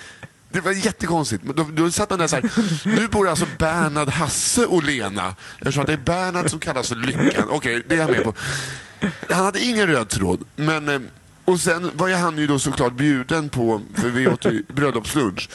Det 0.50 0.60
var 0.60 0.72
jättekonstigt. 0.72 1.44
Då, 1.44 1.66
då 1.72 1.90
satt 1.90 2.10
man 2.10 2.18
där 2.18 2.26
så 2.26 2.36
här, 2.36 2.50
nu 2.84 3.08
bor 3.08 3.28
alltså 3.28 3.46
Bernhard, 3.58 4.08
Hasse 4.08 4.66
och 4.66 4.82
Lena. 4.82 5.34
Eftersom 5.58 5.84
det 5.84 5.92
är 5.92 5.96
Bernhard 5.96 6.50
som 6.50 6.58
kallas 6.58 6.88
för 6.88 6.96
Lyckan. 6.96 7.44
Okej, 7.48 7.76
okay, 7.76 7.82
det 7.88 7.94
är 7.94 7.98
jag 7.98 8.10
med 8.10 8.24
på. 8.24 8.34
Han 9.30 9.44
hade 9.44 9.60
ingen 9.60 9.86
röd 9.86 10.08
tråd, 10.08 10.44
men... 10.56 10.88
Eh, 10.88 11.00
och 11.44 11.60
sen 11.60 11.90
var 11.94 12.08
ju 12.08 12.14
han 12.14 12.38
ju 12.38 12.46
då 12.46 12.58
såklart 12.58 12.92
bjuden 12.92 13.48
på, 13.48 13.80
för 13.94 14.08
vi 14.08 14.28
åt 14.28 14.46
bröllopslunch. 14.68 15.48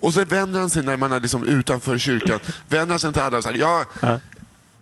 Och 0.00 0.14
så 0.14 0.24
vänder 0.24 0.60
han 0.60 0.70
sig 0.70 0.82
när 0.82 0.96
man 0.96 1.12
är 1.12 1.20
liksom 1.20 1.44
utanför 1.44 1.98
kyrkan, 1.98 2.40
vänder 2.68 2.92
han 2.92 2.98
sig 2.98 3.12
till 3.12 3.22
alla 3.22 3.38
och 3.38 3.44
säger, 3.44 3.58
jag, 3.58 3.86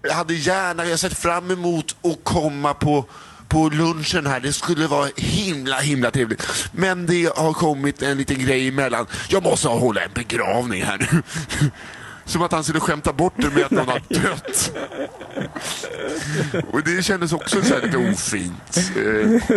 jag 0.02 0.14
hade 0.14 0.34
gärna, 0.34 0.84
jag 0.84 0.98
sett 0.98 1.18
fram 1.18 1.50
emot 1.50 1.96
att 2.02 2.24
komma 2.24 2.74
på 2.74 3.04
på 3.52 3.68
lunchen 3.68 4.26
här. 4.26 4.40
Det 4.40 4.52
skulle 4.52 4.86
vara 4.86 5.08
himla, 5.16 5.80
himla 5.80 6.10
trevligt. 6.10 6.68
Men 6.72 7.06
det 7.06 7.36
har 7.36 7.52
kommit 7.52 8.02
en 8.02 8.18
liten 8.18 8.38
grej 8.38 8.68
emellan. 8.68 9.06
Jag 9.28 9.42
måste 9.42 9.68
hålla 9.68 10.00
en 10.00 10.10
begravning 10.14 10.82
här 10.82 10.98
nu. 10.98 11.22
Som 12.24 12.42
att 12.42 12.52
han 12.52 12.64
skulle 12.64 12.80
skämta 12.80 13.12
bort 13.12 13.32
det 13.36 13.50
med 13.50 13.64
att 13.64 13.70
någon 13.70 13.88
har 13.88 14.02
dött. 14.08 14.72
Och 16.72 16.82
det 16.82 17.02
kändes 17.02 17.32
också 17.32 17.62
så 17.62 17.78
lite 17.78 17.96
ofint. 17.96 18.90
Eh, 18.96 19.56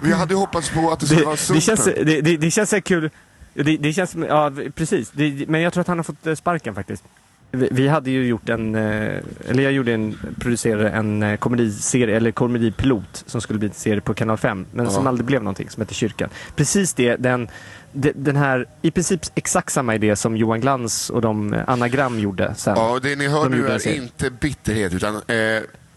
vi 0.00 0.12
hade 0.12 0.34
hoppats 0.34 0.70
på 0.70 0.90
att 0.90 1.00
det 1.00 1.06
skulle 1.06 1.20
det, 1.20 1.26
vara 1.26 1.36
det 1.54 1.60
känns, 1.60 1.84
det, 1.84 2.20
det, 2.20 2.36
det 2.36 2.50
känns 2.50 2.74
kul 2.84 3.10
det, 3.54 3.76
det 3.76 3.92
känns 3.92 4.10
som, 4.10 4.22
ja 4.22 4.52
precis. 4.74 5.10
Det, 5.10 5.48
men 5.48 5.60
jag 5.60 5.72
tror 5.72 5.80
att 5.80 5.88
han 5.88 5.98
har 5.98 6.04
fått 6.04 6.26
eh, 6.26 6.34
sparken 6.34 6.74
faktiskt. 6.74 7.04
Vi, 7.50 7.68
vi 7.72 7.88
hade 7.88 8.10
ju 8.10 8.26
gjort 8.26 8.48
en, 8.48 8.74
eh, 8.74 9.18
eller 9.48 9.62
jag 9.62 9.72
gjorde 9.72 9.92
en, 9.92 10.18
producerade 10.40 10.90
en 10.90 11.22
eh, 11.22 11.36
komediserie, 11.36 12.16
eller 12.16 12.32
komedipilot 12.32 13.24
som 13.26 13.40
skulle 13.40 13.58
bli 13.58 13.68
en 13.68 13.74
serie 13.74 14.00
på 14.00 14.14
Kanal 14.14 14.38
5, 14.38 14.66
men 14.72 14.84
ja. 14.84 14.90
som 14.90 15.06
aldrig 15.06 15.26
blev 15.26 15.42
någonting, 15.42 15.70
som 15.70 15.80
hette 15.80 15.94
Kyrkan. 15.94 16.30
Precis 16.56 16.94
det, 16.94 17.16
den, 17.16 17.48
den 17.92 18.36
här, 18.36 18.66
i 18.82 18.90
princip 18.90 19.20
exakt 19.34 19.72
samma 19.72 19.94
idé 19.94 20.16
som 20.16 20.36
Johan 20.36 20.60
Glans 20.60 21.10
och 21.10 21.20
de 21.20 21.62
anagram 21.66 22.18
gjorde 22.18 22.54
sen. 22.54 22.74
Ja, 22.76 22.98
det 23.02 23.16
ni 23.16 23.28
hör 23.28 23.50
de 23.50 23.56
nu 23.56 23.66
är 23.66 23.88
inte 23.88 24.30
bitterhet, 24.30 24.94
utan 24.94 25.20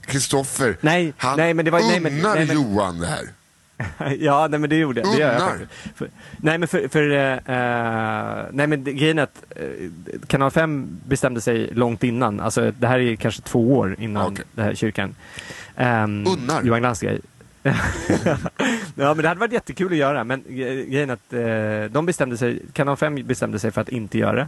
Kristoffer, 0.05 0.69
eh, 0.69 0.75
nej, 0.81 1.13
han 1.17 1.37
nej, 1.37 1.53
men 1.53 1.65
det 1.65 1.71
var, 1.71 1.79
unnar 1.79 1.91
nej, 1.91 1.99
men, 1.99 2.21
nej, 2.21 2.45
men, 2.45 2.55
Johan 2.55 2.99
det 2.99 3.07
här. 3.07 3.25
ja, 4.19 4.47
nej 4.47 4.59
men 4.59 4.69
det 4.69 4.75
gjorde 4.75 5.01
jag. 5.01 5.11
Det 5.13 5.19
gör 5.19 5.33
jag 5.33 5.67
för, 5.95 6.09
nej 6.37 6.57
men 6.57 6.67
för, 6.67 6.87
för 6.87 7.09
uh, 7.09 8.45
nej 8.51 8.67
men 8.67 8.83
grejen 8.83 9.19
är 9.19 9.23
att 9.23 9.43
uh, 9.61 9.89
Kanal 10.27 10.51
5 10.51 10.99
bestämde 11.07 11.41
sig 11.41 11.69
långt 11.73 12.03
innan. 12.03 12.39
Alltså 12.39 12.71
det 12.71 12.87
här 12.87 12.99
är 12.99 13.15
kanske 13.15 13.41
två 13.41 13.77
år 13.77 13.95
innan 13.99 14.31
okay. 14.31 14.45
det 14.51 14.61
här 14.61 14.75
kyrkan. 14.75 15.15
Um, 15.77 16.27
Unnar? 16.27 16.63
Johan 16.63 16.79
Glans 16.79 17.01
grej. 17.01 17.21
ja 18.95 19.13
men 19.13 19.17
det 19.17 19.27
hade 19.27 19.39
varit 19.39 19.53
jättekul 19.53 19.91
att 19.91 19.97
göra 19.97 20.23
men 20.23 20.43
grejen 20.47 21.09
är 21.09 21.13
att 21.13 21.33
uh, 21.85 21.91
de 21.91 22.05
bestämde 22.05 22.37
sig, 22.37 22.61
Kanal 22.73 22.97
5 22.97 23.15
bestämde 23.23 23.59
sig 23.59 23.71
för 23.71 23.81
att 23.81 23.89
inte 23.89 24.17
göra 24.17 24.35
det. 24.35 24.47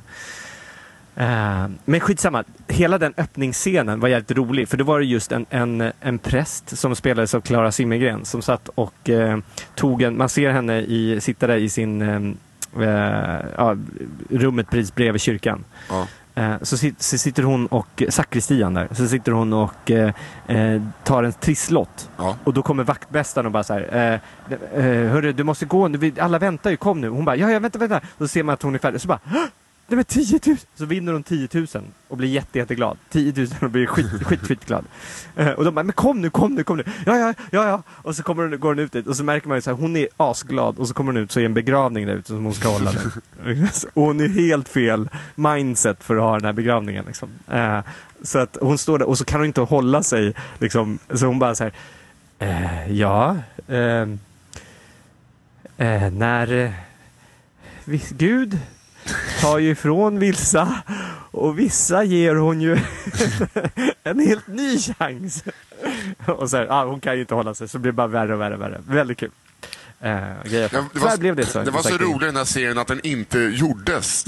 Uh, 1.19 1.67
men 1.85 1.99
skitsamma, 1.99 2.43
hela 2.67 2.97
den 2.97 3.13
öppningsscenen 3.17 3.99
var 3.99 4.09
jävligt 4.09 4.31
rolig 4.31 4.69
för 4.69 4.77
då 4.77 4.83
var 4.83 4.99
det 4.99 5.05
just 5.05 5.31
en, 5.31 5.45
en, 5.49 5.91
en 5.99 6.19
präst 6.19 6.77
som 6.77 6.95
spelades 6.95 7.35
av 7.35 7.41
Klara 7.41 7.71
Zimmergren 7.71 8.25
som 8.25 8.41
satt 8.41 8.69
och 8.75 9.09
uh, 9.09 9.37
tog 9.75 10.01
en, 10.01 10.17
man 10.17 10.29
ser 10.29 10.49
henne 10.49 10.79
i, 10.79 11.21
sitta 11.21 11.47
där 11.47 11.57
i 11.57 11.69
sin 11.69 12.01
uh, 12.01 12.33
ja, 13.57 13.77
rummet 14.29 14.69
precis 14.69 14.95
bredvid 14.95 15.21
kyrkan. 15.21 15.63
Ja. 15.89 16.07
Så, 16.61 16.77
så, 16.77 17.17
sitter 17.17 17.43
hon 17.43 17.67
och, 17.67 18.03
sakristian 18.09 18.73
där, 18.73 18.87
så 18.91 19.07
sitter 19.07 19.31
hon 19.31 19.53
och 19.53 19.91
tar 21.03 21.23
en 21.23 21.33
trisslott. 21.33 22.09
Ja. 22.17 22.35
Och 22.43 22.53
då 22.53 22.61
kommer 22.61 22.83
vaktmästaren 22.83 23.45
och 23.45 23.51
bara 23.51 23.63
så 23.63 23.73
här, 23.73 24.19
hörru 25.07 25.33
du 25.33 25.43
måste 25.43 25.65
gå 25.65 25.87
nu, 25.87 26.11
alla 26.19 26.39
väntar 26.39 26.69
ju, 26.69 26.77
kom 26.77 27.01
nu. 27.01 27.09
Hon 27.09 27.25
bara, 27.25 27.35
ja 27.35 27.51
jag 27.51 27.59
väntar, 27.59 27.79
väntar. 27.79 27.97
Och 27.97 28.17
så 28.17 28.27
ser 28.27 28.43
man 28.43 28.53
att 28.53 28.61
hon 28.61 28.75
är 28.75 28.79
färdig, 28.79 29.01
så 29.01 29.07
bara, 29.07 29.19
Nej 29.89 29.95
men 29.95 30.05
10 30.05 30.39
000! 30.45 30.57
Så 30.75 30.85
vinner 30.85 31.13
hon 31.13 31.23
10 31.23 31.47
000 31.53 31.67
och 32.07 32.17
blir 32.17 32.29
jätte, 32.29 32.59
jätteglad. 32.59 32.97
10 33.09 33.33
000 33.35 33.47
och 33.61 33.69
blir 33.69 33.85
skit, 33.85 34.05
skit, 34.23 34.47
skitglad. 34.47 34.85
Uh, 35.39 35.49
och 35.49 35.65
de 35.65 35.75
bara, 35.75 35.83
men 35.83 35.93
kom 35.93 36.21
nu, 36.21 36.29
kom 36.29 36.55
nu, 36.55 36.63
kom 36.63 36.77
nu! 36.77 36.83
Ja, 37.05 37.17
ja, 37.17 37.33
ja, 37.51 37.67
ja! 37.67 37.83
Och 37.89 38.15
så 38.15 38.23
kommer 38.23 38.43
hon, 38.43 38.59
går 38.59 38.69
hon 38.69 38.79
ut 38.79 38.91
dit 38.91 39.07
och 39.07 39.15
så 39.15 39.23
märker 39.23 39.47
man 39.47 39.57
ju 39.57 39.61
så 39.61 39.69
här, 39.69 39.77
hon 39.77 39.95
är 39.95 40.07
asglad 40.17 40.79
och 40.79 40.87
så 40.87 40.93
kommer 40.93 41.13
hon 41.13 41.23
ut 41.23 41.31
så 41.31 41.39
är 41.39 41.45
en 41.45 41.53
begravning 41.53 42.05
där 42.05 42.13
ute 42.13 42.27
som 42.27 42.43
hon 42.43 42.53
ska 42.53 42.69
hålla. 42.69 42.91
och 43.93 44.03
hon 44.03 44.19
är 44.19 44.27
helt 44.27 44.69
fel 44.69 45.09
mindset 45.35 46.03
för 46.03 46.15
att 46.15 46.21
ha 46.21 46.33
den 46.33 46.45
här 46.45 46.53
begravningen 46.53 47.05
liksom. 47.05 47.29
Uh, 47.53 47.79
så 48.21 48.39
att 48.39 48.57
hon 48.61 48.77
står 48.77 48.99
där 48.99 49.07
och 49.07 49.17
så 49.17 49.25
kan 49.25 49.39
hon 49.39 49.47
inte 49.47 49.61
hålla 49.61 50.03
sig 50.03 50.33
liksom, 50.59 50.99
så 51.13 51.25
hon 51.25 51.39
bara 51.39 51.55
så 51.55 51.63
här, 51.63 51.73
uh, 52.41 52.93
ja, 52.93 53.37
när 56.11 56.73
Gud 58.17 58.59
tar 59.41 59.57
ju 59.57 59.69
ifrån 59.69 60.19
vissa 60.19 60.81
och 61.31 61.59
vissa 61.59 62.03
ger 62.03 62.35
hon 62.35 62.61
ju 62.61 62.79
en 64.03 64.19
helt 64.19 64.47
ny 64.47 64.79
chans. 64.79 65.43
och 66.25 66.49
så 66.49 66.57
här, 66.57 66.67
ah, 66.69 66.85
hon 66.85 66.99
kan 66.99 67.15
ju 67.15 67.21
inte 67.21 67.35
hålla 67.35 67.53
sig 67.53 67.67
så 67.67 67.77
det 67.77 67.81
blir 67.81 67.91
bara 67.91 68.07
värre 68.07 68.33
och 68.33 68.41
värre 68.41 68.53
och 68.53 68.61
värre. 68.61 68.81
Väldigt 68.87 69.17
kul. 69.17 69.31
Ja, 69.99 70.09
det 70.49 70.73
var, 70.93 71.17
blev 71.17 71.35
det 71.35 71.45
så. 71.45 71.63
Det 71.63 71.71
var 71.71 71.81
så 71.81 71.97
roligt 71.97 72.21
den 72.21 72.35
här 72.35 72.45
serien 72.45 72.77
att 72.77 72.87
den 72.87 72.99
inte 73.03 73.39
gjordes. 73.39 74.25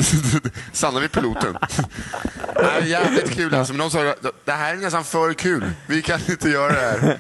Sannar 0.72 1.02
vi 1.02 1.08
piloten? 1.08 1.58
Är 2.56 2.86
jävligt 2.86 3.32
kul 3.32 3.56
alltså, 3.56 3.74
men 3.74 3.80
de 3.80 3.92
sa 3.92 4.16
det 4.46 4.52
här 4.52 4.74
är 4.74 4.78
nästan 4.78 5.04
för 5.04 5.34
kul. 5.34 5.72
Vi 5.88 6.02
kan 6.02 6.20
inte 6.30 6.50
göra 6.50 6.72
det 6.74 6.80
här. 6.80 7.20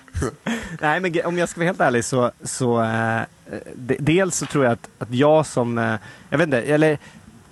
Nej, 0.81 0.99
men 0.99 1.25
om 1.25 1.37
jag 1.37 1.49
ska 1.49 1.59
vara 1.59 1.67
helt 1.67 1.81
ärlig 1.81 2.05
så, 2.05 2.31
så 2.43 2.83
eh, 2.83 3.21
de, 3.75 3.97
dels 3.99 4.37
så 4.37 4.45
tror 4.45 4.63
jag 4.63 4.73
att, 4.73 4.89
att 4.99 5.13
jag 5.13 5.45
som, 5.45 5.77
eh, 5.77 5.95
jag 6.29 6.37
vet 6.37 6.47
inte, 6.47 6.61
eller 6.61 6.97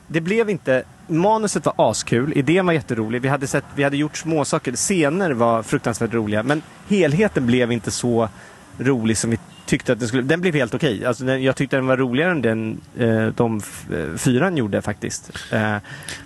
det 0.08 0.22
blev 0.22 0.50
inte, 0.50 0.84
manuset 1.08 1.66
var 1.66 1.74
askul, 1.78 2.34
idén 2.36 2.66
var 2.66 2.74
jätterolig, 2.74 3.22
vi 3.22 3.28
hade, 3.28 3.48
sett, 3.48 3.64
vi 3.76 3.84
hade 3.84 3.98
gjort 3.98 4.18
småsaker, 4.18 4.72
scener 4.72 5.32
var 5.32 5.64
fruktansvärt 5.64 6.14
roliga, 6.14 6.44
men 6.44 6.62
helheten 6.90 7.46
blev 7.48 7.72
inte 7.72 7.92
så 7.92 8.30
rolig 8.78 9.18
som 9.18 9.30
vi 9.30 9.40
tyckte 9.66 9.94
att 9.94 10.00
den 10.00 10.08
skulle, 10.08 10.24
den 10.24 10.42
blev 10.42 10.54
helt 10.54 10.74
okej. 10.74 11.06
Alltså 11.06 11.24
den, 11.26 11.44
jag 11.44 11.56
tyckte 11.56 11.76
den 11.76 11.88
var 11.88 11.98
roligare 11.98 12.32
än 12.32 12.42
den 12.42 12.82
eh, 12.98 13.26
de 13.28 13.62
eh, 13.94 14.18
fyran 14.18 14.58
gjorde 14.58 14.82
faktiskt. 14.82 15.32
Eh, 15.52 15.76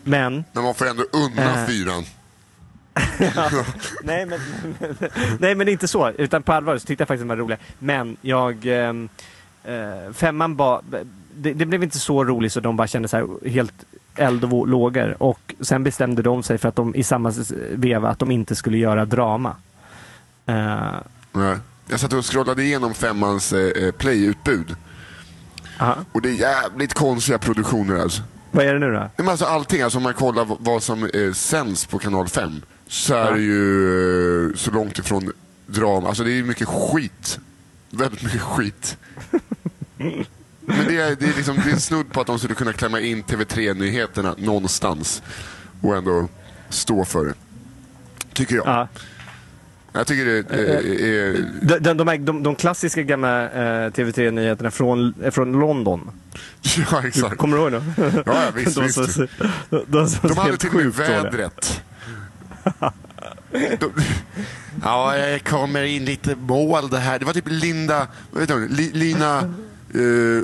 men 0.04 0.44
Men 0.54 0.64
man 0.64 0.74
får 0.76 0.88
ändå 0.90 1.04
unna 1.14 1.62
Eh. 1.62 1.68
fyran. 1.68 2.04
nej, 4.04 4.26
men, 4.26 4.40
nej, 5.40 5.56
men 5.56 5.68
inte 5.68 5.88
så. 5.88 6.10
Utan 6.10 6.44
på 6.44 6.54
allvar 6.54 6.78
så 6.78 6.86
tyckte 6.86 7.02
jag 7.02 7.08
faktiskt 7.08 7.22
den 7.22 7.28
var 7.28 7.36
rolig. 7.38 7.58
Men 7.80 8.18
jag... 8.22 8.66
ehm, 8.66 9.10
eh, 9.64 10.14
femman 10.14 10.56
ba, 10.56 10.82
det, 11.36 11.54
det 11.54 11.66
blev 11.66 11.84
inte 11.84 12.00
så 12.00 12.24
roligt 12.24 12.54
så 12.54 12.60
de 12.60 12.76
bara 12.78 12.88
kände 12.88 13.08
så 13.08 13.18
här 13.18 13.50
helt 13.50 13.74
eld 14.16 14.44
och 14.44 14.68
lågor. 14.68 15.24
Och 15.24 15.56
sen 15.60 15.84
bestämde 15.84 16.22
de 16.22 16.44
sig 16.44 16.58
för 16.58 16.70
att 16.70 16.76
de 16.76 16.96
i 16.96 17.04
samma 17.04 17.34
veva 17.72 18.10
att 18.10 18.20
de 18.20 18.32
inte 18.32 18.56
skulle 18.56 18.78
göra 18.78 19.06
drama. 19.06 19.56
Nej. 21.34 21.58
Jag 21.90 22.00
satt 22.00 22.14
och 22.14 22.26
scrollade 22.26 22.64
igenom 22.64 22.94
femmans 22.94 23.54
eh, 23.54 23.84
eh, 23.84 23.92
playutbud. 23.92 24.76
aha. 25.80 25.96
Och 26.12 26.22
det 26.22 26.30
är 26.30 26.34
jävligt 26.34 26.94
konstiga 26.94 27.38
produktioner 27.38 28.00
alltså. 28.02 28.22
Vad 28.52 28.66
är 28.66 28.74
det 28.74 28.80
nu 28.80 28.92
då? 28.94 29.10
Men 29.18 29.30
alltså 29.30 29.46
allting, 29.46 29.82
alltså 29.82 29.98
om 29.98 30.04
man 30.04 30.14
kollar 30.14 30.48
vad 30.60 30.84
som 30.84 31.04
eh, 31.04 31.32
sänds 31.34 31.86
på 31.86 32.00
kanal 32.00 32.28
5 32.28 32.62
så 32.88 33.14
är 33.14 33.26
Ja. 33.26 33.32
det 33.32 33.42
ju 33.42 34.50
eh, 34.50 34.56
så 34.56 34.72
långt 34.72 35.00
ifrån 35.00 35.32
drama. 35.68 36.08
Alltså 36.08 36.24
det 36.24 36.32
är 36.40 36.44
mycket 36.44 36.68
skit. 36.68 37.40
Väldigt 37.90 38.24
mycket 38.24 38.42
skit. 38.42 38.98
Men 40.78 40.86
det 40.88 40.98
är, 41.02 41.16
det, 41.16 41.26
är 41.26 41.34
liksom, 41.36 41.56
det 41.66 41.72
är 41.72 41.76
snudd 41.76 42.12
på 42.14 42.22
att 42.22 42.28
de 42.28 42.40
skulle 42.40 42.54
kunna 42.56 42.74
klämma 42.74 43.00
in 43.00 43.24
TV3-nyheterna 43.24 44.36
någonstans 44.38 45.22
och 45.82 45.96
ändå 45.96 46.28
stå 46.70 47.06
för 47.06 47.26
det. 47.26 47.34
Tycker 48.34 48.56
jag. 48.56 48.68
Ja. 48.68 48.88
Jag 49.94 50.08
tycker 50.08 50.26
det 50.26 50.40
eh, 50.40 51.10
är... 51.10 51.50
De, 51.62 51.80
de, 51.80 51.98
de, 51.98 52.26
de, 52.26 52.44
de 52.44 52.56
klassiska 52.56 53.04
gamla 53.04 53.44
eh, 53.44 53.92
TV3-nyheterna 53.92 54.72
från, 54.72 55.14
eh, 55.24 55.32
från 55.32 55.52
London. 55.52 56.12
Ja, 56.92 57.08
exakt. 57.08 57.38
Kommer 57.38 57.58
du 57.58 57.64
ihåg 57.64 57.72
dem? 57.72 57.94
Ja, 57.98 58.12
ja, 58.26 58.42
visst, 58.56 58.76
de, 58.76 58.84
visst. 58.84 59.14
som- 59.14 59.28
de, 59.70 60.08
de, 60.22 60.38
hade 60.38 60.58
till 60.58 60.70
och 60.70 60.76
med 60.76 60.94
vädret. 60.94 61.82
De, 63.80 63.92
ja, 64.84 65.18
jag 65.18 65.44
kommer 65.44 65.84
in 65.84 66.06
lite 66.06 66.36
mål 66.36 66.90
det 66.90 66.98
här. 66.98 67.20
Det 67.20 67.26
var 67.26 67.34
typ 67.34 67.48
Linda, 67.48 68.08
vad 68.32 68.42
heter 68.44 68.54
hon? 68.54 68.68
Li, 68.68 68.92
Lina, 68.94 69.38
eh, 69.94 70.44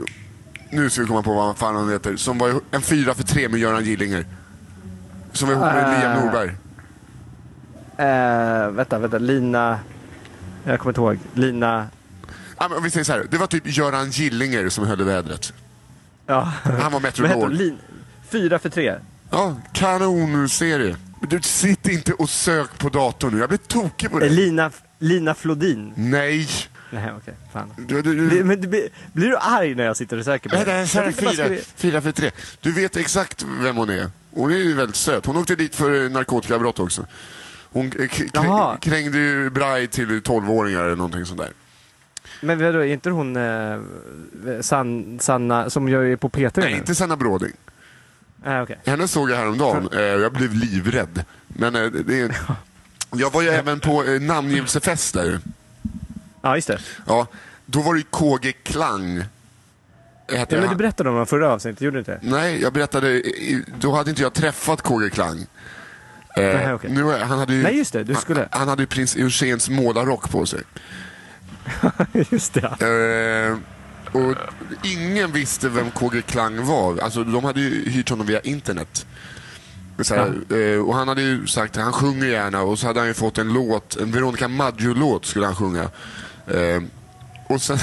nu 0.70 0.90
ska 0.90 1.02
vi 1.02 1.08
komma 1.08 1.24
på 1.24 1.34
vad 1.34 1.58
fan 1.58 1.76
hon 1.76 1.92
heter, 1.92 2.16
som 2.16 2.38
var 2.38 2.62
en 2.72 2.82
fyra 2.82 3.14
för 3.14 3.24
tre 3.24 3.50
med 3.50 3.60
Göran 3.60 3.84
Gillinger. 3.84 4.26
Som 5.32 5.48
var 5.48 5.56
ihop 5.56 5.66
med 5.66 5.86
Ah. 5.86 6.00
Liam 6.00 6.26
Norberg. 6.26 6.50
Eh, 7.98 8.72
vänta, 8.72 9.00
vänta. 9.00 9.18
Lina... 9.18 9.80
Jag 10.64 10.80
kommer 10.80 10.92
inte 10.92 11.02
ihåg. 11.02 11.20
Lina... 11.34 11.88
Ja, 12.60 12.68
men 12.70 12.84
vi 12.84 12.90
säger 12.90 13.04
så 13.04 13.12
här, 13.12 13.26
det 13.32 13.38
var 13.38 13.48
typ 13.48 13.64
Göran 13.78 14.10
Gillinger 14.10 14.70
som 14.70 14.88
höll 14.88 15.02
i 15.02 15.04
vädret. 15.04 15.54
Ja. 16.26 16.52
Han 16.82 16.92
var 16.92 17.00
meteorolog. 17.00 17.54
Lin... 17.54 17.78
Fyra 18.30 18.60
för 18.60 18.70
tre. 18.70 18.96
Ja, 19.30 19.56
kanonserie. 19.74 20.96
Du, 21.22 21.42
sitt 21.42 21.88
inte 21.88 22.14
och 22.14 22.30
sök 22.30 22.78
på 22.78 22.90
datorn 22.90 23.34
nu. 23.34 23.40
Jag 23.40 23.50
blir 23.50 23.58
tokig 23.58 24.12
på 24.12 24.18
Eh, 24.18 24.24
det. 24.24 24.30
Lina, 24.30 24.72
Lina 25.00 25.34
Flodin. 25.34 25.94
Nej. 25.96 26.50
Nej, 26.90 27.12
okej. 27.18 27.34
Fan. 27.54 27.74
Du, 27.78 28.02
du, 28.02 28.30
du. 28.30 28.44
Men 28.44 28.62
du, 28.62 28.68
blir- 28.68 28.90
du 29.14 29.38
arg 29.38 29.76
när 29.76 29.84
jag 29.84 29.98
sitter 29.98 30.18
och 30.18 30.26
söker 30.26 30.50
på 30.50 30.56
Nej, 30.56 30.66
det 30.66 30.72
är 30.72 30.78
Jag 30.96 31.06
tyckte 31.06 31.26
bara 31.26 31.34
fyra, 31.36 31.58
fyra 31.76 32.02
för 32.02 32.12
tre. 32.12 32.32
Du 32.62 32.72
vet 32.72 32.98
exakt 32.98 33.46
vem 33.62 33.76
hon 33.76 33.90
är. 33.90 34.10
Hon 34.32 34.52
är 34.52 34.56
ju 34.58 34.74
väldigt 34.74 34.96
söt. 34.96 35.26
Hon 35.26 35.38
åkte 35.38 35.56
dit 35.56 35.76
för 35.76 36.10
narkotikabrott 36.10 36.80
också. 36.80 37.06
Hon 37.72 37.92
Jaha. 38.34 38.78
kräng, 38.78 38.94
krängde 38.94 39.18
ju 39.18 39.50
braj 39.50 39.88
till 39.88 40.08
12-åringar 40.22 40.84
eller 40.84 40.96
någonting 40.96 41.26
sånt 41.26 41.40
där. 41.40 41.50
Men 42.42 42.60
vadå, 42.64 42.80
är 42.80 42.86
inte 42.86 43.10
hon 43.10 43.36
eh, 43.36 43.80
San, 44.62 45.20
Sanna 45.22 45.70
som 45.70 45.90
gör 45.90 46.02
ju 46.04 46.18
på 46.18 46.30
P3 46.30 46.52
Nej, 46.56 46.72
nu? 46.72 46.78
inte 46.78 46.96
Sanna 46.96 47.16
Bråding. 47.16 47.52
Ah, 48.46 48.62
okej. 48.62 48.80
Henne 48.86 49.08
såg 49.08 49.30
jag 49.32 49.38
häromdagen. 49.38 49.90
Eh, 49.94 50.00
jag 50.02 50.34
blev 50.34 50.54
livrädd. 50.54 51.24
Men 51.48 51.76
eh, 51.76 51.86
det 51.92 52.20
är... 52.20 52.36
Jag 53.12 53.34
var 53.34 53.42
ju 53.42 53.50
även 53.50 53.80
på 53.80 54.04
eh, 54.04 54.22
namngivelsefest 54.22 55.14
där. 55.14 55.40
Ja, 56.48 56.56
just 56.56 56.68
det. 56.68 56.80
Ja, 57.08 57.28
då 57.66 57.82
var 57.82 57.94
det 57.94 58.00
ju 58.00 58.06
KG 58.10 58.52
Klang. 58.64 59.18
Hette 60.30 60.56
Ja, 60.56 60.62
men 60.62 60.70
du 60.70 60.76
berättade 60.76 61.10
om 61.10 61.20
det 61.20 61.26
förra 61.26 61.50
avsnittet, 61.54 61.82
gjorde 61.82 61.96
du 61.96 62.00
inte? 62.00 62.20
Nej, 62.22 62.62
jag 62.62 62.74
berättade, 62.74 63.22
då 63.80 63.96
hade 63.96 64.10
inte 64.10 64.22
jag 64.22 64.34
träffat 64.34 64.82
KG 64.82 65.10
Klang. 65.10 65.40
Eh, 66.38 66.44
Nej, 66.44 66.78
nu, 66.90 67.12
är- 67.12 67.20
han 67.26 67.40
hade 67.40 67.54
ju, 67.54 67.64
Nej, 67.64 67.78
just 67.78 67.94
det, 67.94 68.04
du 68.04 68.16
skulle. 68.16 68.40
Han, 68.40 68.50
han 68.52 68.68
hade 68.68 68.84
ju 68.84 68.88
prins 68.88 69.16
Eugens 69.16 69.70
målarrock 69.70 70.30
på 70.30 70.46
sig. 70.46 70.62
just 72.30 72.54
det. 72.54 72.76
ja. 72.80 72.88
Eh, 72.88 73.58
och 74.12 74.36
ingen 74.84 75.32
visste 75.32 75.70
vem 75.70 75.92
KG 75.92 76.22
Klang 76.22 76.66
var. 76.66 76.98
Alltså, 76.98 77.24
de 77.24 77.44
hade 77.44 77.60
ju 77.62 77.90
hyrt 77.90 78.10
honom 78.10 78.28
via 78.28 78.40
internet. 78.40 79.06
Här, 80.10 80.54
eh, 80.76 80.80
och 80.80 80.96
han 80.96 81.08
hade 81.08 81.22
ju 81.22 81.48
sagt 81.48 81.78
att 81.78 81.84
han 81.84 81.94
sjunger 81.94 82.28
gärna 82.28 82.62
och 82.62 82.80
så 82.80 82.88
hade 82.88 83.00
han 83.00 83.08
ju 83.08 83.14
fått 83.14 83.38
en 83.38 83.54
låt, 83.54 83.96
en 83.96 84.12
Veronica 84.12 84.48
Maggio-låt 84.48 85.26
skulle 85.26 85.46
han 85.46 85.56
sjunga. 85.56 85.90
Eh, 86.48 86.82
och 87.48 87.62
sen, 87.62 87.78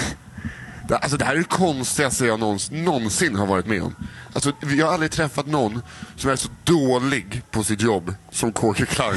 det, 0.89 0.97
alltså 0.97 1.17
det 1.17 1.25
här 1.25 1.35
är 1.35 1.39
det 1.39 1.45
konstigaste 1.45 2.27
jag 2.27 2.41
någons, 2.41 2.71
någonsin 2.71 3.37
har 3.37 3.47
varit 3.47 3.67
med 3.67 3.83
om. 3.83 3.95
Alltså, 4.33 4.53
jag 4.77 4.87
har 4.87 4.93
aldrig 4.93 5.11
träffat 5.11 5.47
någon 5.47 5.83
som 6.17 6.31
är 6.31 6.37
så 6.37 6.49
dålig 6.65 7.43
på 7.51 7.65
sitt 7.65 7.81
jobb 7.81 8.15
som 8.31 8.53
KG 8.53 8.87
Klang. 8.87 9.15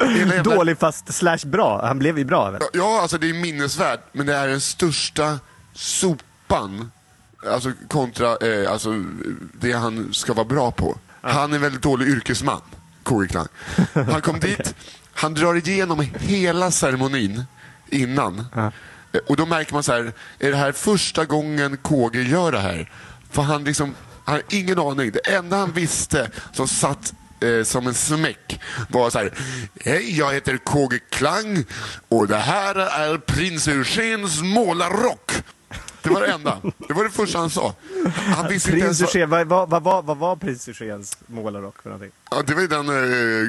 Jävla- 0.00 0.42
Dålig 0.42 0.78
fast 0.78 1.14
slash 1.14 1.38
bra. 1.46 1.86
Han 1.86 1.98
blev 1.98 2.18
ju 2.18 2.24
bra 2.24 2.50
väl? 2.50 2.62
Ja, 2.72 3.00
alltså 3.02 3.18
det 3.18 3.28
är 3.30 3.34
minnesvärt, 3.34 4.00
men 4.12 4.26
det 4.26 4.34
är 4.36 4.48
den 4.48 4.60
största 4.60 5.38
sopan 5.74 6.90
alltså, 7.52 7.72
kontra 7.88 8.36
eh, 8.36 8.72
alltså, 8.72 9.04
det 9.60 9.72
han 9.72 10.08
ska 10.14 10.32
vara 10.34 10.44
bra 10.44 10.70
på. 10.70 10.98
Han 11.20 11.50
är 11.52 11.56
en 11.56 11.62
väldigt 11.62 11.82
dålig 11.82 12.08
yrkesman, 12.08 12.60
KG 13.02 13.28
Klang. 13.28 13.46
Han 13.92 14.20
kom 14.22 14.40
dit, 14.40 14.74
han 15.14 15.34
drar 15.34 15.54
igenom 15.68 16.06
hela 16.18 16.70
ceremonin 16.70 17.44
innan. 17.92 18.46
Eh, 18.56 19.20
Och 19.26 19.36
då 19.36 19.46
märker 19.46 19.72
man 19.72 19.82
så 19.82 19.92
här, 19.92 20.12
är 20.38 20.50
det 20.50 20.56
här 20.56 20.72
första 20.72 21.24
gången 21.24 21.76
KG 21.76 22.22
gör 22.22 22.52
det 22.52 22.58
här? 22.58 22.92
För 23.30 23.42
han 23.42 23.64
liksom, 23.64 23.94
han 24.24 24.34
har 24.34 24.42
ingen 24.50 24.78
aning. 24.78 25.10
Det 25.12 25.34
enda 25.34 25.56
han 25.56 25.72
visste 25.72 26.30
som 26.52 26.68
satt 26.68 27.12
eh, 27.40 27.62
som 27.64 27.86
en 27.86 27.94
smäck 27.94 28.60
var 28.88 29.10
så 29.10 29.18
här, 29.18 29.32
hej 29.80 30.18
jag 30.18 30.32
heter 30.34 30.56
KG 30.56 30.98
Klang 31.10 31.64
och 32.08 32.28
det 32.28 32.36
här 32.36 32.74
är 32.74 33.18
prins 33.18 33.68
Eugens 33.68 34.42
målarrock. 34.42 35.32
Det 36.02 36.10
var 36.10 36.20
det 36.20 36.32
enda. 36.32 36.58
Det 36.88 36.94
var 36.94 37.04
det 37.04 37.10
första 37.10 37.38
han 37.38 37.50
sa. 37.50 37.74
Han 38.36 38.48
visste 38.48 38.70
inte 38.70 38.84
ens 38.84 38.98
Prins 38.98 39.14
vad- 39.14 39.16
Eugen, 39.22 39.48
vad, 39.48 39.68
vad, 39.68 39.70
vad, 39.70 39.82
vad, 39.82 40.04
vad 40.04 40.16
var 40.16 40.36
prins 40.36 40.68
Eugens 40.68 41.18
målarrock 41.26 41.82
för 41.82 41.90
någonting? 41.90 42.10
Ja, 42.30 42.42
det 42.46 42.54
var 42.54 42.60
ju 42.60 42.68
den, 42.68 42.88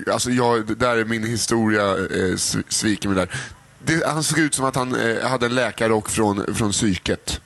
eh, 0.07 0.13
alltså 0.13 0.29
jag, 0.31 0.77
där 0.77 0.97
är 0.97 1.05
min 1.05 1.23
historia 1.23 1.81
eh, 1.91 2.35
sv- 2.35 2.63
sviker 2.69 3.09
mig 3.09 3.17
där. 3.17 3.29
Det, 3.85 4.05
han 4.05 4.23
såg 4.23 4.39
ut 4.39 4.53
som 4.55 4.65
att 4.65 4.75
han 4.75 4.95
eh, 4.95 5.27
hade 5.27 5.45
en 5.45 5.55
läkarrock 5.55 6.09
från, 6.09 6.55
från 6.55 6.71
psyket. 6.71 7.41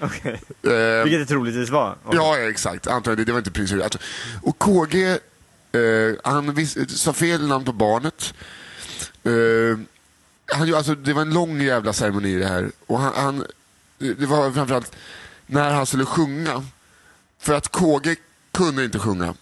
Okej. 0.00 0.40
Eh, 0.62 1.02
Vilket 1.04 1.20
det 1.20 1.26
troligtvis 1.26 1.70
var. 1.70 1.96
Ja, 2.12 2.38
ja, 2.38 2.50
exakt. 2.50 2.86
Antagligen, 2.86 3.16
det, 3.16 3.24
det 3.24 3.32
var 3.32 3.38
inte 3.38 3.50
prins 3.50 3.72
alltså, 3.72 3.98
Och 4.42 4.58
KG, 4.58 5.04
eh, 5.72 6.14
han 6.24 6.54
vis, 6.54 7.00
sa 7.00 7.12
fel 7.12 7.46
namn 7.46 7.64
på 7.64 7.72
barnet. 7.72 8.34
Eh, 9.24 9.78
han, 10.56 10.74
alltså, 10.74 10.94
det 10.94 11.12
var 11.12 11.22
en 11.22 11.34
lång 11.34 11.60
jävla 11.60 11.92
ceremoni 11.92 12.38
det 12.38 12.46
här. 12.46 12.70
Och 12.86 13.00
han, 13.00 13.12
han, 13.16 13.44
det 13.98 14.26
var 14.26 14.50
framförallt 14.50 14.96
när 15.46 15.70
han 15.70 15.86
skulle 15.86 16.04
sjunga. 16.04 16.64
För 17.38 17.54
att 17.54 17.68
KG 17.68 18.16
kunde 18.52 18.84
inte 18.84 18.98
sjunga. 18.98 19.34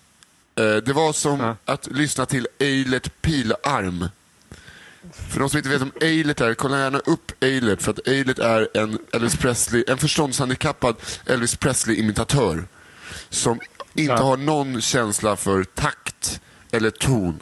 Eh, 0.54 0.76
det 0.76 0.92
var 0.92 1.12
som 1.12 1.54
att 1.64 1.86
lyssna 1.86 2.26
till 2.26 2.48
Eilert 2.58 3.22
Pilarm. 3.22 4.08
För 5.10 5.40
de 5.40 5.50
som 5.50 5.58
inte 5.58 5.68
vet 5.68 5.82
om 5.82 5.92
Eilert 6.00 6.40
är, 6.40 6.54
kolla 6.54 6.78
gärna 6.78 6.98
upp 6.98 7.44
Eilert 7.44 7.82
för 7.82 7.90
att 7.90 8.08
Eilert 8.08 8.38
är 8.38 8.68
en 8.74 8.98
Elvis 9.12 9.36
Presley, 9.36 9.84
en 9.88 9.98
förståndshandikappad 9.98 10.96
Elvis 11.26 11.56
Presley-imitatör. 11.56 12.64
Som 13.28 13.60
inte 13.94 14.22
har 14.22 14.36
någon 14.36 14.80
känsla 14.80 15.36
för 15.36 15.64
takt 15.64 16.40
eller 16.70 16.90
ton. 16.90 17.40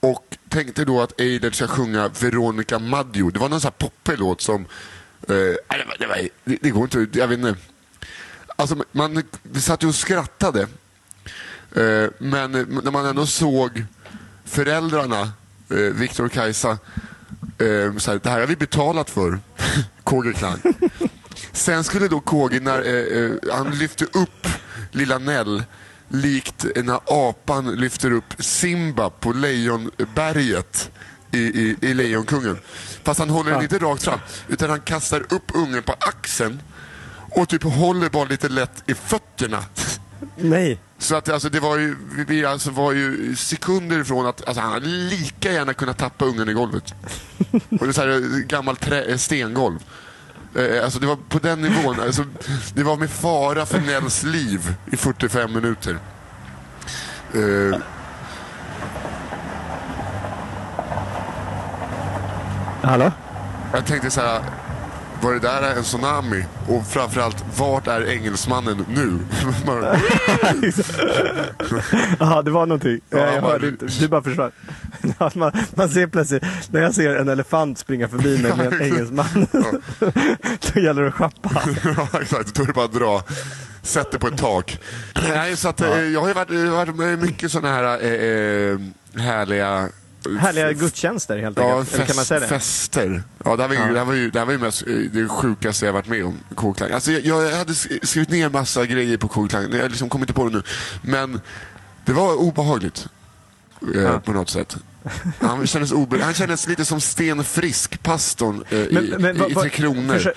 Och 0.00 0.36
tänkte 0.48 0.84
då 0.84 1.02
att 1.02 1.20
Eilert 1.20 1.54
ska 1.54 1.66
sjunga 1.66 2.08
Veronica 2.08 2.78
Maggio. 2.78 3.30
Det 3.30 3.38
var 3.38 3.48
någon 3.48 3.60
sån 3.60 3.68
här 3.68 3.88
poppig 3.88 4.18
låt 4.18 4.40
som... 4.40 4.66
Eh, 5.28 5.36
det, 5.98 6.06
var, 6.06 6.28
det, 6.44 6.58
det, 6.62 6.70
går 6.70 6.82
inte, 6.82 7.18
jag 7.18 7.28
vet 7.28 7.38
inte. 7.38 7.56
Alltså 8.56 8.84
man 8.92 9.22
vi 9.42 9.60
satt 9.60 9.82
ju 9.82 9.88
och 9.88 9.94
skrattade. 9.94 10.60
Eh, 11.74 12.08
men 12.18 12.52
när 12.52 12.90
man 12.90 13.06
ändå 13.06 13.26
såg 13.26 13.84
föräldrarna, 14.44 15.32
eh, 15.70 15.76
Viktor 15.76 16.24
och 16.24 16.32
Kajsa, 16.32 16.70
eh, 17.58 17.96
så 17.96 18.10
här, 18.10 18.20
det 18.22 18.30
här 18.30 18.40
har 18.40 18.46
vi 18.46 18.56
betalat 18.56 19.10
för, 19.10 19.38
KG 20.04 20.32
Klang. 20.32 20.58
Sen 21.52 21.84
skulle 21.84 22.08
då 22.08 22.20
KG, 22.20 22.60
när 22.60 22.82
eh, 22.82 23.24
eh, 23.24 23.30
han 23.52 23.78
lyfte 23.78 24.04
upp 24.04 24.48
lilla 24.90 25.18
Nell 25.18 25.62
likt 26.08 26.66
när 26.76 27.00
apan 27.06 27.74
lyfter 27.76 28.10
upp 28.10 28.34
Simba 28.38 29.10
på 29.10 29.32
Lejonberget 29.32 30.90
i, 31.30 31.38
i, 31.38 31.76
i 31.80 31.94
Lejonkungen. 31.94 32.58
Fast 33.04 33.20
han 33.20 33.30
håller 33.30 33.50
den 33.50 33.62
inte 33.62 33.78
rakt 33.78 34.02
fram, 34.02 34.18
utan 34.48 34.70
han 34.70 34.80
kastar 34.80 35.20
upp 35.20 35.52
ungen 35.54 35.82
på 35.82 35.92
axeln 35.92 36.62
och 37.30 37.48
typ 37.48 37.62
håller 37.62 38.08
bara 38.08 38.24
lite 38.24 38.48
lätt 38.48 38.82
i 38.86 38.94
fötterna. 38.94 39.64
Nej. 40.36 40.78
Så 40.98 41.16
att 41.16 41.28
alltså, 41.28 41.48
det 41.48 41.60
var 41.60 41.76
ju, 41.78 41.96
vi 42.28 42.44
alltså 42.44 42.70
var 42.70 42.92
ju 42.92 43.36
sekunder 43.36 43.98
ifrån 44.00 44.26
att 44.26 44.48
alltså, 44.48 44.60
han 44.62 44.72
hade 44.72 44.86
lika 44.86 45.52
gärna 45.52 45.74
kunnat 45.74 45.98
tappa 45.98 46.24
ungen 46.24 46.48
i 46.48 46.52
golvet. 46.52 46.94
Och 47.52 47.78
det 47.78 47.86
är 47.88 47.92
så 47.92 48.00
här 48.00 48.08
eh, 48.08 48.38
gammalt 48.46 48.80
trä, 48.80 49.02
eh, 49.04 49.16
stengolv. 49.16 49.78
Eh, 50.54 50.84
Alltså 50.84 50.98
det 50.98 51.06
var 51.06 51.16
på 51.28 51.38
den 51.38 51.62
nivån. 51.62 52.00
Alltså, 52.00 52.24
det 52.74 52.82
var 52.82 52.96
med 52.96 53.10
fara 53.10 53.66
för 53.66 53.80
Nells 53.80 54.22
liv 54.22 54.74
i 54.92 54.96
45 54.96 55.52
minuter. 55.52 55.98
Eh, 57.34 57.78
Hallå? 62.82 63.12
jag 63.72 63.86
tänkte 63.86 64.10
så 64.10 64.20
här, 64.20 64.42
var 65.24 65.32
det 65.32 65.38
där 65.38 65.76
en 65.76 65.82
tsunami? 65.82 66.44
Och 66.68 66.86
framförallt, 66.86 67.44
vart 67.58 67.86
är 67.86 68.06
engelsmannen 68.10 68.84
nu? 68.88 69.18
Ja, 72.18 72.42
det 72.42 72.50
var 72.50 72.66
någonting. 72.66 73.00
Ja, 73.10 73.18
jag 73.18 73.42
bara- 73.42 73.52
hörde 73.52 73.68
inte. 73.68 73.86
Du 73.86 74.08
bara 74.08 74.22
försvann. 74.22 74.50
Ja, 75.18 75.30
man, 75.34 75.52
man 75.74 75.88
ser 75.88 76.06
plötsligt, 76.06 76.44
när 76.70 76.80
jag 76.82 76.94
ser 76.94 77.16
en 77.16 77.28
elefant 77.28 77.78
springa 77.78 78.08
förbi 78.08 78.38
mig 78.42 78.56
med 78.56 78.72
en 78.72 78.82
engelsman, 78.82 79.46
då 80.74 80.80
gäller 80.80 81.02
det 81.02 81.08
att 81.08 81.14
schappa. 81.14 81.62
ja, 82.12 82.20
exakt. 82.20 82.54
Då 82.54 82.62
är 82.62 82.66
det 82.66 82.72
bara 82.72 82.84
att 82.84 82.92
dra. 82.92 83.22
Sätt 83.82 84.10
det 84.12 84.18
på 84.18 84.26
ett 84.28 84.38
tak. 84.38 84.78
Nej, 85.28 85.56
så 85.56 85.68
att, 85.68 85.80
eh, 85.80 86.02
Jag 86.02 86.20
har 86.20 86.28
ju 86.28 86.34
varit, 86.34 86.70
varit 86.70 86.96
med 86.96 87.18
mycket 87.18 87.50
sådana 87.52 87.74
här 87.74 87.84
eh, 88.04 88.12
eh, 88.12 88.78
härliga 89.22 89.88
Härliga 90.38 90.72
gudstjänster 90.72 91.38
helt 91.38 91.58
Ja, 91.58 91.78
enkelt. 91.78 91.94
Eller 91.94 92.06
kan 92.06 92.16
man 92.16 92.24
säga 92.24 92.40
det? 92.40 92.46
fester. 92.46 93.22
Ja, 93.44 93.56
det, 93.56 93.62
här 93.62 93.68
var 93.68 93.74
ju, 93.74 93.80
Ja. 93.80 93.86
det, 93.92 93.98
här 93.98 94.04
var 94.06 94.14
ju, 94.14 94.30
det 94.30 94.38
här 94.38 94.46
var 94.46 94.52
ju 94.52 94.58
mest 94.58 94.82
eh, 94.86 94.94
det 94.94 95.28
sjukaste 95.28 95.86
jag 95.86 95.92
varit 95.92 96.08
med 96.08 96.24
om, 96.24 96.38
K-klang. 96.54 96.90
Alltså, 96.90 97.12
jag, 97.12 97.22
jag 97.46 97.56
hade 97.56 97.72
sk- 97.72 98.06
skrivit 98.06 98.28
ner 98.30 98.48
massa 98.48 98.86
grejer 98.86 99.16
på 99.16 99.28
K-klang, 99.28 99.66
jag 99.72 99.90
liksom 99.90 100.08
kom 100.08 100.20
inte 100.20 100.32
på 100.32 100.48
det 100.48 100.56
nu. 100.56 100.62
Men 101.02 101.40
det 102.04 102.12
var 102.12 102.34
obehagligt. 102.36 103.06
Eh, 103.94 104.18
På 104.18 104.32
något 104.32 104.50
sätt. 104.50 104.76
Han 105.40 105.66
kändes, 105.66 105.92
obe- 105.92 106.22
han 106.22 106.34
kändes 106.34 106.68
lite 106.68 106.84
som 106.84 107.00
Sten 107.00 107.44
Frisk, 107.44 108.02
pastorn 108.02 108.64
eh, 108.70 108.78
i, 108.78 109.14
vad- 109.18 109.36
i 109.50 109.54
vad- 109.54 109.62
Tre 109.62 109.70
Kronor. 109.70 110.14
försö- 110.18 110.32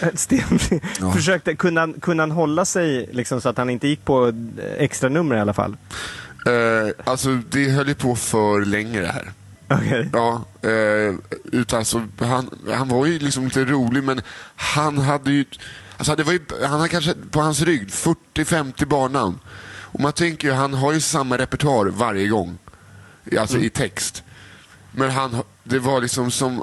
Eh, 0.00 0.08
Sten 0.14 0.58
Ja. 1.00 1.12
försökte, 1.12 1.54
kunde 1.56 1.80
han, 1.80 1.92
kunde 2.00 2.22
han 2.22 2.30
hålla 2.30 2.64
sig 2.64 3.08
liksom, 3.12 3.40
så 3.40 3.48
att 3.48 3.56
han 3.58 3.70
inte 3.70 3.88
gick 3.88 4.04
på 4.04 4.26
eh, 4.28 4.32
extra 4.78 5.08
nummer 5.08 5.36
i 5.36 5.40
alla 5.40 5.52
fall? 5.54 5.76
Eh, 6.48 6.90
alltså 7.04 7.40
det 7.50 7.70
höll 7.70 7.88
ju 7.88 7.94
på 7.94 8.16
för 8.16 8.64
länge 8.64 9.00
det 9.00 9.06
här. 9.06 9.32
Okej. 9.70 10.10
Ja, 10.12 10.44
eh, 10.62 11.14
utan 11.52 11.78
alltså, 11.78 12.02
han, 12.18 12.50
han 12.74 12.88
var 12.88 13.06
ju 13.06 13.18
liksom 13.18 13.44
lite 13.44 13.64
rolig 13.64 14.04
men 14.04 14.20
han 14.56 14.98
hade 14.98 15.30
ju, 15.32 15.44
alltså 15.96 16.16
det 16.16 16.22
var 16.22 16.32
ju, 16.32 16.40
han 16.62 16.70
hade 16.70 16.88
kanske 16.88 17.14
på 17.30 17.40
hans 17.40 17.62
rygg 17.62 17.88
40-50 17.88 18.86
barnnamn. 18.86 19.38
Och 19.90 20.00
man 20.00 20.12
tänker 20.12 20.48
ju, 20.48 20.54
han 20.54 20.74
har 20.74 20.92
ju 20.92 21.00
samma 21.00 21.38
repertoar 21.38 21.86
varje 21.86 22.28
gång. 22.28 22.58
Alltså 23.38 23.58
i 23.58 23.70
text. 23.70 24.22
Men 24.92 25.10
han, 25.10 25.42
det 25.64 25.78
var 25.78 26.00
liksom 26.00 26.30
som 26.30 26.62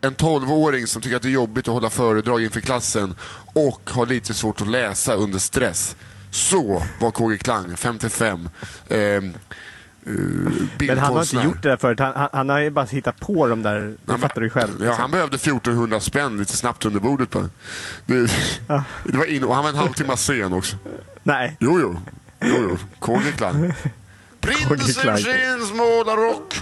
en 0.00 0.14
12-åring 0.14 0.86
som 0.86 1.02
tycker 1.02 1.16
att 1.16 1.22
det 1.22 1.28
är 1.28 1.32
jobbigt 1.32 1.68
att 1.68 1.74
hålla 1.74 1.90
föredrag 1.90 2.42
inför 2.42 2.60
klassen 2.60 3.14
och 3.54 3.90
har 3.90 4.06
lite 4.06 4.34
svårt 4.34 4.60
att 4.60 4.68
läsa 4.68 5.14
under 5.14 5.38
stress. 5.38 5.96
Så 6.30 6.82
var 7.00 7.10
KG 7.10 7.38
Klang, 7.38 7.76
55. 7.76 8.48
Eh, 8.88 8.98
eh, 8.98 9.22
Men 10.78 10.98
han 10.98 11.12
har 11.14 11.22
inte 11.22 11.36
gjort 11.46 11.62
det 11.62 11.68
där 11.68 11.76
förut. 11.76 12.00
Han, 12.00 12.12
han, 12.16 12.28
han 12.32 12.48
har 12.48 12.58
ju 12.58 12.70
bara 12.70 12.84
hittat 12.84 13.20
på 13.20 13.46
de 13.46 13.62
där, 13.62 13.80
det 14.04 14.12
Han- 14.12 14.20
fattar 14.20 14.40
du 14.40 14.50
själv. 14.50 14.70
Ja, 14.78 14.84
liksom. 14.84 15.00
han 15.00 15.10
behövde 15.10 15.36
1400 15.36 16.00
spänn 16.00 16.38
lite 16.38 16.56
snabbt 16.56 16.84
under 16.84 17.00
bordet 17.00 17.30
bara. 17.30 17.48
Det, 18.06 18.14
det 19.04 19.18
var 19.18 19.24
in, 19.24 19.44
och 19.44 19.54
han 19.54 19.64
var 19.64 19.70
en 19.70 19.76
halvtimme 19.76 20.16
sen 20.16 20.52
också. 20.52 20.76
Nej. 21.22 21.56
Jo, 21.60 21.80
jo. 21.80 22.00
jo, 22.40 22.54
jo. 22.60 22.78
KG 22.98 23.32
Klang. 23.36 23.72
Prins. 24.40 24.98
Eugens 25.04 25.72
målarrock. 25.72 26.54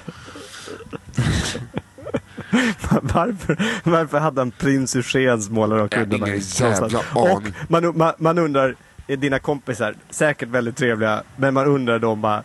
Varför, 3.03 3.57
varför 3.85 4.19
hade 4.19 4.41
han 4.41 4.51
prins 4.51 4.97
Eugens 4.97 5.51
målarrock 5.51 5.97
under 5.97 6.17
ingen 6.17 6.39
jävla 6.41 6.87
aning. 6.87 7.35
Och 7.35 7.43
man, 7.69 7.99
man, 7.99 8.13
man 8.19 8.39
undrar, 8.39 8.75
är 9.07 9.17
dina 9.17 9.39
kompisar, 9.39 9.95
säkert 10.11 10.49
väldigt 10.49 10.77
trevliga, 10.77 11.23
men 11.37 11.55
man 11.55 11.67
undrar 11.67 11.99
då 11.99 12.15
bara, 12.15 12.43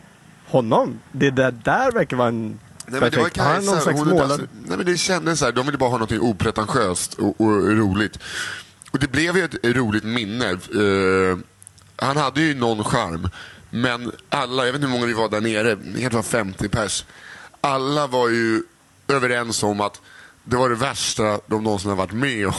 honom? 0.48 1.00
Det 1.12 1.30
där, 1.30 1.52
där 1.52 1.92
verkar 1.92 2.18
vara 2.18 2.28
en 2.28 2.60
Nej, 2.92 3.02
men 3.02 3.12
det 3.12 3.18
var 3.18 3.32
han 3.44 3.56
någon 3.56 3.64
Kajsa. 3.66 3.82
slags 3.82 4.00
Hon, 4.00 4.10
målad... 4.10 4.48
nej, 4.68 4.78
men 4.78 4.86
det 4.86 4.98
kändes 4.98 5.40
så 5.40 5.46
här, 5.46 5.52
de 5.52 5.66
ville 5.66 5.78
bara 5.78 5.90
ha 5.90 5.98
något 5.98 6.12
opretentiöst 6.12 7.14
och, 7.14 7.42
och 7.42 7.78
roligt. 7.78 8.20
Och 8.92 9.00
det 9.00 9.12
blev 9.12 9.38
ju 9.38 9.44
ett 9.44 9.56
roligt 9.64 10.04
minne. 10.04 10.50
Eh, 10.50 11.38
han 11.96 12.18
hade 12.18 12.42
ju 12.42 12.56
någon 12.56 12.84
charm. 12.84 13.30
Men 13.70 14.12
alla, 14.30 14.66
jag 14.66 14.74
vet 14.74 14.76
inte 14.82 14.88
hur 14.88 14.94
många 14.94 15.06
vi 15.06 15.14
var 15.14 15.30
där 15.30 15.42
nere, 15.42 15.76
det 15.76 16.14
var 16.14 16.24
50 16.24 16.70
pers. 16.70 17.06
Alla 17.62 18.08
var 18.08 18.30
ju 18.30 18.64
överens 19.08 19.64
om 19.64 19.82
att 19.82 20.02
det 20.44 20.56
var 20.56 20.70
det 20.70 20.76
värsta 20.76 21.40
de 21.48 21.64
någonsin 21.64 21.90
har 21.90 21.98
varit 21.98 22.12
med 22.12 22.48
om. 22.48 22.54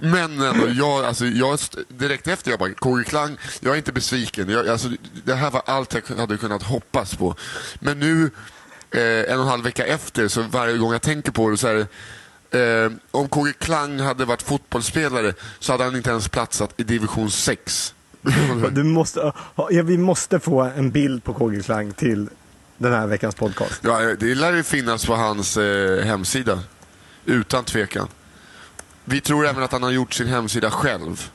Men 0.00 0.42
ändå, 0.42 0.68
jag, 0.68 1.04
alltså, 1.04 1.26
jag, 1.26 1.58
direkt 1.88 2.28
efter 2.28 2.50
jag 2.50 2.58
bara, 2.58 2.74
KG 2.74 3.04
Klang, 3.04 3.36
jag 3.60 3.72
är 3.72 3.76
inte 3.76 3.92
besviken. 3.92 4.48
Jag, 4.48 4.68
alltså, 4.68 4.88
det 5.24 5.34
här 5.34 5.50
var 5.50 5.62
allt 5.66 5.94
jag 5.94 6.16
hade 6.16 6.36
kunnat 6.36 6.62
hoppas 6.62 7.16
på. 7.16 7.34
Men 7.80 7.98
nu, 7.98 8.30
eh, 8.90 9.32
en 9.32 9.38
och 9.38 9.44
en 9.44 9.48
halv 9.48 9.64
vecka 9.64 9.86
efter, 9.86 10.28
så 10.28 10.42
varje 10.42 10.76
gång 10.76 10.92
jag 10.92 11.02
tänker 11.02 11.32
på 11.32 11.50
det 11.50 11.56
så 11.56 11.68
är 11.68 11.86
eh, 12.50 12.92
om 13.10 13.28
KG 13.28 13.52
Klang 13.52 14.00
hade 14.00 14.24
varit 14.24 14.42
fotbollsspelare 14.42 15.34
så 15.58 15.72
hade 15.72 15.84
han 15.84 15.96
inte 15.96 16.10
ens 16.10 16.28
platsat 16.28 16.74
i 16.76 16.82
division 16.82 17.30
6. 17.30 17.94
Du 18.70 18.82
måste, 18.82 19.32
ja, 19.56 19.68
vi 19.84 19.98
måste 19.98 20.40
få 20.40 20.60
en 20.60 20.90
bild 20.90 21.24
på 21.24 21.34
KG 21.34 21.62
Klang 21.62 21.92
till 21.92 22.28
den 22.78 22.92
här 22.92 23.06
veckans 23.06 23.34
podcast. 23.34 23.80
Ja, 23.82 23.98
det 24.18 24.34
lär 24.34 24.52
ju 24.52 24.62
finnas 24.62 25.06
på 25.06 25.14
hans 25.14 25.56
eh, 25.56 26.04
hemsida. 26.04 26.60
Utan 27.24 27.64
tvekan. 27.64 28.08
Vi 29.08 29.20
tror 29.20 29.46
även 29.46 29.62
att 29.62 29.72
han 29.72 29.82
har 29.82 29.90
gjort 29.90 30.14
sin 30.14 30.26
hemsida 30.26 30.70
själv. 30.70 31.30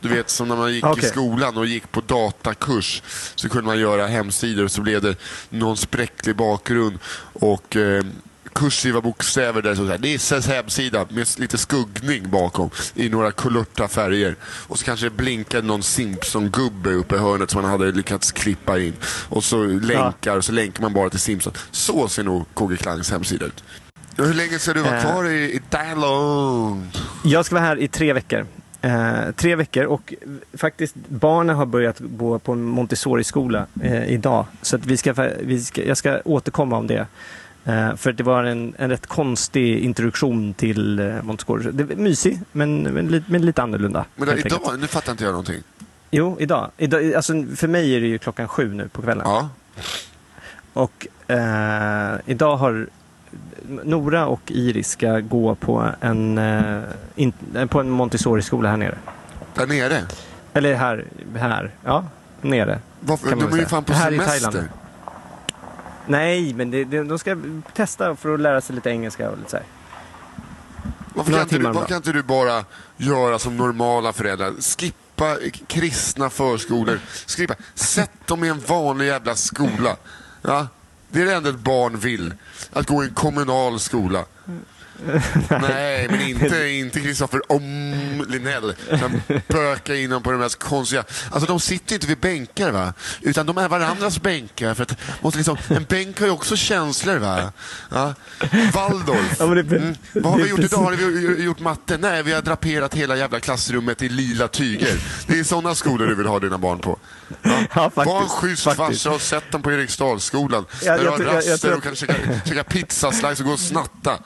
Du 0.00 0.08
vet 0.08 0.30
som 0.30 0.48
när 0.48 0.56
man 0.56 0.74
gick 0.74 0.84
i 0.84 0.86
Okej. 0.86 1.08
skolan 1.08 1.56
och 1.56 1.66
gick 1.66 1.92
på 1.92 2.00
datakurs. 2.00 3.02
Så 3.34 3.48
kunde 3.48 3.66
man 3.66 3.78
göra 3.78 4.06
hemsidor 4.06 4.64
och 4.64 4.70
så 4.70 4.80
blev 4.80 5.02
det 5.02 5.16
någon 5.50 5.76
spräcklig 5.76 6.36
bakgrund. 6.36 6.98
Och 7.32 7.76
eh, 7.76 8.04
kursiva 8.52 9.00
bokstäver 9.00 9.62
där 9.62 9.98
Nisses 9.98 10.46
hemsida 10.46 11.06
med 11.10 11.28
lite 11.38 11.58
skuggning 11.58 12.30
bakom 12.30 12.70
i 12.94 13.08
några 13.08 13.32
kulörta 13.32 13.88
färger. 13.88 14.36
Och 14.42 14.78
så 14.78 14.84
kanske 14.84 15.06
det 15.06 15.10
blinkade 15.10 15.66
någon 15.66 15.82
Simpson-gubbe 15.82 16.90
uppe 16.90 17.14
i 17.14 17.18
hörnet 17.18 17.50
som 17.50 17.62
man 17.62 17.70
hade 17.70 17.92
lyckats 17.92 18.32
klippa 18.32 18.78
in. 18.78 18.94
Och 19.28 19.44
så 19.44 19.64
länkar 19.64 20.36
och 20.36 20.44
så 20.44 20.52
länkar 20.52 20.82
man 20.82 20.92
bara 20.92 21.10
till 21.10 21.20
Simpson. 21.20 21.52
Så 21.70 22.08
ser 22.08 22.24
nog 22.24 22.46
KG 22.54 22.76
Klangs 22.76 23.10
hemsida 23.10 23.46
ut. 23.46 23.64
Hur 24.16 24.34
länge 24.34 24.58
ska 24.58 24.72
du 24.72 24.82
vara 24.82 24.96
Eh. 24.96 25.02
kvar 25.02 25.24
i, 25.24 25.52
i 25.52 25.60
Dialog? 25.70 26.82
Jag 27.24 27.44
ska 27.44 27.54
vara 27.54 27.64
här 27.64 27.76
i 27.76 27.88
tre 27.88 28.12
veckor. 28.12 28.46
Eh, 28.82 29.30
tre 29.36 29.54
veckor 29.56 29.84
och 29.84 30.14
faktiskt 30.54 30.94
barnen 31.08 31.56
har 31.56 31.66
börjat 31.66 31.96
gå 32.00 32.38
på 32.38 32.52
en 32.52 32.62
Montessori-skola 32.62 33.66
eh, 33.82 34.04
idag. 34.12 34.46
Så 34.62 34.76
att 34.76 34.86
vi 34.86 34.96
ska, 34.96 35.12
vi 35.40 35.60
ska, 35.60 35.84
jag 35.84 35.96
ska 35.96 36.20
återkomma 36.24 36.76
om 36.76 36.86
det. 36.86 37.06
Eh, 37.64 37.96
för 37.96 38.12
det 38.12 38.22
var 38.22 38.44
en, 38.44 38.74
en 38.78 38.90
rätt 38.90 39.06
konstig 39.06 39.78
introduktion 39.78 40.54
till 40.54 40.98
eh, 40.98 41.22
Montessori. 41.22 41.70
Det 41.72 41.84
var 41.84 41.94
mysig, 41.96 42.40
men, 42.52 42.82
men, 42.82 43.06
lite, 43.08 43.32
men 43.32 43.46
lite 43.46 43.62
annorlunda. 43.62 44.04
Men 44.16 44.26
då, 44.26 44.32
helt 44.32 44.44
enkelt. 44.44 44.62
idag, 44.62 44.80
nu 44.80 44.86
fattar 44.86 45.12
inte 45.12 45.24
jag 45.24 45.30
någonting. 45.30 45.62
Jo, 46.10 46.36
idag. 46.40 46.70
idag 46.76 47.14
alltså, 47.14 47.32
för 47.56 47.68
mig 47.68 47.96
är 47.96 48.00
det 48.00 48.06
ju 48.06 48.18
klockan 48.18 48.48
sju 48.48 48.74
nu 48.74 48.88
på 48.88 49.02
kvällen. 49.02 49.26
Ja. 49.26 49.48
Och 50.72 51.06
eh, 51.30 52.14
idag 52.26 52.56
har 52.56 52.86
Nora 53.68 54.26
och 54.26 54.40
Iris 54.46 54.88
ska 54.88 55.20
gå 55.20 55.54
på 55.54 55.90
en, 56.00 56.38
eh, 56.38 56.82
in, 57.14 57.32
eh, 57.54 57.66
på 57.66 57.80
en 57.80 57.90
Montessori-skola 57.90 58.70
här 58.70 58.76
nere. 58.76 58.98
Där 59.54 59.66
nere? 59.66 60.02
Eller 60.52 60.74
här, 60.74 61.04
här. 61.36 61.70
Ja, 61.84 62.04
nere. 62.40 62.78
Varför? 63.00 63.30
De 63.30 63.52
är 63.52 63.56
ju 63.56 63.66
fan 63.66 63.84
på 63.84 63.92
här 63.92 64.10
semester. 64.10 64.36
I 64.36 64.40
Thailand. 64.40 64.68
Nej, 66.06 66.54
men 66.54 66.70
det, 66.70 66.84
de 66.84 67.18
ska 67.18 67.36
testa 67.74 68.16
för 68.16 68.34
att 68.34 68.40
lära 68.40 68.60
sig 68.60 68.74
lite 68.74 68.90
engelska 68.90 69.30
och 69.30 69.38
lite 69.38 69.50
så 69.50 69.56
här. 69.56 69.66
Varför, 71.14 71.32
kan 71.32 71.42
inte, 71.42 71.58
du, 71.58 71.64
varför 71.64 71.88
kan 71.88 71.96
inte 71.96 72.12
du 72.12 72.22
bara 72.22 72.64
göra 72.96 73.38
som 73.38 73.56
normala 73.56 74.12
föräldrar? 74.12 74.52
Skippa 74.78 75.36
kristna 75.66 76.30
förskolor. 76.30 76.98
Skriva, 77.26 77.54
sätt 77.74 78.10
dem 78.26 78.44
i 78.44 78.48
en 78.48 78.60
vanlig 78.60 79.06
jävla 79.06 79.34
skola. 79.34 79.96
Ja? 80.42 80.68
Det 81.12 81.20
är 81.20 81.26
det 81.26 81.34
enda 81.34 81.50
ett 81.50 81.58
barn 81.58 81.98
vill. 81.98 82.34
Att 82.72 82.86
gå 82.86 83.04
i 83.04 83.06
en 83.06 83.14
kommunal 83.14 83.80
skola. 83.80 84.24
Nej, 85.62 86.08
men 86.10 86.20
inte, 86.20 86.68
inte 86.68 87.00
Kristoffer 87.00 87.52
Om 87.52 88.26
Linell 88.28 88.74
som 88.88 89.22
bökar 89.48 89.94
in 89.94 90.10
dem 90.10 90.22
på 90.22 90.30
de 90.32 90.38
mest 90.40 90.58
konstiga... 90.58 91.04
Alltså 91.30 91.46
de 91.48 91.60
sitter 91.60 91.94
inte 91.94 92.06
vid 92.06 92.18
bänkar 92.18 92.70
va, 92.70 92.94
utan 93.20 93.46
de 93.46 93.58
är 93.58 93.68
varandras 93.68 94.22
bänkar. 94.22 94.74
För 94.74 94.82
att, 94.82 94.96
måste 95.20 95.38
liksom, 95.38 95.56
en 95.68 95.84
bänk 95.84 96.18
har 96.20 96.26
ju 96.26 96.32
också 96.32 96.56
känslor 96.56 97.16
va. 97.16 97.52
Ja. 97.90 98.14
Waldorf. 98.72 99.36
Ja, 99.38 99.46
det- 99.46 99.62
Mm. 99.76 99.94
Vad 100.12 100.32
har 100.32 100.38
vi 100.40 100.50
gjort 100.50 100.60
idag? 100.60 100.78
Har 100.78 100.92
vi 101.36 101.44
gjort 101.44 101.60
matte? 101.60 101.98
Nej, 101.98 102.22
vi 102.22 102.32
har 102.32 102.42
draperat 102.42 102.94
hela 102.94 103.16
jävla 103.16 103.40
klassrummet 103.40 104.02
i 104.02 104.08
lila 104.08 104.48
tyger. 104.48 104.98
Det 105.26 105.38
är 105.38 105.44
sådana 105.44 105.74
skolor 105.74 106.06
du 106.06 106.14
vill 106.14 106.26
ha 106.26 106.38
dina 106.38 106.58
barn 106.58 106.78
på. 106.78 106.98
Ja, 107.42 107.50
faktiskt. 107.74 107.94
Var 108.06 108.22
en 108.22 108.28
schysst 108.28 108.62
farsa 108.72 109.10
och 109.10 109.20
sätt 109.20 109.44
dem 109.50 109.62
på 109.62 109.72
Eriksdalsskolan. 109.72 110.64
Ja, 110.82 110.86
jag 110.92 111.00
du 111.00 111.08
har 111.08 111.16
tror- 111.16 111.28
jag- 111.28 111.44
jag 111.44 111.52
raster 111.52 111.68
tror 111.68 111.76
och 111.76 111.82
kan 111.84 111.94
käka, 111.96 112.14
käka 112.44 112.64
pizzaslice 112.64 113.42
och 113.42 113.46
gå 113.48 113.52
och 113.52 113.60
snatta. 113.60 114.18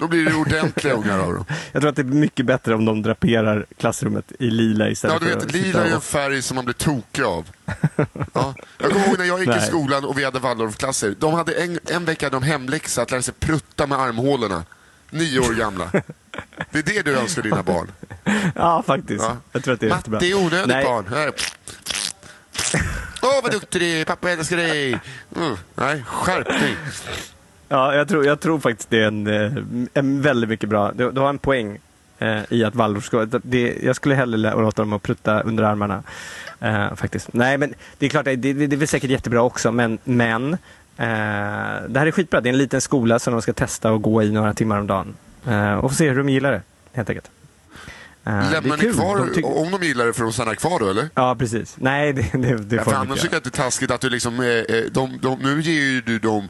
Då 0.00 0.08
blir 0.08 0.24
det 0.24 0.34
ordentliga 0.34 0.94
ungar 0.94 1.18
av 1.18 1.34
dem. 1.34 1.44
Jag 1.72 1.82
tror 1.82 1.90
att 1.90 1.96
det 1.96 2.02
är 2.02 2.04
mycket 2.04 2.46
bättre 2.46 2.74
om 2.74 2.84
de 2.84 3.02
draperar 3.02 3.66
klassrummet 3.76 4.32
i 4.38 4.50
lila 4.50 4.88
istället 4.88 5.14
Ja, 5.14 5.18
du 5.18 5.26
för 5.26 5.34
vet, 5.34 5.44
att 5.44 5.52
lila 5.52 5.84
är 5.86 5.94
en 5.94 6.00
färg 6.00 6.42
som 6.42 6.54
man 6.54 6.64
blir 6.64 6.74
tokig 6.74 7.22
av. 7.22 7.46
Ja. 8.32 8.54
Jag 8.78 8.90
kommer 8.90 9.06
ihåg 9.06 9.18
när 9.18 9.24
jag 9.24 9.38
gick 9.38 9.48
i 9.48 9.50
Nej. 9.50 9.66
skolan 9.66 10.04
och 10.04 10.18
vi 10.18 10.24
hade 10.24 10.38
Waldorfklasser. 10.38 11.14
De 11.18 11.34
hade 11.34 11.52
en, 11.52 11.78
en 11.86 12.04
vecka 12.04 12.30
de 12.30 12.42
hemläxa 12.42 13.02
att 13.02 13.10
lära 13.10 13.22
sig 13.22 13.34
prutta 13.34 13.86
med 13.86 13.98
armhålorna. 13.98 14.64
Nio 15.10 15.38
år 15.38 15.54
gamla. 15.54 15.90
Det 16.70 16.78
är 16.78 16.82
det 16.82 17.02
du 17.02 17.16
önskar 17.16 17.42
dina 17.42 17.62
barn. 17.62 17.92
Ja, 18.54 18.82
faktiskt. 18.86 19.24
Ja. 19.24 19.36
Jag 19.52 19.64
tror 19.64 19.74
att 19.74 19.80
det 19.80 19.86
är 19.86 19.90
jättebra. 19.90 20.16
Matte 20.16 20.26
är 20.26 20.34
onödigt 20.34 20.66
Nej. 20.66 20.84
barn. 20.84 21.06
Här. 21.10 21.32
Åh, 23.22 23.42
vad 23.42 23.52
duktig 23.52 23.80
du 23.80 23.86
är. 23.86 24.04
Pappa 24.04 24.30
älskar 24.30 24.56
dig. 24.56 25.00
Mm. 25.36 25.56
Nej, 25.74 26.04
skärpning. 26.06 26.76
Ja, 27.72 27.94
jag 27.94 28.08
tror, 28.08 28.26
jag 28.26 28.40
tror 28.40 28.58
faktiskt 28.58 28.90
det 28.90 29.02
är 29.02 29.06
en, 29.06 29.26
eh, 29.26 29.52
en 29.94 30.22
väldigt 30.22 30.50
mycket 30.50 30.68
bra. 30.68 30.92
Du, 30.92 31.10
du 31.10 31.20
har 31.20 31.28
en 31.28 31.38
poäng 31.38 31.78
eh, 32.18 32.38
i 32.48 32.64
att 32.64 32.74
Waldorf 32.74 33.04
ska... 33.04 33.24
Det, 33.24 33.76
jag 33.82 33.96
skulle 33.96 34.14
hellre 34.14 34.60
låta 34.60 34.82
dem 34.82 34.92
att 34.92 35.02
prutta 35.02 35.40
under 35.40 35.64
armarna. 35.64 36.02
Eh, 36.60 36.94
faktiskt. 36.94 37.32
Nej, 37.32 37.58
men 37.58 37.74
det 37.98 38.06
är 38.06 38.10
klart, 38.10 38.24
det, 38.24 38.36
det, 38.36 38.52
det 38.52 38.76
är 38.76 38.78
väl 38.78 38.88
säkert 38.88 39.10
jättebra 39.10 39.42
också, 39.42 39.72
men, 39.72 39.98
men 40.04 40.52
eh, 40.52 40.58
det 41.88 41.98
här 41.98 42.06
är 42.06 42.10
skitbra. 42.10 42.40
Det 42.40 42.48
är 42.48 42.52
en 42.52 42.58
liten 42.58 42.80
skola 42.80 43.18
som 43.18 43.32
de 43.32 43.42
ska 43.42 43.52
testa 43.52 43.92
och 43.92 44.02
gå 44.02 44.22
i 44.22 44.30
några 44.30 44.54
timmar 44.54 44.78
om 44.78 44.86
dagen. 44.86 45.14
Eh, 45.46 45.74
och 45.74 45.90
få 45.90 45.96
se 45.96 46.08
hur 46.08 46.16
de 46.16 46.28
gillar 46.28 46.52
det, 46.52 46.62
helt 46.92 47.08
enkelt. 47.10 47.30
Är 48.24 48.50
Lämnar 48.50 48.76
ni 48.76 48.92
kvar, 48.92 49.30
De 49.34 49.44
om 49.44 49.70
de 49.70 49.86
gillar 49.86 50.06
det, 50.06 50.12
för 50.12 50.22
de 50.22 50.32
stannar 50.32 50.54
kvar 50.54 50.78
då 50.78 50.90
eller? 50.90 51.08
Ja, 51.14 51.36
precis. 51.38 51.76
Nej, 51.78 52.12
det, 52.12 52.22
det, 52.32 52.56
det 52.56 52.76
Ja, 52.76 52.84
för 52.84 52.92
annars 52.92 53.20
tycker 53.20 53.34
jag 53.34 53.38
att 53.38 53.44
det 53.44 53.58
är 53.58 53.62
taskigt 53.64 53.90
att 53.90 54.00
du 54.00 54.10
liksom, 54.10 54.36
de, 54.92 55.18
de, 55.22 55.38
nu 55.42 55.60
ger 55.60 55.80
ju 55.80 56.00
du 56.00 56.18
dem 56.18 56.48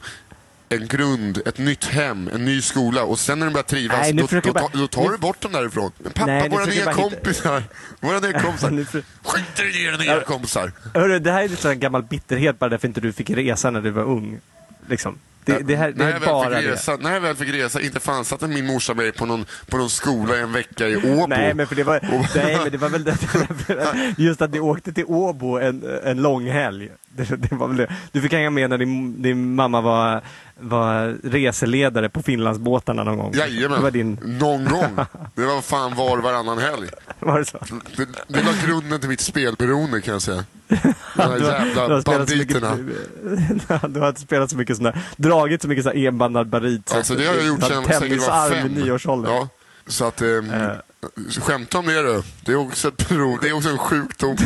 en 0.73 0.87
grund, 0.87 1.43
ett 1.47 1.59
nytt 1.59 1.85
hem, 1.85 2.31
en 2.35 2.45
ny 2.45 2.62
skola 2.62 3.05
och 3.05 3.18
sen 3.18 3.39
när 3.39 3.47
de 3.47 3.53
börjar 3.53 3.62
trivas, 3.64 3.99
Nej, 4.01 4.12
då, 4.12 4.27
då, 4.45 4.53
bara- 4.53 4.68
då 4.73 4.87
tar 4.87 5.03
nu- 5.03 5.09
du 5.09 5.18
bort 5.18 5.41
dem 5.41 5.53
därifrån. 5.53 5.93
Men 5.99 6.12
pappa, 6.12 6.27
Nej, 6.27 6.49
våra 6.49 6.64
nya 6.64 6.93
kompisar, 6.93 7.62
våra 8.01 8.18
nya 8.21 8.33
kompisar, 8.43 8.85
för- 8.85 9.03
skiter 9.25 9.68
i 9.81 9.85
dina 9.85 9.97
nya 9.97 10.21
kompisar. 10.21 10.73
Hörru, 10.95 11.18
det 11.18 11.33
här 11.33 11.45
är 11.45 11.49
lite 11.49 11.62
sån 11.62 11.79
gammal 11.81 12.03
bitterhet 12.03 12.59
bara 12.59 12.71
därför 12.71 12.89
inte 12.89 13.01
du 13.01 13.12
fick 13.12 13.31
resa 13.31 13.71
när 13.71 13.81
du 13.81 13.91
var 13.91 14.03
ung. 14.05 14.41
Liksom. 14.89 15.18
Det, 15.45 15.59
det 15.59 15.77
här 15.77 15.93
det 15.93 15.99
när, 15.99 16.07
är 16.09 16.12
jag 16.12 16.23
bara 16.23 16.57
fick 16.57 16.64
det. 16.66 16.73
resa, 16.73 16.97
när 16.97 17.12
jag 17.12 17.21
väl 17.21 17.37
fick 17.37 17.49
resa, 17.55 17.81
inte 17.81 18.01
fan 18.01 18.25
satte 18.25 18.47
min 18.47 18.66
morsa 18.66 18.95
mig 18.95 19.12
på 19.12 19.27
någon, 19.27 19.45
på 19.66 19.77
någon 19.77 19.91
skola 19.91 20.37
i 20.37 20.41
en 20.41 20.53
vecka 20.53 20.89
i 20.89 20.97
Åbo. 20.97 21.27
Nej 21.27 21.55
men, 21.55 21.66
för 21.66 21.75
det 21.77 21.85
var, 21.85 22.01
nej, 22.35 22.59
men 22.62 22.73
det 22.73 22.79
var 22.79 22.89
väl 22.89 23.05
det, 23.05 23.16
just 24.23 24.43
att 24.43 24.51
ni 24.51 24.61
åkte 24.61 24.93
till 24.93 25.05
Åbo 25.05 25.59
en, 25.59 26.01
en 26.05 26.23
lång 26.23 26.51
helg. 26.51 26.91
Det, 27.12 27.36
det 27.36 27.52
var 27.54 27.68
väl 27.68 27.76
det. 27.76 27.92
Du 28.12 28.20
fick 28.20 28.32
hänga 28.32 28.50
med 28.50 28.70
när 28.70 28.78
din, 28.78 29.22
din 29.22 29.54
mamma 29.54 29.80
var, 29.80 30.20
var 30.61 31.16
reseledare 31.22 32.08
på 32.08 32.22
Finlandsbåtarna 32.22 33.04
någon 33.04 33.18
gång. 33.18 33.32
Jajamän, 33.34 33.78
Det 33.78 33.82
var 33.82 33.90
din, 33.90 34.18
någon 34.22 34.64
gång. 34.64 34.96
Det 35.34 35.44
var 35.46 35.61
fan 35.62 35.94
var 35.96 36.16
och 36.16 36.22
varannan 36.22 36.58
helg. 36.58 36.88
var 37.18 37.38
det 37.38 37.44
så? 37.44 37.58
Det, 37.96 38.08
det 38.28 38.42
var 38.42 38.66
grunden 38.66 39.00
till 39.00 39.08
mitt 39.08 39.20
spelberoende 39.20 40.00
kan 40.00 40.12
jag 40.12 40.22
säga. 40.22 40.44
De 40.68 40.76
här 41.16 41.38
Du 41.38 41.44
har- 41.44 41.52
jävla 41.52 41.88
du 41.88 41.94
har 41.94 42.26
så 42.26 42.36
mycket- 42.36 42.61
banditerna. 42.62 43.78
Du 43.88 44.00
har 44.00 44.08
inte 44.08 44.20
spelat 44.20 44.50
så 44.50 44.56
mycket 44.56 44.82
där, 44.82 44.98
dragit 45.16 45.62
så 45.62 45.68
mycket 45.68 45.84
här 45.84 46.06
enbandad 46.06 46.48
barit. 46.48 46.88
så 46.88 46.96
Alltså 46.96 47.14
det 47.14 47.26
har 47.26 47.34
jag 47.34 47.46
gjort 47.46 47.61
sen 47.62 47.70
jag 47.72 48.16
var 48.18 48.50
fem. 48.50 48.66
i 48.66 48.70
nioårsåldern. 48.70 49.32
Ja, 49.32 49.48
så 49.86 50.04
att, 50.04 50.22
eh, 50.22 50.28
skämta 51.40 51.78
om 51.78 51.86
det 51.86 52.02
du. 52.02 52.22
Det 52.44 52.52
är 52.52 52.56
också 52.56 52.88
ett 52.88 53.08
prov, 53.08 53.38
det 53.42 53.48
är 53.48 53.52
också 53.56 53.68
en 53.68 53.78
sjukdom. 53.78 54.36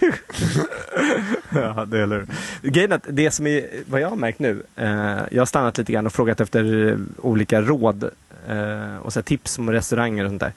Ja, 1.54 1.84
det 1.84 1.98
är 1.98 2.02
eller. 2.02 2.26
Grejen 2.62 2.92
att 2.92 3.06
det 3.08 3.30
som 3.30 3.46
är, 3.46 3.66
vad 3.86 4.00
jag 4.00 4.08
har 4.08 4.16
märkt 4.16 4.38
nu, 4.38 4.62
eh, 4.76 5.18
jag 5.30 5.40
har 5.40 5.46
stannat 5.46 5.78
lite 5.78 5.92
grann 5.92 6.06
och 6.06 6.12
frågat 6.12 6.40
efter 6.40 6.88
eh, 6.88 6.96
olika 7.18 7.60
råd 7.60 8.10
eh, 8.48 8.96
och 8.96 9.12
så 9.12 9.22
tips 9.22 9.58
om 9.58 9.70
restauranger 9.70 10.24
och 10.24 10.30
sånt 10.30 10.40
där. 10.40 10.52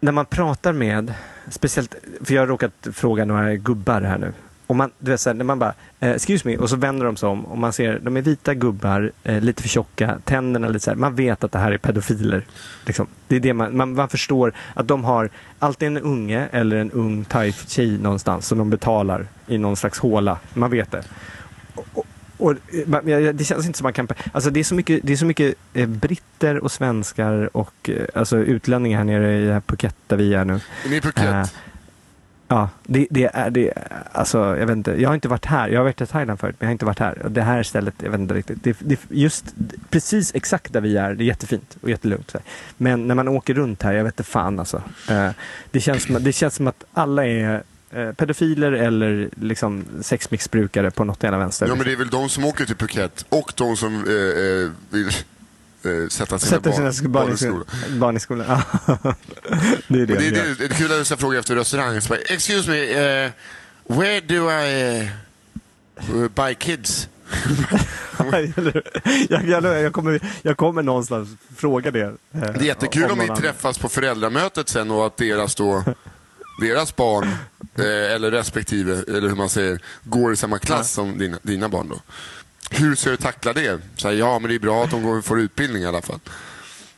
När 0.00 0.12
man 0.12 0.26
pratar 0.26 0.72
med, 0.72 1.14
speciellt, 1.48 1.94
för 2.20 2.34
jag 2.34 2.42
har 2.42 2.46
råkat 2.46 2.88
fråga 2.92 3.24
några 3.24 3.54
gubbar 3.54 4.00
här 4.00 4.18
nu. 4.18 4.32
Och 4.72 4.76
man, 4.76 4.90
du 4.98 5.10
vet, 5.10 5.20
så 5.20 5.30
här, 5.30 5.34
när 5.34 5.44
man 5.44 5.58
bara, 5.58 5.74
eh, 6.00 6.10
excuse 6.10 6.48
me, 6.48 6.56
och 6.56 6.70
så 6.70 6.76
vänder 6.76 7.06
de 7.06 7.16
sig 7.16 7.28
om 7.28 7.44
och 7.44 7.58
man 7.58 7.72
ser, 7.72 7.98
de 7.98 8.16
är 8.16 8.22
vita 8.22 8.54
gubbar, 8.54 9.12
eh, 9.24 9.40
lite 9.40 9.62
för 9.62 9.68
tjocka, 9.68 10.18
tänderna 10.24 10.68
lite 10.68 10.84
så 10.84 10.90
här, 10.90 10.96
man 10.96 11.14
vet 11.14 11.44
att 11.44 11.52
det 11.52 11.58
här 11.58 11.72
är 11.72 11.78
pedofiler. 11.78 12.44
Liksom. 12.86 13.06
Det 13.28 13.36
är 13.36 13.40
det 13.40 13.54
man, 13.54 13.76
man, 13.76 13.94
man 13.94 14.08
förstår 14.08 14.52
att 14.74 14.88
de 14.88 15.04
har 15.04 15.30
alltid 15.58 15.86
en 15.86 15.98
unge 15.98 16.48
eller 16.52 16.76
en 16.76 16.90
ung 16.90 17.24
thai-tjej 17.24 17.98
någonstans 17.98 18.46
som 18.46 18.58
de 18.58 18.70
betalar 18.70 19.26
i 19.46 19.58
någon 19.58 19.76
slags 19.76 19.98
håla. 19.98 20.38
Man 20.54 20.70
vet 20.70 20.90
det. 20.90 21.04
Och, 21.74 22.06
och, 22.36 22.54
det 23.34 23.46
känns 23.46 23.66
inte 23.66 23.78
som 23.78 23.84
man 23.84 23.92
kan... 23.92 24.08
Alltså 24.32 24.50
det 24.50 24.60
är 24.60 24.64
så 24.64 24.74
mycket, 24.74 25.00
det 25.02 25.12
är 25.12 25.16
så 25.16 25.26
mycket 25.26 25.54
eh, 25.74 25.88
britter 25.88 26.58
och 26.58 26.72
svenskar 26.72 27.56
och 27.56 27.90
alltså 28.14 28.36
utlänningar 28.36 28.98
här 28.98 29.04
nere 29.04 29.56
i 29.56 29.60
Phuket 29.66 29.96
där 30.06 30.16
vi 30.16 30.34
är 30.34 30.44
nu. 30.44 30.60
Ni 30.88 30.96
är 30.96 31.00
Phuket. 31.00 31.52
Ja, 32.52 32.68
det, 32.86 33.06
det 33.10 33.30
är 33.34 33.50
det. 33.50 33.72
Alltså, 34.12 34.38
jag 34.38 34.66
vet 34.66 34.76
inte. 34.76 34.90
Jag 34.90 35.08
har 35.08 35.14
inte 35.14 35.28
varit 35.28 35.46
här. 35.46 35.68
Jag 35.68 35.78
har 35.78 35.84
varit 35.84 36.00
i 36.00 36.06
Thailand 36.06 36.40
förut, 36.40 36.56
men 36.58 36.66
jag 36.66 36.68
har 36.68 36.72
inte 36.72 36.84
varit 36.84 36.98
här. 36.98 37.26
Det 37.28 37.42
här 37.42 37.62
stället, 37.62 37.94
jag 38.02 38.10
vet 38.10 38.20
inte 38.20 38.34
riktigt. 38.34 38.64
Det, 38.64 38.76
det, 38.80 39.00
just 39.08 39.44
precis 39.90 40.34
exakt 40.34 40.72
där 40.72 40.80
vi 40.80 40.96
är, 40.96 41.14
det 41.14 41.24
är 41.24 41.26
jättefint 41.26 41.76
och 41.82 41.90
jättelugnt. 41.90 42.34
Men 42.76 43.08
när 43.08 43.14
man 43.14 43.28
åker 43.28 43.54
runt 43.54 43.82
här, 43.82 43.92
jag 43.92 44.04
vet 44.04 44.14
inte 44.14 44.30
fan 44.30 44.58
alltså. 44.58 44.82
Eh, 45.10 45.30
det, 45.70 45.80
känns 45.80 46.02
som, 46.02 46.24
det 46.24 46.32
känns 46.32 46.54
som 46.54 46.66
att 46.66 46.84
alla 46.92 47.26
är 47.26 47.62
eh, 47.90 48.12
pedofiler 48.12 48.72
eller 48.72 49.28
liksom 49.40 49.84
sexmissbrukare 50.00 50.90
på 50.90 51.04
något 51.04 51.24
ena 51.24 51.38
vänster. 51.38 51.66
Ja 51.66 51.74
men 51.74 51.84
det 51.84 51.92
är 51.92 51.96
väl 51.96 52.10
de 52.10 52.28
som 52.28 52.44
åker 52.44 52.64
till 52.64 52.76
Phuket 52.76 53.26
och 53.28 53.52
de 53.56 53.76
som 53.76 53.94
eh, 53.94 54.12
eh 54.12 54.70
vill 54.90 55.12
eh, 55.84 56.08
sätta 56.08 56.38
sina 56.38 56.50
Sätter 56.50 56.70
barn, 56.70 56.92
sina 56.92 57.08
barn, 57.08 57.26
barn 57.26 57.34
i 57.34 57.36
skolan. 57.36 57.64
Barn 57.98 58.16
i 58.16 58.20
skolan. 58.20 58.46
Ja. 58.48 58.62
det 59.88 60.00
är 60.00 60.06
det, 60.06 60.14
det, 60.14 60.14
de 60.14 60.30
det, 60.30 60.54
det 60.54 60.64
är 60.64 60.68
kul 60.68 61.00
att 61.00 61.10
jag 61.10 61.18
frågar 61.18 61.38
efter 61.40 61.56
restaurang. 61.56 62.00
Excuse 62.28 62.70
me, 62.70 62.82
eh, 63.24 63.30
where 63.86 64.20
do 64.20 64.50
I 64.50 65.00
eh, 65.96 66.28
buy 66.34 66.54
kids? 66.54 67.08
Jag, 69.28 69.44
jag, 69.48 69.64
jag, 69.64 69.92
kommer, 69.92 70.20
jag 70.42 70.56
kommer 70.56 70.82
någonstans 70.82 71.28
fråga 71.56 71.90
det. 71.90 72.00
eh, 72.00 72.14
Det 72.32 72.40
är 72.40 72.62
jättekul 72.62 73.02
om, 73.02 73.08
någon 73.08 73.18
ni 73.18 73.24
annan. 73.24 73.36
träffas 73.36 73.78
på 73.78 73.88
föräldramötet 73.88 74.68
sen 74.68 74.90
och 74.90 75.06
att 75.06 75.16
deras, 75.16 75.54
då, 75.54 75.84
deras 76.60 76.96
barn, 76.96 77.28
eh, 77.78 77.84
eller 78.14 78.30
respektive, 78.30 78.92
eller 79.08 79.28
hur 79.28 79.36
man 79.36 79.48
säger, 79.48 79.80
går 80.04 80.32
i 80.32 80.36
samma 80.36 80.58
klass 80.58 80.92
som 80.92 81.18
dina, 81.18 81.38
dina 81.42 81.68
barn. 81.68 81.88
Då. 81.88 82.00
Hur 82.72 82.94
ska 82.94 83.10
du 83.10 83.16
tackla 83.16 83.52
det? 83.52 83.80
Så 83.96 84.08
här, 84.08 84.14
ja, 84.14 84.38
men 84.38 84.48
det 84.48 84.54
är 84.54 84.58
bra 84.58 84.84
att 84.84 84.90
de 84.90 85.02
går, 85.02 85.20
får 85.22 85.40
utbildning 85.40 85.82
i 85.82 85.86
alla 85.86 86.02
fall. 86.02 86.20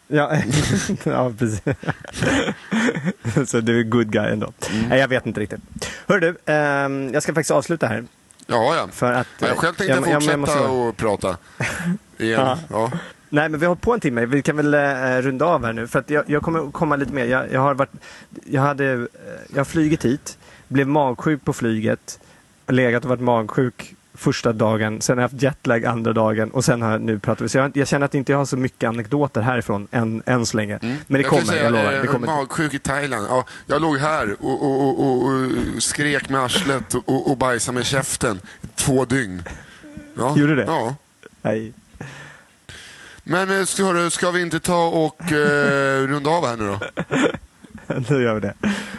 Ja, 0.08 0.36
ja 1.04 1.32
precis. 1.38 1.60
Så 3.50 3.60
du 3.60 3.80
är 3.80 3.82
good 3.82 4.10
guy 4.12 4.32
ändå. 4.32 4.52
Mm. 4.72 4.88
Nej, 4.88 5.00
jag 5.00 5.08
vet 5.08 5.26
inte 5.26 5.40
riktigt. 5.40 5.60
Hör 6.08 6.18
du, 6.20 6.36
ehm, 6.46 7.10
jag 7.14 7.22
ska 7.22 7.34
faktiskt 7.34 7.50
avsluta 7.50 7.86
här. 7.86 8.04
Ja, 8.46 8.76
ja. 8.76 8.88
För 8.92 9.12
att, 9.12 9.26
Ja, 9.38 9.46
jag 9.48 9.56
själv 9.56 9.74
tänkte 9.74 9.84
jag- 9.94 10.02
jag- 10.02 10.08
jag 10.08 10.14
fortsätta 10.22 10.36
måste- 10.36 10.58
och 10.60 10.96
prata. 10.96 11.36
Igen. 12.18 12.40
Ja. 12.40 12.58
Ja. 12.70 12.90
Nej, 13.28 13.48
men 13.48 13.60
vi 13.60 13.66
har 13.66 13.70
hållit 13.70 13.82
på 13.82 13.94
en 13.94 14.00
timme. 14.00 14.26
Vi 14.26 14.42
kan 14.42 14.56
väl 14.56 14.74
eh, 14.74 15.22
runda 15.22 15.44
av 15.44 15.64
här 15.64 15.72
nu. 15.72 15.86
För 15.86 15.98
att 15.98 16.10
jag, 16.10 16.24
jag 16.26 16.42
kommer 16.42 16.70
komma 16.70 16.96
lite 16.96 17.12
mer. 17.12 17.24
Jag, 17.24 17.52
jag 17.52 17.60
har 17.60 17.74
varit, 17.74 17.90
jag 18.46 18.62
hade, 18.62 18.92
eh, 18.92 19.00
jag 19.52 19.56
har 19.60 19.64
flugit 19.64 20.04
hit, 20.04 20.38
blev 20.68 20.86
magsjuk 20.88 21.44
på 21.44 21.52
flyget, 21.52 22.18
legat 22.66 23.02
och 23.04 23.08
varit 23.08 23.20
magsjuk 23.22 23.94
första 24.14 24.52
dagen, 24.52 25.00
sen 25.00 25.18
har 25.18 25.22
jag 25.22 25.28
haft 25.28 25.42
jetlag 25.42 25.84
andra 25.84 26.12
dagen 26.12 26.50
och 26.50 26.64
sen 26.64 26.82
har 26.82 26.90
jag 26.90 27.00
nu 27.00 27.18
pratat. 27.18 27.50
Så 27.50 27.58
jag, 27.58 27.76
jag 27.76 27.88
känner 27.88 28.04
att 28.06 28.14
inte 28.14 28.32
jag 28.32 28.38
har 28.38 28.44
så 28.44 28.56
mycket 28.56 28.88
anekdoter 28.88 29.40
härifrån 29.40 29.88
än, 29.90 30.22
än 30.26 30.46
så 30.46 30.56
länge. 30.56 30.78
Men 30.82 30.98
det 31.08 31.18
Jag 31.20 31.26
kommer, 31.26 31.42
säga, 31.42 31.62
jag 31.64 31.72
lovar. 31.72 31.92
eh, 31.92 32.00
Det 32.00 32.06
kommer. 32.06 32.26
Magsjuk 32.26 32.74
i 32.74 32.78
Thailand. 32.78 33.26
Ja, 33.30 33.44
jag 33.66 33.82
låg 33.82 33.98
här 33.98 34.36
och, 34.40 34.62
och, 34.62 35.00
och, 35.06 35.24
och, 35.24 35.50
skrek 35.82 36.28
med 36.28 36.40
arslet 36.40 36.94
och, 36.94 37.30
och, 37.30 37.36
bajsade 37.38 37.74
med 37.74 37.86
käften 37.86 38.40
två 38.74 39.04
dygn. 39.04 39.42
Ja. 40.18 40.36
Gjorde 40.38 40.54
det? 40.54 40.64
Ja. 40.64 40.94
Nej. 41.42 41.72
Men 43.24 43.58
eh, 43.60 43.64
ska, 43.64 44.10
ska 44.10 44.30
vi 44.30 44.42
inte 44.42 44.60
ta 44.60 44.86
och 44.88 45.32
eh, 45.32 46.06
runda 46.06 46.30
av 46.30 46.46
här 46.46 46.56
nu 46.56 46.66
då? 46.66 46.78
Då 48.08 48.20
gör 48.20 48.34
vi 48.34 48.40
det. 48.40 48.54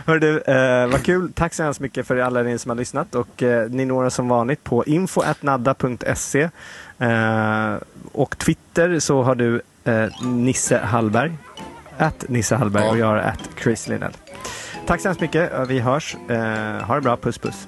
Hör 0.05 0.19
du, 0.19 0.39
eh, 0.41 0.87
vad 0.87 1.03
kul. 1.03 1.31
Tack 1.33 1.53
så 1.53 1.63
hemskt 1.63 1.79
mycket 1.79 2.07
för 2.07 2.17
alla 2.17 2.41
ni 2.43 2.57
som 2.57 2.69
har 2.69 2.75
lyssnat. 2.75 3.15
Och 3.15 3.43
eh, 3.43 3.69
ni 3.69 3.85
når 3.85 4.03
oss 4.05 4.13
som 4.15 4.27
vanligt 4.29 4.63
på 4.63 4.85
info.nadda.se. 4.85 6.49
Eh, 6.99 7.75
och 8.11 8.37
Twitter 8.37 8.99
så 8.99 9.21
har 9.23 9.35
du 9.35 9.61
eh, 9.83 10.05
Nisse 10.23 10.77
Hallberg. 10.77 11.33
Att 11.97 12.29
Nisse 12.29 12.55
Hallberg 12.55 12.83
Ja. 12.83 12.89
och 12.91 12.97
jag 12.97 13.17
är 13.17 13.21
att 13.29 13.49
Chris 13.63 13.87
Linnell. 13.87 14.11
Tack 14.87 15.01
så 15.01 15.07
hemskt 15.07 15.21
mycket. 15.21 15.51
Vi 15.67 15.79
hörs. 15.79 16.15
Eh, 16.29 16.37
ha 16.85 16.95
det 16.95 17.01
bra. 17.01 17.17
Puss 17.17 17.37
puss. 17.37 17.67